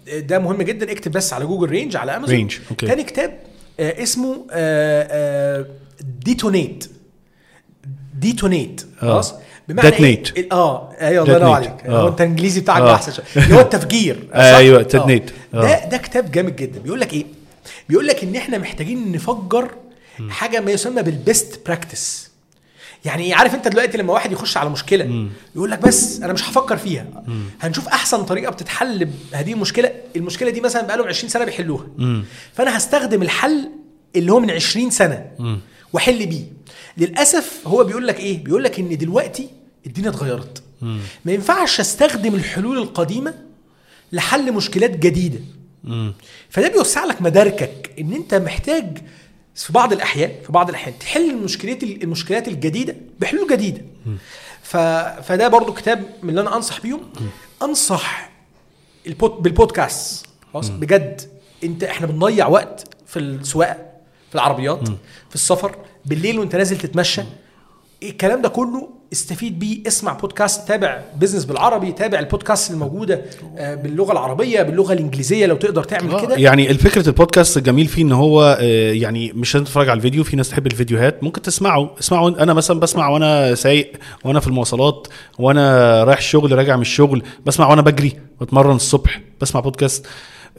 آه، 0.08 0.20
ده 0.20 0.38
مهم 0.38 0.62
جدا. 0.62 0.92
اكتب 0.92 1.12
بس 1.12 1.32
على 1.32 1.46
جوجل 1.46 1.68
Range 1.70 1.96
على 1.96 2.16
امازون 2.16 2.36
Range، 2.36 2.56
okay. 2.70 2.86
تاني 2.86 3.02
كتاب 3.02 3.38
آه، 3.80 4.02
اسمه 4.02 4.46
آه، 4.52 5.08
آه، 5.10 5.66
Detonate. 6.24 6.90
Detonate. 8.14 8.86
خلاص؟ 9.00 9.34
بمعنى 9.68 9.90
Detonate. 9.90 10.32
إيه؟ 10.36 10.48
آه 10.52 10.92
أيوه 11.00 11.24
الله 11.24 11.36
ينور. 11.36 11.50
عليك. 11.54 11.86
آه. 11.86 12.02
هو 12.02 12.08
أنت 12.08 12.20
إنجليزي 12.20 12.60
بتاعك 12.60 12.82
آه. 12.82 12.94
أحسن 12.94 13.12
شوية. 13.12 13.44
اللي 13.44 13.54
هو 13.56 13.60
التفجير. 13.60 14.16
صح؟ 14.32 14.36
أيوة، 14.38 14.80
آه. 14.94 15.06
آه. 15.54 15.60
ده 15.60 15.88
ده 15.88 15.96
كتاب 15.96 16.30
جامد 16.30 16.56
جدا. 16.56 16.80
بيقول 16.80 17.00
لك 17.00 17.12
إيه؟ 17.12 17.24
بيقول 17.88 18.06
لك 18.06 18.22
إن 18.24 18.36
إحنا 18.36 18.58
محتاجين 18.58 19.12
نفجر 19.12 19.70
حاجة 20.28 20.60
ما 20.60 20.70
يسمى 20.70 21.02
بال 21.02 21.21
best 21.21 21.60
practice 21.66 22.30
يعني 23.04 23.22
إيه؟ 23.24 23.34
عارف 23.34 23.54
أنت 23.54 23.68
دلوقتي 23.68 23.98
لما 23.98 24.12
واحد 24.12 24.32
يخش 24.32 24.56
على 24.56 24.70
مشكلة 24.70 25.28
يقول 25.56 25.70
لك 25.70 25.78
بس 25.78 26.20
أنا 26.20 26.32
مش 26.32 26.48
هفكر 26.48 26.76
فيها. 26.76 27.06
هنشوف 27.60 27.88
أحسن 27.88 28.24
طريقة 28.24 28.50
بتتحل 28.50 29.08
هذه 29.32 29.52
المشكلة. 29.52 29.90
المشكلة 30.16 30.50
دي 30.50 30.60
مثلا 30.60 30.82
بقالهم 30.82 31.06
20 31.08 31.30
سنة 31.30 31.44
بيحلوها. 31.44 31.86
فأنا 32.54 32.76
هستخدم 32.76 33.22
الحل 33.22 33.70
اللي 34.16 34.32
هو 34.32 34.40
من 34.40 34.50
20 34.50 34.90
سنة 34.90 35.24
وأحل 35.92 36.26
بيه. 36.26 36.44
للأسف 36.98 37.60
هو 37.66 37.84
بيقول 37.84 38.06
لك 38.06 38.20
إيه؟ 38.20 38.44
بيقول 38.44 38.64
لك 38.64 38.78
إن 38.78 38.96
دلوقتي 38.98 39.48
الدنيا 39.86 40.08
اتغيرت. 40.08 40.62
ما 41.24 41.32
ينفعش 41.32 41.80
أستخدم 41.80 42.34
الحلول 42.34 42.78
القديمة 42.78 43.34
لحل 44.12 44.52
مشكلات 44.52 44.90
جديدة. 44.90 45.40
فده 46.50 46.68
بيوسع 46.68 47.04
لك 47.04 47.22
مداركك 47.22 47.92
إن 48.00 48.12
أنت 48.12 48.34
محتاج 48.34 48.98
في 49.54 49.72
بعض 49.72 49.92
الأحيان 49.92 50.30
في 50.46 50.52
بعض 50.52 50.68
الأحيان 50.68 50.98
تحل 50.98 51.30
المشكلات 51.30 51.82
المشكلات 51.82 52.48
الجديدة 52.48 52.96
بحلول 53.20 53.48
جديدة. 53.50 53.82
ف... 54.62 54.76
فده 55.26 55.48
برضو 55.48 55.72
كتاب 55.72 56.06
من 56.22 56.30
اللي 56.30 56.40
أنا 56.40 56.56
أنصح 56.56 56.80
بيهم. 56.80 57.00
أنصح 57.62 58.30
البود... 59.06 59.30
بالبودكاست. 59.30 60.26
خلاص؟ 60.52 60.68
بجد 60.68 61.20
أنت 61.64 61.84
إحنا 61.84 62.06
بنضيع 62.06 62.46
وقت 62.46 62.96
في 63.06 63.18
السواقة 63.18 63.86
في 64.28 64.34
العربيات 64.34 64.88
في 65.28 65.34
السفر 65.34 65.76
بالليل 66.04 66.38
وأنت 66.38 66.56
نازل 66.56 66.78
تتمشى. 66.78 67.22
الكلام 68.02 68.42
ده 68.42 68.48
كله 68.48 68.88
استفيد 69.12 69.58
بيه 69.58 69.78
اسمع 69.86 70.12
بودكاست 70.12 70.68
تابع 70.68 71.00
بزنس 71.20 71.44
بالعربي 71.44 71.92
تابع 71.92 72.18
البودكاست 72.18 72.70
الموجودة 72.70 73.22
آه، 73.56 73.74
باللغة 73.74 74.12
العربية 74.12 74.62
باللغة 74.62 74.92
الإنجليزية 74.92 75.46
لو 75.46 75.56
تقدر 75.56 75.84
تعمل 75.84 76.14
آه، 76.14 76.20
كده. 76.20 76.36
يعني 76.36 76.70
الفكرة 76.70 77.08
البودكاست 77.08 77.56
الجميل 77.56 77.86
فيه 77.86 78.02
إن 78.02 78.12
هو 78.12 78.58
آه، 78.60 78.92
يعني 78.92 79.32
مش 79.32 79.54
لازم 79.54 79.64
تتفرج 79.64 79.88
على 79.88 79.96
الفيديو 79.96 80.24
في 80.24 80.36
ناس 80.36 80.50
تحب 80.50 80.66
الفيديوهات 80.66 81.24
ممكن 81.24 81.42
تسمعه. 81.42 81.90
اسمعه 82.00 82.28
أنا 82.28 82.54
مثلا 82.54 82.80
بسمع 82.80 83.08
وأنا 83.08 83.54
سايق 83.54 83.92
وأنا 84.24 84.40
في 84.40 84.46
المواصلات 84.46 85.08
وأنا 85.38 86.04
رايح 86.04 86.18
الشغل 86.18 86.52
راجع 86.52 86.76
من 86.76 86.82
الشغل 86.82 87.22
بسمع 87.46 87.68
وأنا 87.70 87.82
بجري 87.82 88.12
بتمرن 88.40 88.76
الصبح 88.76 89.20
بسمع 89.40 89.60
بودكاست. 89.60 90.06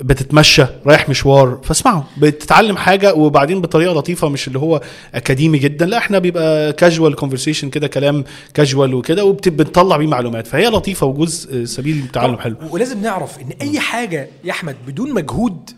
بتتمشى 0.02 0.66
رايح 0.86 1.10
مشوار 1.10 1.60
فاسمعه 1.64 2.08
بتتعلم 2.18 2.78
حاجة 2.78 3.14
وبعدين 3.14 3.62
بطريقة 3.62 3.94
لطيفة 3.94 4.30
مش 4.30 4.48
اللي 4.48 4.60
هو 4.60 4.82
أكاديمي 5.16 5.58
جدا 5.58 5.86
لا 5.86 5.98
إحنا 5.98 6.20
بيبقى 6.20 6.74
casual 6.74 7.16
conversation 7.16 7.70
كده 7.70 7.88
كلام 7.88 8.24
كاجوال 8.54 8.94
وكده 8.94 9.26
وبنطلع 9.26 9.98
بيه 9.98 10.08
معلومات. 10.08 10.48
فهي 10.48 10.68
لطيفة 10.68 11.06
وجزء 11.06 11.64
سبيل 11.66 12.08
تعلم 12.14 12.38
حلو. 12.38 12.56
ولازم 12.72 13.02
نعرف 13.02 13.40
إن 13.40 13.50
أي 13.62 13.80
حاجة 13.80 14.30
يا 14.44 14.52
أحمد 14.52 14.76
بدون 14.88 15.14
مجهود 15.14 15.70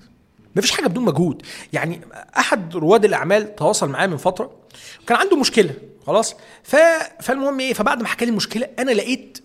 مفيش 0.56 0.72
حاجة 0.72 0.88
بدون 0.88 1.06
مجهود. 1.06 1.42
يعني 1.74 2.02
أحد 2.38 2.76
رواد 2.76 3.06
الأعمال 3.06 3.56
تواصل 3.56 3.90
معايا 3.90 4.08
من 4.08 4.18
فترة 4.18 4.52
كان 5.08 5.18
عنده 5.18 5.38
مشكلة 5.38 5.74
خلاص 6.08 6.36
ف... 6.64 6.76
فالمهم 7.22 7.60
إيه 7.60 7.74
فبعد 7.74 8.02
ما 8.02 8.08
حكى 8.08 8.26
لي 8.26 8.32
المشكلة 8.32 8.68
أنا 8.80 8.92
لقيت 8.92 9.38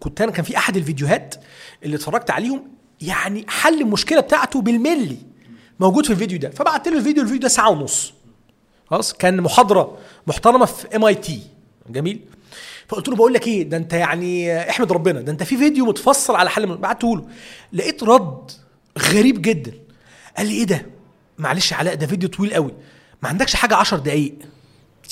كنت 0.00 0.20
أنا 0.20 0.30
كان 0.32 0.44
في 0.44 0.56
أحد 0.56 0.76
الفيديوهات 0.76 1.34
اللي 1.84 1.96
اتفرجت 1.96 2.30
عليهم 2.30 2.62
يعني 3.06 3.44
حل 3.48 3.80
المشكلة 3.80 4.20
بتاعته 4.20 4.60
بالملي. 4.60 5.16
موجود 5.80 6.06
في 6.06 6.12
الفيديو 6.12 6.38
ده. 6.38 6.50
فبعت 6.50 6.88
له 6.88 6.98
الفيديو 6.98 7.22
الفيديو 7.22 7.42
ده 7.42 7.48
ساعة 7.48 7.70
ونص. 7.70 8.12
خلاص؟ 8.90 9.12
كان 9.12 9.40
محاضرة 9.40 9.98
محترمة 10.26 10.64
في 10.64 10.96
MIT 10.96 11.40
جميل. 11.88 12.20
فقلت 12.88 13.08
له 13.08 13.16
بقول 13.16 13.34
لك 13.34 13.46
إيه؟ 13.46 13.62
ده 13.62 13.76
أنت 13.76 13.92
يعني 13.92 14.60
احمد 14.70 14.92
ربنا. 14.92 15.20
ده 15.20 15.32
أنت 15.32 15.42
في 15.42 15.56
فيديو 15.56 15.86
متفصل 15.86 16.34
على 16.34 16.50
حل 16.50 16.76
بعته 16.76 17.16
له. 17.16 17.24
لقيت 17.72 18.02
رد 18.02 18.50
غريب 18.98 19.42
جدا. 19.42 19.72
قال 20.36 20.46
لي 20.46 20.54
إيه 20.54 20.64
ده؟ 20.64 20.86
معلش 21.38 21.72
علاء 21.72 21.94
ده 21.94 22.06
فيديو 22.06 22.28
طويل 22.28 22.54
قوي. 22.54 22.74
ما 23.22 23.28
عندكش 23.28 23.56
حاجة 23.56 23.76
10 23.76 23.98
دقايق؟ 23.98 24.34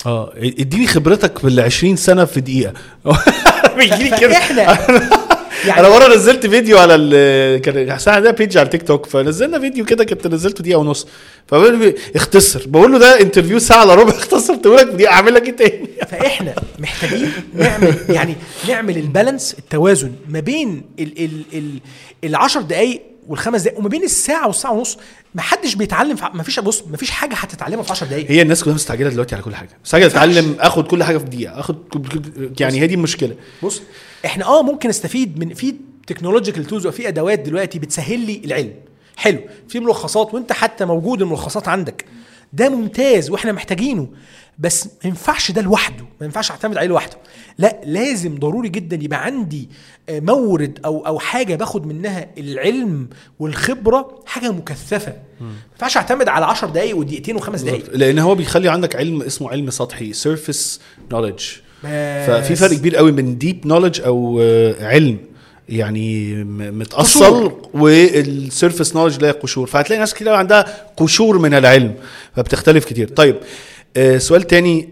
آه 0.07 0.33
إديني 0.37 0.87
خبرتك 0.87 1.43
بال 1.45 1.61
20 1.61 1.97
سنة 1.97 2.25
في 2.25 2.41
دقيقة. 2.41 2.73
بيجيلي 3.77 4.19
كده. 4.21 4.33
فإحنا 4.33 5.22
يعني 5.67 5.81
أنا 5.81 5.89
مرة 5.89 6.15
نزلت 6.15 6.47
فيديو 6.47 6.79
على 6.79 6.95
ال 6.95 7.61
كان 7.63 7.99
ساعه 7.99 8.21
ده 8.21 8.31
بيج 8.31 8.57
على 8.57 8.65
التيك 8.67 8.83
توك 8.83 9.07
فنزلنا 9.07 9.59
فيديو 9.59 9.85
كده 9.85 10.05
كنت 10.05 10.27
نزلته 10.27 10.63
دقيقة 10.63 10.79
ونص. 10.79 11.07
فبقول 11.47 11.79
لي 11.79 11.95
اختصر. 12.17 12.63
بقول 12.67 12.93
له 12.93 12.99
ده 12.99 13.21
interview 13.21 13.59
ساعة 13.59 13.85
الا 13.85 13.95
ربع 13.95 14.11
اختصرته 14.19 14.77
لك 14.77 14.87
بدقيقه 14.87 15.13
أعمل 15.13 15.35
لك 15.35 15.47
إيه 15.47 15.57
تاني؟ 15.57 15.89
فإحنا 16.11 16.55
محتاجين 16.79 17.33
نعمل 17.55 17.95
يعني 18.09 18.37
نعمل 18.69 18.97
ال 18.97 19.04
balance 19.04 19.57
التوازن 19.59 20.13
ما 20.29 20.41
بين 20.41 20.83
ال 20.99 21.25
ال 21.25 21.43
ال 21.55 21.79
العشر 22.25 22.61
دقايق 22.61 23.03
والخمس 23.29 23.63
دقايق 23.63 23.79
وما 23.79 23.89
بين 23.89 24.03
الساعة 24.03 24.47
والساعة 24.47 24.73
ونص. 24.73 24.99
ما 25.35 25.43
حدش 25.43 25.75
بيتعلم 25.75 26.17
في 26.17 26.25
ما 26.35 26.43
فيش 26.43 26.61
بص 26.61 26.83
ما 26.91 26.97
فيش 26.97 27.11
حاجة 27.11 27.35
هتتعلمها 27.35 27.83
في 27.83 27.91
10 27.91 28.07
دقايق. 28.07 28.31
هي 28.31 28.43
الناس 28.43 28.65
كلها 28.65 28.75
مستعجلة 28.75 29.11
دلوقتي 29.11 29.35
على 29.35 29.45
كل 29.45 29.55
حاجة. 29.55 29.69
مستعجلة 29.85 30.07
اتعلم 30.07 30.57
آخد 30.61 30.87
كل 30.87 31.05
حاجة 31.05 31.19
في 31.19 31.25
دقيقة. 31.25 31.61
آخد 31.61 31.77
يعني 32.61 32.81
هي 32.81 32.87
دي 32.87 32.95
المشكلة. 32.95 33.35
بص 33.63 33.83
إحنا 34.25 34.45
آه 34.45 34.63
ممكن 34.63 34.89
نستفيد 34.89 35.39
من 35.39 35.55
في 35.55 35.75
technological 36.07 36.65
tools 36.65 36.87
وفي 36.87 37.09
أدوات 37.09 37.39
دلوقتي 37.39 37.79
بتسهل 37.79 38.19
لي 38.21 38.43
العلم. 38.45 38.75
حلو. 39.17 39.39
في 39.69 39.81
ملخصات 39.81 40.35
وأنت 40.35 40.53
حتى 40.53 40.85
موجود 40.85 41.23
الملخصات 41.23 41.69
عندك. 41.69 42.05
ده 42.53 42.69
ممتاز 42.69 43.31
وإحنا 43.31 43.53
محتاجينه. 43.53 44.09
بس 44.59 44.87
ما 44.87 44.91
ينفعش 45.05 45.51
ده 45.51 45.63
لوحده. 45.63 46.05
ما 46.21 46.27
ينفعش 46.27 46.51
أعتمد 46.51 46.77
عليه 46.77 46.89
لوحده. 46.89 47.17
لا 47.59 47.81
لازم 47.85 48.39
ضروري 48.39 48.69
جدا 48.69 48.97
يبقى 49.03 49.25
عندي 49.25 49.69
آه، 50.09 50.21
مورد 50.21 50.79
أو 50.85 51.07
أو 51.07 51.19
حاجة 51.19 51.55
باخد 51.55 51.87
منها 51.87 52.27
العلم 52.39 53.09
والخبرة 53.39 54.23
حاجة 54.27 54.51
مكثفة. 54.53 55.13
ما 55.41 55.53
ينفعش 55.73 55.97
أعتمد 55.97 56.29
على 56.29 56.45
10 56.47 56.69
دقائق 56.69 56.97
ودقيقتين 56.97 57.37
وخمس 57.37 57.61
دقائق 57.61 57.91
لأن 57.97 58.19
هو 58.19 58.35
بيخلي 58.35 58.69
عندك 58.69 58.97
علم 58.97 59.23
اسمه 59.23 59.51
علم 59.51 59.71
سطحي 59.71 60.13
surface 60.13 60.81
knowledge. 61.13 61.45
ففي 62.27 62.57
فرق 62.57 62.73
كبير 62.73 62.97
قوي 62.97 63.13
من 63.13 63.39
deep 63.39 63.67
knowledge 63.67 64.01
أو 64.01 64.41
آه، 64.43 64.87
علم. 64.87 65.19
يعني 65.69 66.35
متأصل 66.45 67.25
قشور. 67.25 67.69
والسيرفيس 67.75 68.97
نولج 68.97 69.15
اللي 69.15 69.27
هي 69.27 69.31
قشور. 69.31 69.67
فهتلاقي 69.67 70.01
ناس 70.01 70.15
كتير 70.15 70.33
عندها 70.33 70.87
قشور 70.97 71.39
من 71.39 71.55
العلم 71.55 71.95
فبتختلف 72.37 72.85
كتير. 72.85 73.09
طيب 73.09 73.37
آه، 73.97 74.19
سؤال 74.19 74.43
تاني 74.43 74.89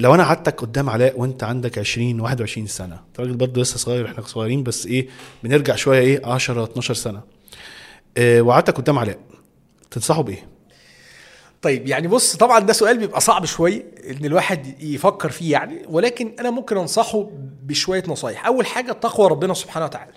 لو 0.00 0.14
أنا 0.14 0.24
قعدتك 0.24 0.60
قدام 0.60 0.90
علاء 0.90 1.20
وأنت 1.20 1.44
عندك 1.44 1.78
20 1.78 2.20
21 2.20 2.66
سنة 2.66 2.94
أنت 3.08 3.20
راجل 3.20 3.32
برضه 3.36 3.62
لسه 3.62 3.76
صغير 3.76 4.06
إحنا 4.06 4.24
صغيرين 4.26 4.62
بس 4.62 4.86
إيه 4.86 5.08
بنرجع 5.42 5.76
شوية 5.76 6.00
إيه 6.00 6.26
10 6.26 6.64
12 6.64 6.94
سنة. 6.94 7.20
آه، 8.18 8.40
وقعدتك 8.40 8.76
قدام 8.76 8.98
علاء 8.98 9.18
تنصحه 9.90 10.22
بإيه؟ 10.22 10.46
طيب 11.62 11.88
يعني 11.88 12.08
بص 12.08 12.36
طبعا 12.36 12.58
ده 12.60 12.72
سؤال 12.72 12.98
بيبقى 12.98 13.20
صعب 13.20 13.44
شوية 13.44 13.84
إن 14.10 14.24
الواحد 14.24 14.82
يفكر 14.82 15.30
فيه 15.30 15.52
يعني 15.52 15.82
ولكن 15.88 16.32
أنا 16.40 16.50
ممكن 16.50 16.76
أنصحه 16.76 17.30
بشوية 17.62 18.02
نصايح. 18.08 18.46
أول 18.46 18.66
حاجة 18.66 18.92
تقوى 18.92 19.28
ربنا 19.28 19.54
سبحانه 19.54 19.84
وتعالى. 19.86 20.12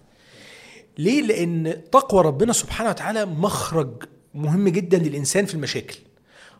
ليه؟ 0.97 1.21
لأن 1.21 1.81
تقوى 1.91 2.21
ربنا 2.23 2.53
سبحانه 2.53 2.89
وتعالى 2.89 3.25
مخرج 3.25 4.03
مهم 4.33 4.69
جدا 4.69 4.97
للإنسان 4.97 5.45
في 5.45 5.53
المشاكل. 5.53 5.97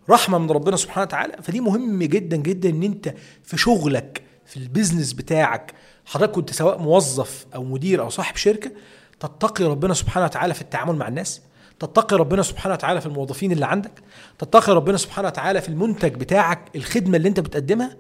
رحمة 0.09 0.38
من 0.38 0.51
ربنا 0.51 0.77
سبحانه 0.77 1.05
وتعالى 1.05 1.34
فدي 1.43 1.59
مهم 1.61 2.03
جدا 2.03 2.38
جدا 2.38 2.69
إن 2.69 2.84
أنت 2.84 3.13
في 3.43 3.57
شغلك 3.57 4.21
في 4.45 4.57
البيزنس 4.57 5.13
بتاعك 5.13 5.73
حضرتك 6.05 6.32
كنت 6.32 6.53
سواء 6.53 6.77
موظف 6.77 7.45
أو 7.55 7.63
مدير 7.63 8.01
أو 8.01 8.09
صاحب 8.09 8.36
شركة 8.36 8.71
تتقي 9.19 9.63
ربنا 9.65 9.93
سبحانه 9.93 10.25
وتعالى 10.25 10.53
في 10.53 10.61
التعامل 10.61 10.95
مع 10.95 11.07
الناس. 11.07 11.41
تتقي 11.82 12.17
ربنا 12.17 12.41
سبحانه 12.41 12.73
وتعالى 12.75 13.01
في 13.01 13.07
الموظفين 13.07 13.51
اللي 13.51 13.65
عندك 13.65 13.91
تتقي 14.39 14.73
ربنا 14.73 14.97
سبحانه 14.97 15.27
وتعالى 15.27 15.61
في 15.61 15.69
المنتج 15.69 16.13
بتاعك 16.15 16.59
الخدمة 16.75 17.17
اللي 17.17 17.27
انت 17.29 17.39
بتقدمها. 17.39 17.97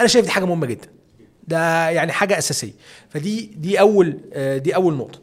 أنا 0.00 0.08
شايف 0.08 0.24
دي 0.24 0.30
حاجة 0.30 0.44
مهمة 0.44 0.66
جدا. 0.66 0.88
ده 1.48 1.88
يعني 1.90 2.12
حاجة 2.12 2.38
أساسية. 2.38 2.72
فدي 3.10 3.40
دي 3.56 3.80
أول 3.80 4.20
آه، 4.32 4.58
دي 4.58 4.74
أول 4.74 4.94
نقطة. 4.94 5.18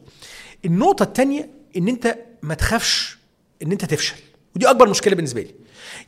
النقطة 0.66 1.04
الثانية 1.04 1.50
إن 1.78 1.88
أنت 1.88 2.16
ما 2.42 2.54
تخافش 2.54 3.18
إن 3.64 3.72
أنت 3.72 3.86
تفشل. 3.86 4.16
ودي 4.56 4.70
أكبر 4.70 4.90
مشكلة 4.90 5.16
بالنسبة 5.16 5.42
لي. 5.42 5.52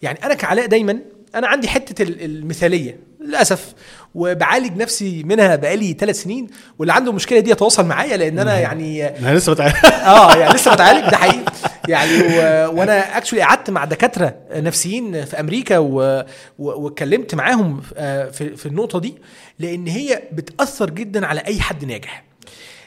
يعني 0.01 0.25
أنا 0.25 0.33
كعلاء 0.33 0.65
دايما 0.65 0.99
أنا 1.35 1.47
عندي 1.47 1.67
حتة 1.67 2.03
ال- 2.03 2.21
المثالية. 2.25 2.99
للأسف. 3.27 3.73
وبعالج 4.15 4.77
نفسي 4.77 5.23
منها 5.23 5.55
بقالي 5.55 5.93
ثلاث 5.99 6.21
سنين 6.21 6.47
واللي 6.79 6.93
عنده 6.93 7.09
المشكلة 7.11 7.39
دي 7.39 7.51
يتواصل 7.51 7.85
معايا 7.85 8.17
لأن 8.17 8.39
أنا 8.39 8.59
يعني 8.59 9.07
أنا 9.19 9.37
لسه 9.37 9.53
بتعلم 9.53 9.73
آه 10.05 10.35
يعني 10.35 10.53
لسه 10.53 10.73
بتعالج 10.73 11.09
ده 11.09 11.17
حقيقي. 11.17 11.43
يعني 11.87 12.21
و... 12.21 12.37
وأنا 12.79 13.17
اكشولي 13.17 13.41
قعدت 13.41 13.69
مع 13.69 13.85
دكاترة 13.85 14.35
نفسيين 14.51 15.25
في 15.25 15.39
أمريكا 15.39 15.77
و... 15.77 16.01
و... 16.59 16.83
واتكلمت 16.83 17.35
معاهم 17.35 17.81
آه، 17.97 18.29
في 18.29 18.55
في 18.55 18.65
النقطة 18.65 18.99
دي 18.99 19.15
لأن 19.59 19.87
هي 19.87 20.23
بتأثر 20.31 20.89
جدا 20.89 21.25
على 21.25 21.39
أي 21.39 21.61
حد 21.61 21.85
ناجح. 21.85 22.23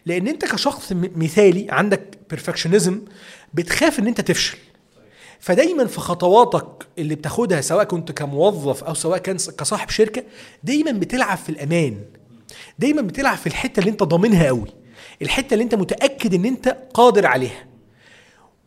لأن 0.07 0.29
أنت 0.29 0.45
كشخص 0.45 0.93
مثالي 0.93 1.67
عندك 1.71 2.03
بيرفكشنزم 2.31 3.01
بتخاف 3.55 3.99
إن 3.99 4.07
أنت 4.07 4.21
تفشل. 4.21 4.57
فدايما 5.41 5.87
في 5.87 6.01
خطواتك 6.01 6.87
اللي 6.99 7.15
بتاخدها 7.15 7.61
سواء 7.61 7.85
كنت 7.85 8.13
كموظف 8.13 8.85
أو 8.85 8.95
سواء 8.95 9.19
كان 9.19 9.37
كصاحب 9.37 9.91
شركة 9.91 10.23
دايما 10.65 10.93
بتلعب 10.93 11.39
في 11.39 11.49
الأمان. 11.49 11.99
دايما 12.79 13.03
بتلعب 13.03 13.37
في 13.37 13.47
الحتة 13.47 13.81
اللي 13.81 13.91
أنت 13.91 14.03
ضامنها 14.03 14.47
قوي 14.47 14.67
الحتة 15.23 15.55
اللي 15.55 15.65
أنت 15.65 15.75
متأكد 15.75 16.35
إن 16.35 16.45
أنت 16.45 16.77
قادر 16.95 17.27
عليها. 17.27 17.65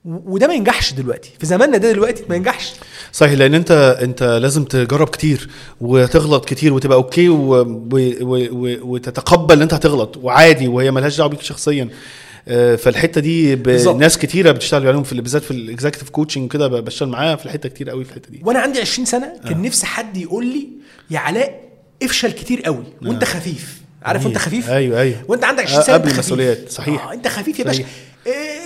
وده 0.05 0.47
ما 0.47 0.53
ينجحش 0.53 0.93
دلوقتي. 0.93 1.31
في 1.39 1.45
زماننا 1.45 1.77
ده 1.77 1.91
دلوقتي 1.91 2.23
ما 2.29 2.35
ينجحش. 2.35 2.73
صحيح 3.11 3.33
لأن 3.33 3.53
أنت 3.53 3.97
أنت 4.01 4.23
لازم 4.23 4.63
تجرب 4.63 5.09
كتير 5.09 5.49
وتغلط 5.81 6.45
كتير 6.45 6.73
وتبقى 6.73 6.97
okay 6.97 7.29
و... 7.29 7.51
و... 7.61 7.87
و... 8.21 8.77
وتتقبل 8.81 9.55
إن 9.55 9.61
أنت 9.61 9.73
هتغلط 9.73 10.17
وعادي 10.17 10.67
وهي 10.67 10.91
ملهاش 10.91 11.17
دعوة 11.17 11.29
بيك 11.29 11.41
شخصيا. 11.41 11.89
فالحتة 12.77 13.21
دي 13.21 13.55
ب... 13.55 13.69
ناس 13.99 14.17
كتيرة 14.17 14.51
بتشتغل 14.51 14.87
عليهم 14.87 15.03
في 15.03 15.21
بالذات 15.21 15.43
في 15.43 15.51
ال 15.51 15.57
executive 15.57 16.09
coaching 16.09 16.51
كده 16.51 16.67
بشتغل 16.67 17.09
معاها 17.09 17.35
في 17.35 17.45
الحتة 17.45 17.69
كتير 17.69 17.89
قوي 17.89 18.03
في 18.03 18.09
الحتة 18.11 18.29
دي. 18.31 18.41
وأنا 18.43 18.59
عندي 18.59 18.79
20 18.81 19.05
سنة 19.05 19.33
كان 19.49 19.61
نفسي 19.61 19.85
حد 19.85 20.17
يقول 20.17 20.45
لي 20.45 20.67
يا 21.11 21.19
علاء 21.19 21.61
افشل 22.03 22.31
كتير 22.31 22.61
قوي 22.61 22.83
وأنت 23.05 23.23
خفيف. 23.23 23.79
عارف 24.03 24.25
وأنت 24.25 24.37
خفيف؟ 24.37 24.69
أيوه 24.69 25.01
أيوه. 25.01 25.17
وأنت 25.27 25.43
عندك 25.43 25.63
20 25.63 25.79
آه، 25.79 25.83
سنة 25.83 25.95
قبل. 25.95 26.11
المسؤوليات، 26.11 26.69
صحيح. 26.71 27.07
آه 27.07 27.13
أنت 27.13 27.27
خفيف 27.27 27.59
يا 27.59 27.63
باشا. 27.63 27.83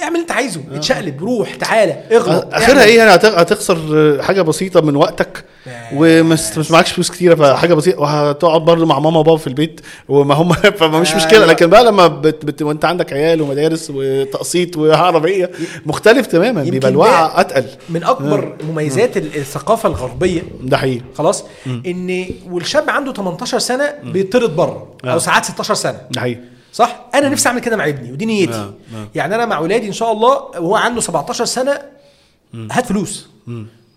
اعمل 0.03 0.15
اللي 0.15 0.19
انت 0.21 0.31
عايزه 0.31 0.61
اتشقلب 0.73 1.21
روح 1.23 1.55
تعالى 1.55 1.91
اغلط 2.11 2.47
آخرها 2.53 2.69
اعمل. 2.69 2.79
إيه 2.81 2.97
يعني؟ 2.97 3.15
هت- 3.15 3.25
هتخسر 3.25 3.77
حاجة 4.23 4.41
بسيطة 4.41 4.81
من 4.81 4.95
وقتك 4.95 5.43
ومش 5.95 6.57
مش 6.57 6.71
معكش 6.71 6.91
فلوس 6.91 7.11
كتيرة 7.11 7.35
فحاجة 7.35 7.73
بسيطة 7.73 7.99
وهتقعد 7.99 8.61
برضه 8.61 8.85
مع 8.85 8.99
ماما 8.99 9.19
وبابا 9.19 9.37
في 9.37 9.47
البيت 9.47 9.81
وما 10.09 10.35
هم 10.35 10.53
فما 10.79 10.99
مش 10.99 11.15
مشكلة. 11.15 11.45
لكن 11.45 11.67
بقى 11.67 11.83
لما 11.83 12.07
بت 12.07 12.45
بت 12.45 12.61
وانت 12.61 12.85
عندك 12.85 13.13
عيال 13.13 13.41
ومدارس 13.41 13.91
وتقسيط 13.95 14.77
وعربية 14.77 15.51
مختلف 15.85 16.27
تماما 16.27 16.63
بيبقى 16.63 16.89
الوعي 16.89 17.29
أتقل. 17.35 17.65
من 17.89 18.03
أكبر 18.03 18.55
مميزات 18.69 19.17
ال- 19.17 19.35
الثقافة 19.35 19.89
الغربية. 19.89 20.41
ده 20.63 20.77
حقيقي. 20.77 21.01
خلاص؟ 21.17 21.43
إن 21.67 22.25
والشاب 22.51 22.89
عنده 22.89 23.13
18 23.13 23.59
سنة 23.59 23.93
بيطرد 24.03 24.55
بره 24.55 24.87
أو 25.05 25.09
آه. 25.09 25.17
ساعات 25.17 25.45
16 25.45 25.73
سنة. 25.73 25.97
ده 26.11 26.21
حقيقي. 26.21 26.39
صح؟ 26.73 27.05
أنا 27.15 27.29
نفسي 27.29 27.49
أعمل 27.49 27.59
كده 27.61 27.75
مع 27.77 27.87
ابني 27.87 28.11
ودي 28.11 28.25
نيتي. 28.25 28.53
آه، 28.53 28.73
آه. 28.95 29.07
يعني 29.15 29.35
أنا 29.35 29.45
مع 29.45 29.59
ولادي 29.59 29.87
إن 29.87 29.93
شاء 29.93 30.11
الله 30.11 30.29
وهو 30.35 30.75
عنده 30.75 31.01
17 31.01 31.45
سنة 31.45 31.81
هات 32.71 32.85
فلوس. 32.85 33.27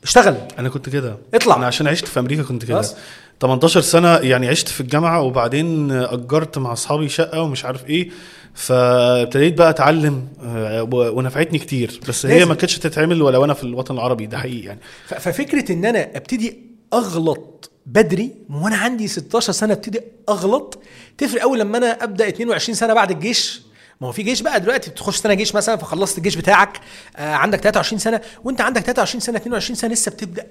اشتغل. 0.02 0.36
أنا 0.58 0.68
كنت 0.68 0.88
كده. 0.88 1.16
اطلع. 1.34 1.56
أنا 1.56 1.66
عشان 1.66 1.88
عشت 1.88 2.08
في 2.08 2.20
أمريكا 2.20 2.42
كنت 2.42 2.64
كده. 2.64 2.78
بس. 2.78 2.94
18 3.40 3.80
سنة 3.80 4.16
يعني 4.16 4.48
عشت 4.48 4.68
في 4.68 4.80
الجامعة 4.80 5.20
وبعدين 5.20 5.92
أجرت 5.92 6.58
مع 6.58 6.72
أصحابي 6.72 7.08
شقة 7.08 7.40
ومش 7.40 7.64
عارف 7.64 7.86
إيه 7.86 8.10
فابتديت 8.54 9.58
بقى 9.58 9.70
أتعلم 9.70 10.28
آه، 10.44 10.82
ونفعتني 10.92 11.58
كتير. 11.58 12.00
بس 12.08 12.26
هي. 12.26 12.44
ما 12.44 12.54
كانتش 12.54 12.78
تتعمل 12.78 13.22
ولو 13.22 13.44
أنا 13.44 13.54
في 13.54 13.64
الوطن 13.64 13.94
العربي 13.94 14.26
ده 14.26 14.38
حقيقي 14.38 14.66
يعني. 14.66 14.80
ففكرة 15.06 15.72
إن 15.72 15.84
أنا 15.84 16.16
أبتدي 16.16 16.58
أغلط 16.94 17.70
بدري 17.86 18.32
وأنا 18.50 18.76
عندي 18.76 19.08
16 19.08 19.52
سنة 19.52 19.72
ابتدي 19.72 20.00
أغلط. 20.28 20.78
تفرق 21.18 21.40
قوي 21.42 21.58
لما 21.58 21.78
أنا 21.78 22.04
أبدأ 22.04 22.28
22 22.28 22.74
سنة 22.76 22.94
بعد 22.94 23.10
الجيش. 23.10 23.62
ما 24.00 24.08
هو 24.08 24.12
في 24.12 24.22
جيش 24.22 24.42
بقى 24.42 24.60
دلوقتي 24.60 24.90
بتخش 24.90 25.16
سنه 25.16 25.34
جيش 25.34 25.54
مثلا 25.54 25.76
فخلصت 25.76 26.18
الجيش 26.18 26.36
بتاعك 26.36 26.80
آه 27.16 27.34
عندك 27.34 27.60
23 27.60 27.98
سنة 27.98 28.20
وانت 28.44 28.60
عندك 28.60 28.82
23 28.82 29.20
سنة 29.20 29.36
22 29.36 29.74
سنة 29.76 29.92
لسه 29.92 30.10
بتبدأ. 30.10 30.46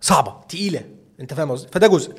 صعبة 0.00 0.36
تقيلة. 0.48 0.80
انت 1.20 1.34
فاهم 1.34 1.50
قصدي؟ 1.50 1.68
فده 1.72 1.86
جزء. 1.86 2.14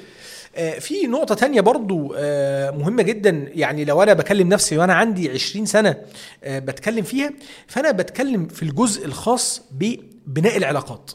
آه، 0.56 0.80
في 0.80 1.08
نقطة 1.08 1.36
تانية 1.36 1.62
برضو 1.62 2.14
آه، 2.18 2.72
مهمة 2.72 3.04
جدا. 3.04 3.50
يعني 3.54 3.86
لو 3.86 4.04
أنا 4.04 4.14
بكلم 4.14 4.50
نفسي 4.50 4.78
وأنا 4.78 4.94
عندي 4.94 5.30
20 5.32 5.66
سنة 5.66 5.96
آه، 6.44 6.60
بتكلم 6.60 7.04
فيها 7.04 7.32
فأنا 7.68 7.92
بتكلم 7.92 8.48
في 8.48 8.64
الجزء 8.64 9.06
الخاص 9.06 9.62
ببناء 9.72 10.58
العلاقات. 10.58 11.12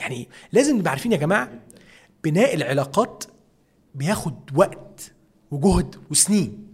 يعني؟ 0.00 0.28
لازم 0.52 0.76
نبقى 0.76 0.90
عارفين 0.90 1.12
يا 1.12 1.16
جماعة 1.16 1.48
بناء 2.24 2.54
العلاقات 2.54 3.24
بياخد 3.94 4.34
وقت 4.54 5.12
وجهد 5.50 5.96
وسنين. 6.10 6.66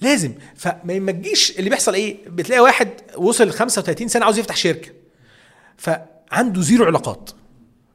لازم 0.00 0.34
فما 0.56 0.98
ما 0.98 1.12
تجيش 1.12 1.58
اللي 1.58 1.70
بيحصل 1.70 1.94
إيه؟ 1.94 2.16
بتلاقي 2.28 2.60
واحد 2.60 2.88
وصل 3.16 3.50
35 3.50 4.08
سنة 4.08 4.24
عاوز 4.24 4.38
يفتح 4.38 4.56
شركة 4.56 4.90
فعنده 5.76 6.62
zero 6.62 6.84
علاقات 6.84 7.30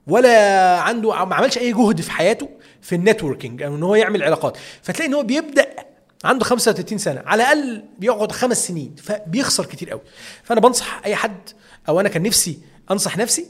ولا 0.08 0.80
عنده 0.80 1.26
ما 1.26 1.36
عملش 1.36 1.58
أي 1.58 1.74
جهد 1.74 2.02
في 2.02 2.12
حياته 2.12 2.50
في 2.82 2.96
ال 2.96 3.02
networking 3.02 3.62
أو 3.64 3.76
إن 3.76 3.84
هو 3.84 3.96
يعمل 3.96 4.24
علاقات. 4.24 4.58
فتلاقي 4.82 5.10
إن 5.10 5.14
هو 5.14 5.24
بيبدأ 5.24 5.76
عنده 6.24 6.46
35 6.46 6.98
سنة 6.98 7.22
على 7.26 7.44
الأقل 7.44 7.84
بيقعد 8.00 8.32
خمس 8.32 8.68
سنين 8.68 8.96
فبيخسر 9.04 9.66
كتير 9.66 9.90
قوي 9.90 10.02
فأنا 10.44 10.60
بنصح 10.62 11.02
أي 11.06 11.16
حد 11.16 11.50
أو 11.90 12.00
أنا 12.00 12.10
كان 12.10 12.24
نفسي 12.24 12.60
أنصح 12.92 13.18
نفسي 13.18 13.46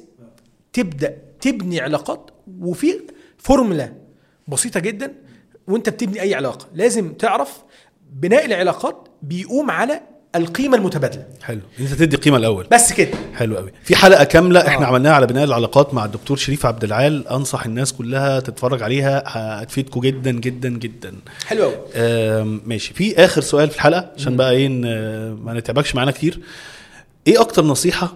تبدأ 0.74 1.18
تبني 1.46 1.80
علاقات 1.80 2.32
وفي 2.60 2.94
فورمولا 3.38 3.94
بسيطة 4.48 4.80
جدا 4.80 5.14
وأنت 5.68 5.90
بتبني 5.90 6.22
أي 6.22 6.36
علاقة. 6.36 6.68
لازم 6.74 7.14
تعرف 7.14 7.64
بناء 8.14 8.46
العلاقات 8.46 9.08
بيقوم 9.22 9.72
على 9.72 10.02
القيمة 10.36 10.78
المتبادلة. 10.78 11.26
حلو. 11.44 11.60
أنت 11.80 11.94
تدي 11.94 12.18
قيمه 12.18 12.38
الأول. 12.38 12.68
بس 12.72 12.94
كده. 12.94 13.10
حلو 13.34 13.58
قوي 13.58 13.72
في 13.84 13.96
حلقة 13.96 14.24
كاملة 14.24 14.68
إحنا 14.68 14.86
آه. 14.86 14.90
عملناها 14.90 15.14
على 15.14 15.28
بناء 15.28 15.44
العلاقات 15.44 15.94
مع 15.94 16.06
الدكتور 16.06 16.38
شريف 16.38 16.66
عبد 16.66 16.84
العال. 16.84 17.28
أنصح 17.28 17.66
الناس 17.66 17.94
كلها 17.94 18.40
تتفرج 18.40 18.84
عليها 18.84 19.24
هتفيدكم 19.26 20.02
جدا 20.02 20.32
جدا 20.32 20.70
جدا. 20.70 21.14
حلو 21.48 21.64
قوي 21.64 21.76
ماشي. 22.66 22.94
في 22.94 23.26
آخر 23.26 23.42
سؤال 23.42 23.70
في 23.70 23.76
الحلقة 23.76 24.12
عشان 24.18 24.38
بقى 24.38 24.52
إيه 24.52 24.70
ما 25.44 25.54
نتعبكش 25.54 25.96
معانا 25.96 26.12
كتير. 26.12 26.40
إيه 27.28 27.42
أكتر 27.42 27.66
نصيحة 27.66 28.14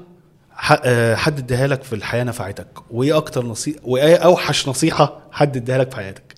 حد 1.15 1.39
اداها 1.39 1.67
لك 1.67 1.83
في 1.83 1.93
الحياة 1.93 2.23
نفعتك. 2.23 2.67
وإيه 2.91 3.17
أكتر 3.17 3.45
نصيحه 3.45 3.79
وإيه 3.83 4.15
أوحش 4.15 4.67
نصيحة 4.67 5.27
حد 5.31 5.57
اداها 5.57 5.77
لك 5.77 5.89
في 5.89 5.95
حياتك؟ 5.95 6.33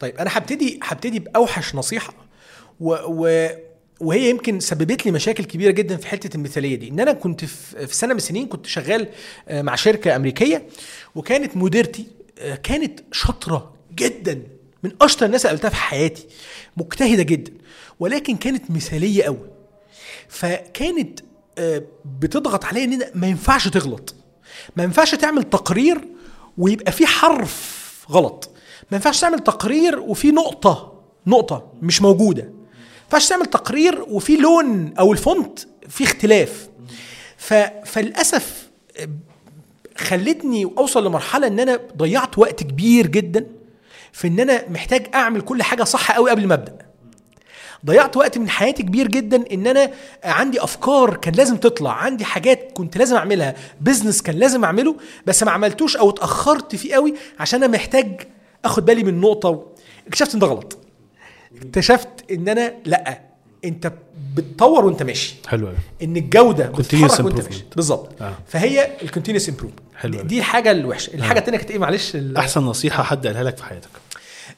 طيب 0.00 0.16
أنا 0.16 0.30
هبتدي 0.32 0.80
هبتدي 0.82 1.18
بأوحش 1.18 1.74
نصيحة. 1.74 2.14
و, 2.80 2.94
و 3.06 3.48
وهي 4.00 4.30
يمكن 4.30 4.60
سببت 4.60 5.06
لي 5.06 5.12
مشاكل 5.12 5.44
كبيرة 5.44 5.70
جدا 5.70 5.96
في 5.96 6.06
حتة 6.06 6.36
المثالية 6.36 6.74
دي. 6.76 6.88
إن 6.88 7.00
أنا 7.00 7.12
كنت 7.12 7.44
في 7.44 7.94
سنة 7.94 8.12
من 8.12 8.16
السنين 8.16 8.46
كنت 8.46 8.66
شغال 8.66 9.08
آه، 9.48 9.62
مع 9.62 9.74
شركة 9.74 10.16
أمريكية 10.16 10.66
وكانت 11.14 11.56
مديرتي 11.56 12.06
آه، 12.38 12.54
كانت 12.54 13.00
شاطرة 13.12 13.74
جدا 13.94 14.42
من 14.82 14.90
أشطر 15.00 15.26
الناس 15.26 15.46
اللي 15.46 15.50
قابلتها 15.56 15.68
في 15.68 15.76
حياتي 15.84 16.26
مجتهدة 16.76 17.22
جدا 17.22 17.52
ولكن 18.00 18.36
كانت 18.36 18.70
مثالية 18.70 19.22
قوي 19.24 19.50
فكانت 20.28 21.20
آه، 21.20 21.24
بتضغط 22.20 22.64
عليا 22.64 22.84
إن 22.84 23.02
ما 23.14 23.26
ينفعش 23.26 23.68
تغلط. 23.68 24.14
ما 24.76 24.82
ينفعش 24.84 25.14
تعمل 25.14 25.42
تقرير 25.42 26.08
ويبقى 26.58 26.92
فيه 26.92 27.06
حرف 27.06 27.86
غلط. 28.10 28.50
ما 28.90 28.96
ينفعش 28.96 29.20
تعمل 29.20 29.38
تقرير 29.38 29.98
وفيه 30.00 30.30
نقطة 30.32 30.92
نقطة 31.26 31.72
مش 31.82 32.02
موجودة. 32.02 32.42
ما 32.42 32.50
ينفعش 33.04 33.28
تعمل 33.28 33.46
تقرير 33.46 34.02
وفيه 34.08 34.40
لون 34.40 34.94
أو 34.98 35.12
الفونت 35.12 35.58
فيه 35.88 36.04
اختلاف. 36.04 36.68
ف... 37.36 37.54
فللأسف 37.84 38.68
آه، 38.98 39.08
خلتني 39.96 40.64
أوصل 40.64 41.06
لمرحلة 41.06 41.46
إن 41.46 41.60
أنا 41.60 41.80
ضيعت 41.96 42.38
وقت 42.38 42.62
كبير 42.62 43.06
جدا 43.06 43.46
في 44.12 44.28
إن 44.28 44.40
أنا 44.40 44.68
محتاج 44.68 45.06
أعمل 45.14 45.40
كل 45.40 45.62
حاجة 45.62 45.84
صح 45.84 46.12
قوي 46.12 46.30
قبل 46.30 46.46
ما 46.46 46.54
أبدأ. 46.54 46.85
ضيعت 47.86 48.16
وقت 48.16 48.38
من 48.38 48.48
حياتي 48.48 48.82
كبير 48.82 49.08
جدا 49.08 49.44
إن 49.52 49.66
أنا 49.66 49.90
عندي 50.24 50.64
أفكار 50.64 51.16
كان 51.16 51.34
لازم 51.34 51.56
تطلع 51.56 51.92
عندي 51.92 52.24
حاجات 52.24 52.72
كنت 52.74 52.96
لازم 52.96 53.16
أعملها 53.16 53.54
بزنس 53.80 54.22
كان 54.22 54.36
لازم 54.36 54.64
أعمله 54.64 54.96
بس 55.26 55.42
ما 55.42 55.50
عملتوش 55.50 55.96
أو 55.96 56.10
اتأخرت 56.10 56.76
فيه 56.76 56.94
قوي 56.94 57.14
عشان 57.40 57.62
أنا 57.62 57.72
محتاج 57.72 58.20
أخد 58.64 58.84
بالي 58.84 59.04
من 59.04 59.20
نقطة 59.20 59.48
و... 59.48 59.66
اكتشفت 60.08 60.34
إن 60.34 60.40
ده 60.40 60.46
غلط. 60.46 60.78
اكتشفت 61.56 62.08
إن 62.30 62.48
أنا 62.48 62.72
لأ 62.84 63.20
أنت 63.64 63.92
بتطور 64.34 64.84
وأنت 64.84 65.02
ماشي. 65.02 65.34
حلو 65.46 65.68
إن 66.02 66.16
الجودة 66.16 66.66
بتتحرك 66.66 67.24
وأنت. 67.24 67.40
ماشي. 67.40 67.64
بالظبط. 67.76 68.22
آه. 68.22 68.34
فهي 68.46 68.90
ال 69.02 69.06
continuous 69.06 69.48
improvement 69.48 69.80
حلو. 69.96 70.22
دي 70.22 70.38
الحاجة 70.38 70.70
الوحشة. 70.70 71.14
الحاجة 71.14 71.38
الثانية 71.38 71.58
كانت 71.58 71.70
إيه؟ 71.70 71.78
معلش 71.78 72.16
أحسن 72.16 72.62
نصيحة 72.62 73.02
حد 73.02 73.26
قالها 73.26 73.42
لك 73.42 73.56
في 73.56 73.64
حياتك. 73.64 73.88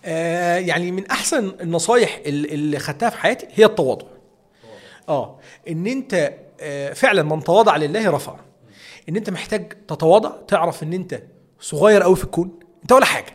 آه 0.05 0.57
يعني 0.59 0.91
من 0.91 1.07
أحسن 1.07 1.53
النصايح 1.61 2.21
ال- 2.27 2.53
اللي 2.53 2.79
خدتها 2.79 3.11
في 3.11 3.17
حياتي 3.19 3.47
هي 3.55 3.65
التواضع. 3.65 4.07
آه 5.09 5.39
إن 5.69 5.87
أنت 5.87 6.35
آه 6.61 6.93
فعلا 6.93 7.23
من 7.23 7.45
تواضع 7.45 7.77
لله 7.77 8.11
رفع. 8.11 8.37
إن 9.09 9.17
أنت 9.17 9.31
محتاج 9.31 9.73
تتواضع 9.89 10.33
تعرف 10.49 10.83
إن 10.83 10.93
أنت 10.93 11.23
صغير 11.61 12.03
قوي 12.03 12.17
في 12.17 12.25
الكون. 12.25 12.59
أنت 12.83 12.93
ولا 12.93 13.05
حاجة. 13.05 13.33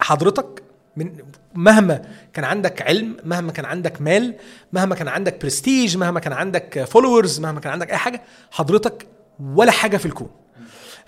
حضرتك 0.00 0.62
من 0.96 1.16
مهما 1.54 2.02
كان 2.32 2.44
عندك 2.44 2.82
علم 2.82 3.16
مهما 3.24 3.52
كان 3.52 3.64
عندك 3.64 4.00
مال 4.00 4.34
مهما 4.72 4.94
كان 4.94 5.08
عندك 5.08 5.40
برستيج 5.42 5.96
مهما 5.96 6.20
كان 6.20 6.32
عندك 6.32 6.84
followers 6.84 7.40
مهما 7.40 7.60
كان 7.60 7.72
عندك 7.72 7.90
أي 7.90 7.96
حاجة 7.96 8.22
حضرتك 8.50 9.06
ولا 9.54 9.72
حاجة 9.72 9.96
في 9.96 10.06
الكون. 10.06 10.30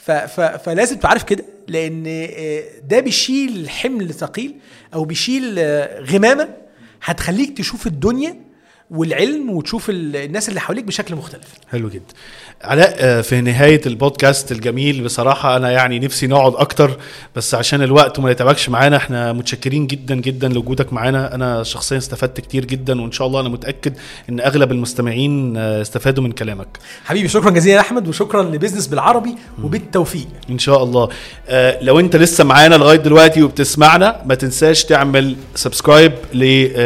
ف 0.02 0.10
ف 0.10 0.40
فلازم 0.40 0.96
تعرف 0.96 1.22
كده 1.22 1.44
لأن 1.68 2.04
آه، 2.06 2.62
ده 2.88 3.00
بيشيل 3.00 3.70
حمل 3.70 4.14
ثقيل 4.14 4.54
أو 4.94 5.04
بيشيل 5.04 5.54
آه، 5.58 6.00
غمامة 6.00 6.48
هتخليك 7.02 7.58
تشوف 7.58 7.86
الدنيا 7.86 8.40
والعلم 8.92 9.50
وتشوف 9.50 9.90
ال- 9.90 10.16
الناس 10.16 10.48
اللي 10.48 10.60
حواليك 10.60 10.84
بشكل 10.84 11.14
مختلف. 11.16 11.44
حلو 11.70 11.88
جدا 11.88 12.04
علاء 12.64 12.94
آه، 12.98 13.20
في 13.20 13.40
نهاية 13.40 13.80
البودكاست 13.86 14.52
الجميل 14.52 15.04
بصراحة 15.04 15.56
أنا 15.56 15.70
يعني 15.70 15.98
نفسي 15.98 16.26
نقعد 16.26 16.54
أكتر 16.54 16.96
بس 17.36 17.54
عشان 17.54 17.82
الوقت 17.82 18.18
وما 18.18 18.30
نتعبكش 18.30 18.68
معانا 18.68 18.96
إحنا 18.96 19.32
متشكرين 19.32 19.86
جدا 19.86 20.14
جدا 20.14 20.48
لوجودك 20.48 20.92
معانا. 20.92 21.34
أنا 21.34 21.62
شخصيا 21.62 21.98
استفدت 21.98 22.40
كتير 22.40 22.64
جدا 22.64 23.00
وإن 23.02 23.12
شاء 23.12 23.26
الله 23.26 23.40
أنا 23.40 23.48
متأكد 23.48 23.94
إن 24.28 24.40
أغلب 24.40 24.72
المستمعين 24.72 25.56
آه، 25.56 25.82
استفادوا 25.82 26.24
من 26.24 26.32
كلامك. 26.32 26.68
حبيبي 27.04 27.28
شكرا 27.28 27.50
جزيلا 27.50 27.74
يا 27.76 27.80
أحمد 27.80 28.08
وشكرا 28.08 28.42
ل 28.42 28.47
Business 28.47 28.86
بالعربي 28.86 29.36
وبالتوفيق. 29.62 30.26
إن 30.50 30.58
شاء 30.58 30.82
الله. 30.82 31.08
آه 31.48 31.78
لو 31.82 32.00
أنت 32.00 32.16
لسه 32.16 32.44
معانا 32.44 32.74
لغاية 32.74 32.96
دلوقتي 32.98 33.42
وبتسمعنا 33.42 34.22
ما 34.26 34.34
تنساش 34.34 34.84
تعمل 34.84 35.36
subscribe 35.54 36.12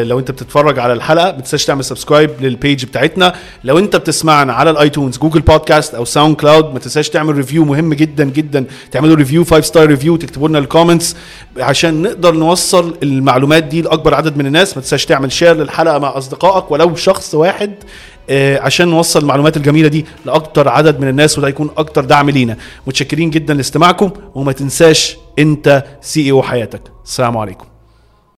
لو 0.09 0.19
أنت 0.19 0.31
بتتفرج 0.31 0.79
على 0.79 0.93
الحلقة 0.93 1.25
ما 1.33 1.41
تنساش 1.41 1.65
تعمل 1.65 1.85
subscribe 1.97 2.31
لل 2.41 2.55
page 2.55 2.85
بتاعتنا. 2.85 3.35
لو 3.65 3.79
انت 3.79 3.97
بتسمعنا 3.97 4.53
على 4.53 4.71
ال 4.71 4.78
iTunes 4.78 5.19
Google 5.19 5.41
Podcast 5.41 5.95
أو 5.95 6.05
SoundCloud 6.05 6.73
ما 6.73 6.79
تنساش 6.79 7.09
تعمل 7.09 7.35
review 7.37 7.65
مهم 7.65 7.95
جدا 7.95 8.25
جدا. 8.25 8.65
تعملوا 8.91 9.17
review 9.17 9.45
5 9.45 9.61
star 9.61 9.87
review 9.87 10.17
تكتبوا 10.17 10.49
لنا 10.49 10.59
ال 10.59 10.65
comments 10.65 11.17
عشان 11.59 12.03
نقدر 12.03 12.35
نوصل 12.35 12.97
المعلومات 13.03 13.65
دي 13.65 13.83
لأكبر 13.83 14.15
عدد 14.15 14.37
من 14.37 14.47
الناس. 14.47 14.77
ما 14.77 14.83
تنساش 14.83 15.07
تعمل 15.07 15.33
share 15.33 15.57
للحلقة 15.57 15.99
مع 15.99 16.19
أصدقائك. 16.19 16.71
ولو 16.71 16.95
شخص 16.95 17.35
واحد 17.35 17.75
آه، 18.31 18.59
عشان 18.61 18.89
نوصل 18.89 19.21
المعلومات 19.21 19.57
الجميلة 19.57 19.89
دي 19.89 20.07
لأكتر 20.27 20.69
عدد 20.69 21.01
من 21.01 21.09
الناس 21.09 21.39
وده 21.39 21.49
هيكون 21.49 21.71
أكتر 21.77 22.05
دعم 22.05 22.31
لينا. 22.31 22.57
متشكرين 22.87 23.31
جدا 23.31 23.55
لاستماعكم 23.55 24.11
وما 24.35 24.53
تنساش 24.53 25.17
انت 25.39 25.85
CEO 26.01 26.43
حياتك. 26.43 26.83
السلام 27.05 27.37
عليكم. 27.37 27.76